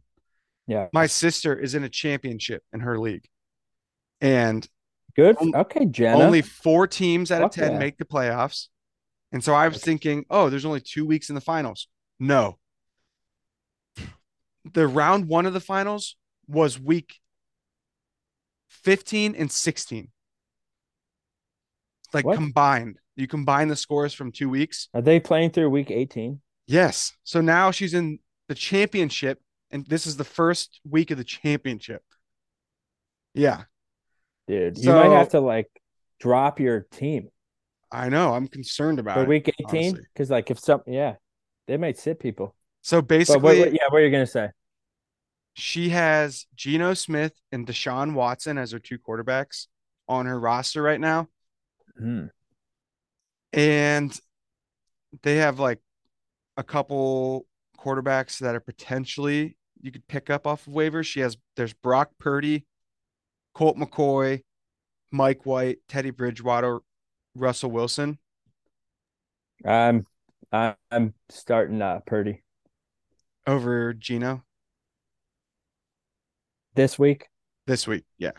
Yeah. 0.68 0.88
My 0.94 1.08
sister 1.08 1.58
is 1.58 1.76
in 1.76 1.84
a 1.84 1.90
championship 1.90 2.64
in 2.72 2.82
her 2.82 3.00
league, 3.00 3.26
and 4.22 4.68
Good. 5.16 5.38
on- 5.38 5.56
okay, 5.56 5.86
Jenna. 5.86 6.24
Only 6.24 6.42
four 6.44 6.86
teams 6.88 7.32
out 7.32 7.42
of 7.42 7.54
Fuck 7.54 7.64
10 7.64 7.72
yeah. 7.74 7.80
make 7.80 7.98
the 7.98 8.06
playoffs. 8.06 8.68
And 9.36 9.44
so 9.44 9.54
I 9.54 9.68
was 9.68 9.84
thinking, 9.84 10.26
oh, 10.30 10.50
there's 10.50 10.64
only 10.64 10.80
two 10.80 11.06
weeks 11.06 11.28
in 11.28 11.36
the 11.36 11.42
finals. 11.42 11.90
No. 12.22 12.58
The 14.64 14.88
round 14.88 15.28
one 15.28 15.46
of 15.46 15.52
the 15.52 15.60
finals 15.60 16.16
was 16.48 16.80
week 16.80 17.20
15 18.70 19.36
and 19.36 19.52
16. 19.52 20.08
Like 22.14 22.26
What? 22.26 22.38
combined. 22.38 23.00
You 23.18 23.28
combine 23.28 23.68
the 23.68 23.76
scores 23.76 24.14
from 24.14 24.32
two 24.32 24.48
weeks. 24.48 24.88
Are 24.94 25.02
they 25.02 25.20
playing 25.20 25.50
through 25.50 25.70
week 25.70 25.92
18? 25.92 26.40
Yes. 26.66 27.12
So 27.26 27.42
now 27.42 27.72
she's 27.72 27.94
in 27.94 28.20
the 28.48 28.56
championship, 28.56 29.42
and 29.70 29.86
this 29.86 30.08
is 30.08 30.16
the 30.16 30.24
first 30.24 30.80
week 30.90 31.12
of 31.12 31.18
the 31.18 31.26
championship. 31.26 32.04
Yeah, 33.34 33.64
Dude, 34.48 34.78
you 34.78 34.94
might 34.94 35.12
have 35.12 35.32
to 35.32 35.42
like 35.42 35.68
drop 36.22 36.62
your 36.62 36.88
team 36.90 37.32
I 37.92 38.10
know. 38.10 38.34
I'm 38.34 38.48
concerned 38.48 39.00
about 39.00 39.16
for 39.16 39.26
week 39.26 39.54
18 39.60 39.96
because 39.96 40.30
like 40.30 40.52
if 40.52 40.60
some 40.60 40.82
yeah, 40.88 41.16
they 41.68 41.78
might 41.78 41.98
sit 41.98 42.20
people. 42.20 42.56
So 42.82 43.02
basically, 43.02 43.42
what, 43.42 43.58
what- 43.58 43.74
yeah, 43.74 43.84
what 43.90 44.02
are 44.02 44.06
you 44.06 44.12
gonna 44.12 44.26
say? 44.28 44.50
she 45.56 45.90
has 45.90 46.46
Geno 46.56 46.94
Smith 46.94 47.34
and 47.52 47.66
Deshaun 47.66 48.14
Watson 48.14 48.58
as 48.58 48.72
her 48.72 48.80
two 48.80 49.00
quarterbacks 49.00 49.68
on 50.08 50.26
her 50.26 50.38
roster 50.38 50.82
right 50.82 51.00
now. 51.00 51.30
Hmm. 51.98 52.26
And 53.54 54.18
they 55.24 55.38
have 55.38 55.60
like 55.60 55.80
a 56.58 56.64
couple 56.64 57.48
quarterbacks 57.80 58.40
that 58.40 58.54
are 58.54 58.60
potentially 58.60 59.58
you 59.82 59.92
could 59.92 60.06
pick 60.08 60.30
up 60.30 60.46
off 60.46 60.68
of 60.68 60.74
waivers. 60.74 61.06
She 61.06 61.22
has 61.22 61.38
there's 61.56 61.74
Brock 61.74 62.10
Purdy, 62.20 62.66
Colt 63.54 63.78
McCoy, 63.78 64.42
Mike 65.12 65.46
White, 65.46 65.78
Teddy 65.88 66.10
Bridgewater, 66.10 66.80
Russell 67.36 67.72
Wilson. 67.72 68.18
I'm 69.64 70.06
I'm 70.52 71.14
starting 71.30 71.82
uh 71.82 72.00
Purdy 72.06 72.44
over 73.48 73.94
Geno 73.94 74.44
this 76.76 76.98
week. 77.00 77.28
this 77.68 77.88
week. 77.88 78.06
Yeah. 78.18 78.32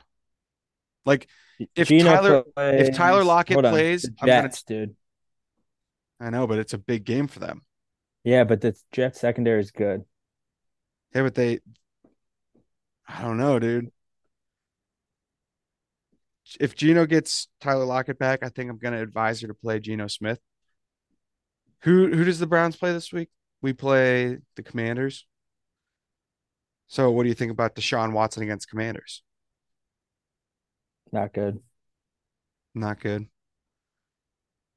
Like 1.04 1.28
If 1.74 1.88
Geno 1.88 2.04
Tyler- 2.12 2.42
plays, 2.42 2.88
if 2.88 2.94
Tyler 2.96 3.24
Lockett 3.24 3.58
plays, 3.58 4.02
the 4.02 4.14
I'm 4.20 4.26
gonna- 4.26 4.42
Jets, 4.42 4.62
dude. 4.62 4.96
I 6.20 6.30
know, 6.30 6.46
but 6.46 6.58
it's 6.58 6.72
a 6.72 6.78
big 6.78 7.04
game 7.04 7.26
for 7.28 7.40
them. 7.40 7.62
Yeah, 8.24 8.44
but 8.44 8.60
the 8.60 8.74
Jets 8.92 9.20
secondary 9.20 9.60
is 9.60 9.70
good. 9.70 10.04
Yeah, 11.14 11.22
but 11.22 11.34
they 11.34 11.60
I 13.08 13.22
don't 13.22 13.36
know, 13.38 13.58
dude. 13.58 13.90
If 16.60 16.76
Geno 16.76 17.06
gets 17.06 17.48
Tyler 17.60 17.84
Lockett 17.84 18.18
back, 18.18 18.40
I 18.42 18.48
think 18.48 18.70
I'm 18.70 18.78
gonna 18.78 19.02
advise 19.02 19.40
her 19.40 19.48
to 19.48 19.54
play 19.54 19.80
Geno 19.80 20.06
Smith. 20.06 20.38
Who 21.82 22.08
who 22.14 22.24
does 22.24 22.38
the 22.38 22.46
Browns 22.46 22.76
play 22.76 22.92
this 22.92 23.12
week? 23.12 23.28
We 23.62 23.72
play 23.72 24.38
the 24.54 24.62
Commanders. 24.62 25.26
So 26.88 27.10
what 27.10 27.24
do 27.24 27.28
you 27.28 27.34
think 27.34 27.50
about 27.50 27.74
Deshaun 27.74 28.12
Watson 28.12 28.42
against 28.42 28.70
Commanders? 28.70 29.22
Not 31.12 31.32
good. 31.32 31.60
Not 32.74 33.00
good. 33.00 33.26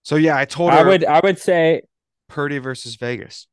So 0.03 0.15
yeah, 0.15 0.38
I 0.38 0.45
told 0.45 0.72
I 0.72 0.84
would 0.84 1.05
I 1.05 1.20
would 1.24 1.38
say 1.38 1.84
Purdy 2.28 2.57
versus 2.57 2.95
Vegas. 2.95 3.47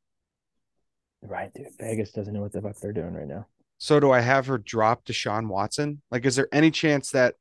right, 1.23 1.53
dude. 1.53 1.67
Vegas 1.79 2.13
doesn't 2.13 2.33
know 2.33 2.43
what 2.43 2.53
the 2.53 2.63
fuck 2.63 2.77
they're 2.77 2.93
doing 2.93 3.15
right 3.15 3.27
now. 3.27 3.47
So 3.79 4.01
do 4.01 4.11
I 4.11 4.21
have 4.21 4.47
her 4.47 4.59
drop 4.59 5.05
Deshaun 5.05 5.49
Watson? 5.49 6.01
Like, 6.11 6.25
is 6.25 6.37
there 6.37 6.49
any 6.53 6.71
chance 6.71 7.11
that 7.11 7.35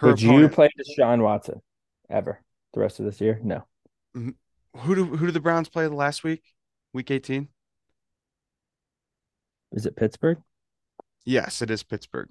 her 0.00 0.08
Would 0.08 0.20
you 0.22 0.30
opponent, 0.30 0.52
play 0.54 0.68
Deshaun 0.78 1.22
Watson 1.22 1.60
ever 2.08 2.40
the 2.74 2.80
rest 2.80 2.98
of 3.00 3.04
this 3.06 3.20
year? 3.20 3.40
No. 3.42 3.64
who 4.14 4.94
do 4.94 5.04
who 5.04 5.26
do 5.26 5.30
the 5.32 5.40
Browns 5.40 5.68
play 5.68 5.86
the 5.86 5.94
last 5.94 6.24
week? 6.24 6.42
Week 6.92 7.10
18? 7.10 7.48
Is 9.72 9.86
it 9.86 9.94
Pittsburgh? 9.96 10.38
Yes, 11.24 11.62
it 11.62 11.70
is 11.70 11.82
Pittsburgh. 11.82 12.28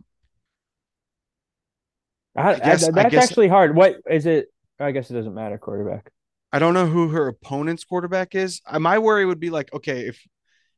I, 2.36 2.54
I 2.54 2.60
guess- 2.60 2.88
I 2.88 2.92
that's 2.92 3.12
guess- 3.12 3.24
actually 3.30 3.48
hard. 3.48 3.76
What 3.76 3.98
is 4.10 4.26
it? 4.26 4.48
I 4.80 4.92
guess 4.92 5.10
it 5.12 5.14
doesn't 5.14 5.34
matter. 5.34 5.58
Quarterback. 5.58 6.10
I 6.52 6.60
don't 6.60 6.74
know 6.74 6.88
who 6.88 7.10
her 7.10 7.28
opponent's 7.28 7.84
quarterback 7.84 8.34
is. 8.34 8.62
Uh, 8.66 8.80
My 8.80 8.98
worry 8.98 9.26
would 9.26 9.40
be 9.40 9.50
like, 9.50 9.72
okay, 9.74 10.08
if 10.08 10.22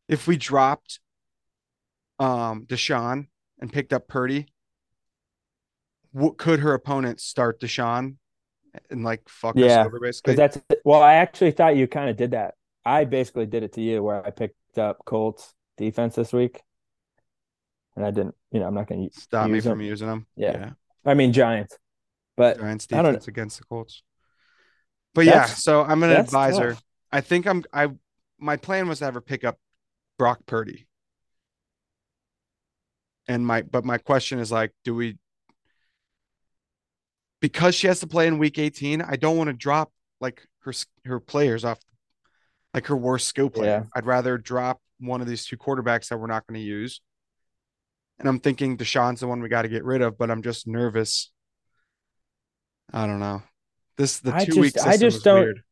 if 0.08 0.28
we 0.28 0.38
dropped 0.38 1.00
um 2.20 2.66
Deshaun 2.66 3.28
and 3.60 3.72
picked 3.72 3.94
up 3.94 4.08
Purdy, 4.08 4.48
what 6.12 6.38
could 6.38 6.60
her 6.60 6.74
opponent 6.74 7.20
start 7.22 7.60
Deshaun 7.60 8.16
and 8.90 9.04
like 9.04 9.28
fuck 9.28 9.56
us 9.56 9.62
Yeah, 9.64 9.86
over 9.86 10.00
basically? 10.00 10.36
That's 10.36 10.58
well, 10.86 11.02
I 11.02 11.16
actually 11.16 11.52
thought 11.52 11.76
you 11.76 11.88
kind 11.88 12.10
of 12.10 12.18
did 12.18 12.32
that. 12.32 12.56
I 12.86 13.06
basically 13.06 13.46
did 13.46 13.64
it 13.64 13.74
to 13.74 13.82
you 13.82 14.02
where 14.04 14.26
I 14.26 14.32
picked 14.32 14.78
up 14.78 15.04
Colts 15.06 15.54
defense 15.78 16.16
this 16.16 16.34
week, 16.34 16.62
and 17.96 18.06
I 18.06 18.12
didn't. 18.12 18.36
You 18.52 18.60
know, 18.60 18.68
I'm 18.68 18.74
not 18.74 18.88
going 18.88 19.10
to. 19.10 19.20
Stop 19.20 19.50
me 19.50 19.60
from 19.62 19.78
them. 19.80 19.82
using 19.82 20.08
them. 20.08 20.26
Yeah. 20.36 20.72
I 21.06 21.14
mean 21.14 21.34
Giants, 21.34 21.78
but 22.38 22.60
Giants 22.60 22.88
I 22.92 22.98
don't- 23.02 23.06
defense 23.14 23.28
against 23.28 23.58
the 23.60 23.66
Colts. 23.66 24.04
But 25.14 25.26
yeah, 25.26 25.46
so 25.46 25.84
I'm 25.84 26.04
an 26.04 26.12
advisor. 26.12 26.72
tough. 26.74 26.84
I 27.12 27.20
think 27.22 27.46
I'm 27.46 27.64
I 27.74 27.90
my 28.40 28.56
plan 28.58 28.88
was 28.88 29.00
to 29.00 29.06
have 29.06 29.14
her 29.16 29.22
pick 29.22 29.44
up 29.44 29.58
Brock 30.18 30.46
Purdy. 30.46 30.88
And 33.28 33.46
my 33.46 33.62
but 33.62 33.86
my 33.86 33.98
question 33.98 34.40
is 34.40 34.52
like, 34.52 34.72
do 34.84 34.96
we 34.96 35.18
because 37.42 37.76
she 37.76 37.88
has 37.88 38.00
to 38.00 38.08
play 38.08 38.28
in 38.28 38.38
week 38.38 38.58
18, 38.58 39.02
I 39.02 39.16
don't 39.18 39.36
want 39.38 39.48
to 39.50 39.54
drop 39.54 39.92
like 40.20 40.42
her 40.62 40.74
her 41.06 41.20
players 41.20 41.66
off 41.66 41.80
like 42.74 42.88
her 42.88 42.96
worst 42.96 43.28
skill 43.28 43.50
player. 43.50 43.88
I'd 43.96 44.06
rather 44.06 44.38
drop 44.38 44.80
one 45.00 45.20
of 45.20 45.28
these 45.28 45.46
two 45.46 45.58
quarterbacks 45.58 46.08
that 46.10 46.18
we're 46.18 46.28
not 46.28 46.48
going 46.48 46.60
to 46.60 46.66
use. 46.66 47.02
And 48.20 48.30
I'm 48.30 48.40
thinking 48.40 48.78
Deshaun's 48.78 49.20
the 49.20 49.28
one 49.28 49.42
we 49.42 49.50
got 49.50 49.64
to 49.64 49.68
get 49.68 49.84
rid 49.84 50.02
of, 50.02 50.18
but 50.18 50.30
I'm 50.32 50.44
just 50.44 50.68
nervous. 50.68 51.32
I 52.94 53.08
don't 53.08 53.20
know. 53.20 53.42
This 53.98 54.20
the 54.20 54.34
I 54.36 54.46
two 54.46 54.62
week 54.62 54.74
just- 54.74 54.86
system 54.86 54.92
I 54.94 54.98
just 54.98 55.24
don't- 55.24 55.42
weird. 55.42 55.64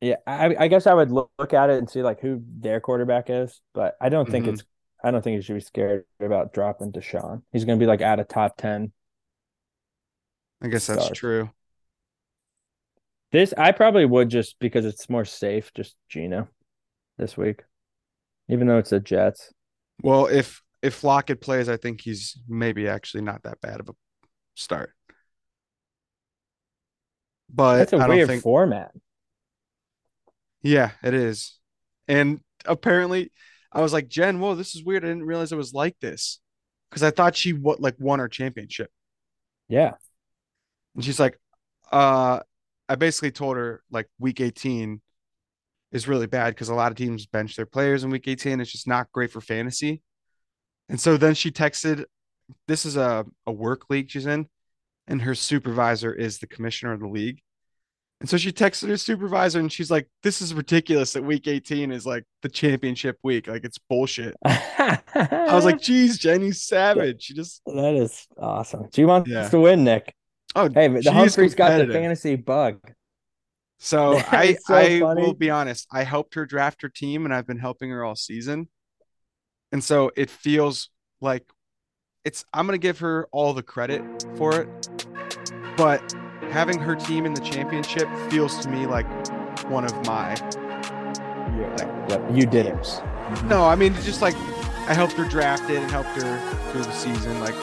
yeah, 0.00 0.16
I, 0.26 0.54
I 0.58 0.68
guess 0.68 0.86
I 0.86 0.94
would 0.94 1.10
look, 1.10 1.30
look 1.38 1.54
at 1.54 1.70
it 1.70 1.78
and 1.78 1.88
see 1.88 2.02
like 2.02 2.20
who 2.20 2.42
their 2.60 2.80
quarterback 2.80 3.30
is, 3.30 3.60
but 3.74 3.96
I 4.00 4.08
don't 4.10 4.30
think 4.30 4.46
Mhm. 4.46 4.52
it's. 4.54 4.64
I 5.02 5.12
don't 5.12 5.22
think 5.22 5.36
you 5.36 5.42
should 5.42 5.54
be 5.54 5.60
scared 5.60 6.04
about 6.20 6.52
dropping 6.52 6.90
Deshaun. 6.92 7.42
He's 7.52 7.64
going 7.64 7.78
to 7.78 7.82
be 7.82 7.86
like 7.86 8.00
out 8.02 8.18
of 8.18 8.26
top 8.28 8.56
ten. 8.56 8.92
I 10.62 10.68
guess 10.68 10.86
that's 10.86 11.02
Start. 11.04 11.16
true. 11.16 11.50
This 13.30 13.52
I 13.56 13.72
probably 13.72 14.06
would 14.06 14.28
just 14.30 14.58
because 14.58 14.84
it's 14.84 15.10
more 15.10 15.24
safe. 15.24 15.72
Just 15.74 15.96
Geno 16.08 16.48
this 17.18 17.36
week, 17.36 17.62
even 18.48 18.66
though 18.66 18.78
it's 18.78 18.90
the 18.90 19.00
Jets. 19.00 19.52
Well, 20.02 20.26
if 20.26 20.62
if 20.82 21.04
Lockett 21.04 21.40
plays, 21.40 21.68
I 21.68 21.76
think 21.76 22.00
he's 22.00 22.38
maybe 22.48 22.88
actually 22.88 23.22
not 23.22 23.42
that 23.42 23.60
bad 23.60 23.80
of 23.80 23.88
a 23.88 23.94
start. 24.54 24.92
But 27.50 27.78
That's 27.78 27.92
a 27.92 27.96
I 27.96 28.08
weird 28.08 28.28
think 28.28 28.42
format. 28.42 28.92
Yeah, 30.62 30.90
it 31.02 31.14
is. 31.14 31.58
And 32.08 32.40
apparently 32.64 33.32
I 33.72 33.80
was 33.80 33.92
like, 33.92 34.08
Jen, 34.08 34.40
whoa, 34.40 34.54
this 34.54 34.74
is 34.74 34.84
weird. 34.84 35.04
I 35.04 35.08
didn't 35.08 35.26
realize 35.26 35.52
it 35.52 35.56
was 35.56 35.74
like 35.74 35.98
this. 36.00 36.40
Because 36.90 37.02
I 37.02 37.10
thought 37.10 37.36
she 37.36 37.52
what 37.52 37.80
like 37.80 37.96
won 37.98 38.18
her 38.18 38.28
championship. 38.28 38.90
Yeah, 39.68 39.92
And 40.98 41.04
she's 41.04 41.20
like, 41.20 41.38
uh, 41.92 42.40
I 42.88 42.94
basically 42.96 43.30
told 43.30 43.56
her 43.56 43.84
like 43.88 44.08
week 44.18 44.40
18 44.40 45.00
is 45.92 46.08
really 46.08 46.26
bad 46.26 46.50
because 46.56 46.70
a 46.70 46.74
lot 46.74 46.90
of 46.90 46.98
teams 46.98 47.24
bench 47.24 47.54
their 47.54 47.66
players 47.66 48.02
in 48.02 48.10
week 48.10 48.26
18. 48.26 48.60
It's 48.60 48.72
just 48.72 48.88
not 48.88 49.06
great 49.12 49.30
for 49.30 49.40
fantasy. 49.40 50.02
And 50.88 51.00
so 51.00 51.16
then 51.16 51.34
she 51.34 51.52
texted, 51.52 52.04
this 52.66 52.84
is 52.84 52.96
a, 52.96 53.24
a 53.46 53.52
work 53.52 53.82
league 53.90 54.10
she's 54.10 54.26
in, 54.26 54.48
and 55.06 55.22
her 55.22 55.36
supervisor 55.36 56.12
is 56.12 56.40
the 56.40 56.48
commissioner 56.48 56.94
of 56.94 56.98
the 56.98 57.06
league. 57.06 57.42
And 58.20 58.28
so 58.28 58.36
she 58.36 58.50
texted 58.50 58.88
her 58.88 58.96
supervisor 58.96 59.60
and 59.60 59.72
she's 59.72 59.92
like, 59.92 60.08
This 60.24 60.42
is 60.42 60.52
ridiculous 60.52 61.12
that 61.12 61.22
week 61.22 61.46
18 61.46 61.92
is 61.92 62.04
like 62.04 62.24
the 62.42 62.48
championship 62.48 63.18
week. 63.22 63.46
Like 63.46 63.62
it's 63.64 63.78
bullshit. 63.78 64.34
I 64.44 64.98
was 65.52 65.64
like, 65.64 65.80
geez, 65.80 66.18
Jenny 66.18 66.50
savage. 66.50 67.22
She 67.22 67.34
just 67.34 67.62
that 67.66 67.94
is 67.94 68.26
awesome. 68.36 68.88
She 68.92 69.04
wants 69.04 69.30
Yeah. 69.30 69.48
to 69.50 69.60
win, 69.60 69.84
Nick. 69.84 70.12
Oh 70.58 70.68
Hey, 70.72 70.88
the 70.88 71.12
Humphrey's 71.12 71.54
got 71.54 71.78
the 71.78 71.92
fantasy 71.92 72.36
bug. 72.36 72.80
So 73.78 74.16
I, 74.30 74.54
so 74.54 74.74
I 74.74 75.00
funny. 75.00 75.22
will 75.22 75.34
be 75.34 75.50
honest. 75.50 75.86
I 75.92 76.02
helped 76.02 76.34
her 76.34 76.44
draft 76.46 76.82
her 76.82 76.88
team, 76.88 77.24
and 77.24 77.34
I've 77.34 77.46
been 77.46 77.58
helping 77.58 77.90
her 77.90 78.04
all 78.04 78.16
season. 78.16 78.68
And 79.72 79.82
so 79.82 80.10
it 80.16 80.30
feels 80.30 80.90
like 81.20 81.44
it's. 82.24 82.44
I'm 82.52 82.66
gonna 82.66 82.78
give 82.78 82.98
her 83.00 83.28
all 83.32 83.54
the 83.54 83.62
credit 83.62 84.02
for 84.36 84.60
it, 84.60 84.88
but 85.76 86.14
having 86.50 86.78
her 86.80 86.96
team 86.96 87.26
in 87.26 87.34
the 87.34 87.40
championship 87.40 88.08
feels 88.30 88.58
to 88.58 88.70
me 88.70 88.86
like 88.86 89.06
one 89.70 89.84
of 89.84 89.94
my 90.06 90.34
Yeah, 91.58 92.06
yep, 92.08 92.22
you 92.32 92.46
did 92.46 92.66
it. 92.66 93.02
No, 93.44 93.64
I 93.64 93.74
mean 93.74 93.94
just 93.94 94.22
like 94.22 94.34
I 94.88 94.94
helped 94.94 95.12
her 95.14 95.26
draft 95.26 95.68
it 95.70 95.76
and 95.76 95.90
helped 95.90 96.10
her 96.22 96.70
through 96.72 96.82
the 96.82 96.92
season. 96.92 97.38
Like 97.40 97.54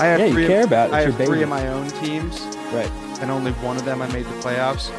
I 0.00 0.06
have 0.06 0.20
Yeah, 0.20 0.26
you 0.26 0.32
three. 0.32 0.46
care 0.46 0.60
Of, 0.60 0.66
about 0.66 0.90
it. 0.90 0.94
I 0.94 1.00
have 1.02 1.16
three 1.16 1.42
of 1.42 1.48
my 1.48 1.66
own 1.68 1.88
teams, 1.88 2.40
Right. 2.72 2.90
and 3.20 3.30
only 3.30 3.52
one 3.52 3.76
of 3.76 3.84
them 3.84 4.00
I 4.02 4.06
made 4.12 4.24
the 4.26 4.38
playoffs. 4.40 4.90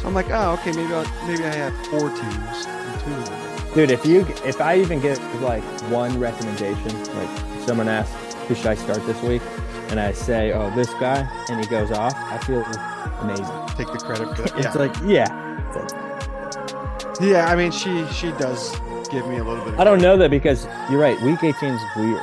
So 0.00 0.08
I'm 0.08 0.14
like, 0.14 0.30
oh, 0.30 0.52
okay, 0.54 0.72
maybe 0.72 0.92
I'll, 0.94 1.04
maybe 1.26 1.44
I 1.44 1.54
have 1.54 1.74
four 1.88 2.08
teams 2.08 2.66
and 2.66 3.00
two 3.00 3.12
of 3.12 3.28
them. 3.28 3.74
Dude, 3.74 3.90
if 3.90 4.04
you 4.06 4.26
if 4.44 4.60
I 4.60 4.78
even 4.78 4.98
get 5.00 5.18
like 5.42 5.62
one 5.90 6.18
recommendation, 6.18 6.90
like 7.14 7.28
someone 7.66 7.88
asks 7.88 8.34
who 8.48 8.54
should 8.54 8.66
I 8.66 8.74
start 8.74 9.04
this 9.06 9.20
week, 9.22 9.42
and 9.90 10.00
I 10.00 10.12
say, 10.12 10.52
oh, 10.52 10.70
this 10.74 10.92
guy, 10.94 11.28
and 11.50 11.60
he 11.60 11.66
goes 11.70 11.90
off, 11.92 12.14
I 12.16 12.38
feel 12.38 12.64
amazing. 13.20 13.46
Take 13.76 13.92
the 13.92 13.98
credit 14.04 14.34
for 14.36 14.42
that. 14.42 14.56
It's 14.56 14.74
Yeah, 14.74 14.82
like, 14.82 14.96
yeah. 15.04 15.28
yeah. 17.20 17.46
I 17.46 17.54
mean, 17.56 17.70
she 17.70 18.06
she 18.12 18.32
does 18.32 18.74
give 19.10 19.26
me 19.28 19.36
a 19.36 19.44
little 19.44 19.64
bit. 19.64 19.74
Of 19.74 19.80
I 19.80 19.84
don't 19.84 20.00
know 20.00 20.16
that 20.16 20.30
because 20.30 20.66
you're 20.90 21.00
right. 21.00 21.20
Week 21.20 21.42
18 21.42 21.74
is 21.74 21.82
weird. 21.96 22.22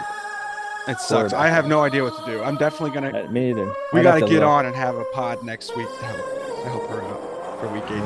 It 0.88 1.00
sucks. 1.00 1.34
I 1.34 1.48
have 1.50 1.68
no 1.68 1.82
idea 1.82 2.04
what 2.04 2.18
to 2.18 2.26
do. 2.32 2.42
I'm 2.44 2.56
definitely 2.58 2.92
gonna. 2.92 3.26
Uh, 3.26 3.28
Me 3.30 3.50
either. 3.50 3.66
We 3.94 4.00
I'd 4.00 4.04
got 4.04 4.14
have 4.14 4.20
to 4.22 4.26
to 4.28 4.32
get 4.32 4.40
look. 4.42 4.50
on 4.50 4.66
and 4.66 4.76
have 4.76 4.96
a 4.96 5.04
pod 5.06 5.44
next 5.44 5.76
week 5.76 5.88
to 5.88 6.06
help 6.06 6.18
to 6.64 6.70
help 6.70 6.90
her 6.90 7.02
out 7.02 7.60
for 7.60 7.68
week 7.74 7.84
18. 7.86 8.02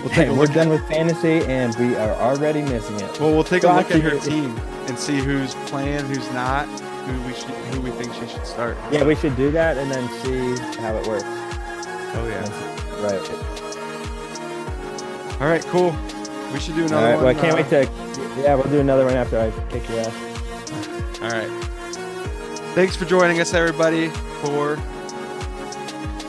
We'll 0.00 0.08
take 0.10 0.12
Hey, 0.12 0.30
we're 0.30 0.46
done 0.46 0.68
with 0.68 0.86
fantasy, 0.86 1.44
and 1.46 1.74
we 1.76 1.96
are 1.96 2.14
already 2.16 2.62
missing 2.62 2.96
it. 3.00 3.18
Well, 3.20 3.32
we'll 3.32 3.42
take 3.44 3.64
a 3.64 3.68
look 3.72 3.90
at 3.90 4.00
her 4.02 4.14
you- 4.14 4.20
team 4.20 4.56
and 4.86 4.98
see 4.98 5.18
who's 5.18 5.54
playing, 5.66 6.04
who's 6.06 6.30
not, 6.32 6.66
who 6.68 7.20
we 7.26 7.32
should, 7.34 7.50
who 7.74 7.80
we 7.80 7.90
think 7.90 8.12
she 8.14 8.26
should 8.28 8.46
start. 8.46 8.76
Yeah, 8.92 9.04
we 9.04 9.14
should 9.16 9.36
do 9.36 9.50
that 9.52 9.76
and 9.76 9.90
then 9.90 10.08
see 10.22 10.56
how 10.80 10.94
it 10.94 11.06
works. 11.06 11.24
Oh 11.26 12.26
yeah. 12.28 12.46
Right. 13.02 13.28
All 15.40 15.46
right, 15.48 15.64
cool. 15.66 15.94
We 16.52 16.58
should 16.60 16.74
do 16.76 16.84
another 16.86 17.06
right. 17.06 17.14
one. 17.16 17.24
Well, 17.24 17.36
I 17.36 17.40
can't 17.40 17.52
uh, 17.54 17.56
wait 17.56 17.68
to. 17.70 18.40
Yeah, 18.42 18.54
we'll 18.54 18.64
do 18.70 18.80
another 18.80 19.04
one 19.04 19.14
after 19.14 19.38
I 19.38 19.50
kick 19.70 19.88
your 19.88 20.00
ass. 20.00 21.20
All 21.22 21.30
right. 21.30 21.67
Thanks 22.78 22.94
for 22.94 23.06
joining 23.06 23.40
us, 23.40 23.54
everybody, 23.54 24.08
for 24.40 24.76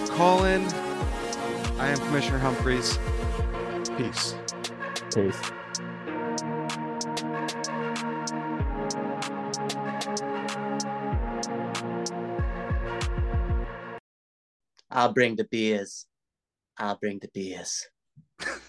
call 0.08 0.46
in. 0.46 0.66
I 1.78 1.90
am 1.90 1.98
Commissioner 2.00 2.40
Humphreys. 2.40 2.98
Peace. 3.96 4.34
Peace. 5.14 5.40
I'll 14.90 15.14
bring 15.14 15.36
the 15.36 15.48
beers. 15.52 16.08
I'll 16.80 16.98
bring 16.98 17.20
the 17.20 17.30
beers. 17.32 17.88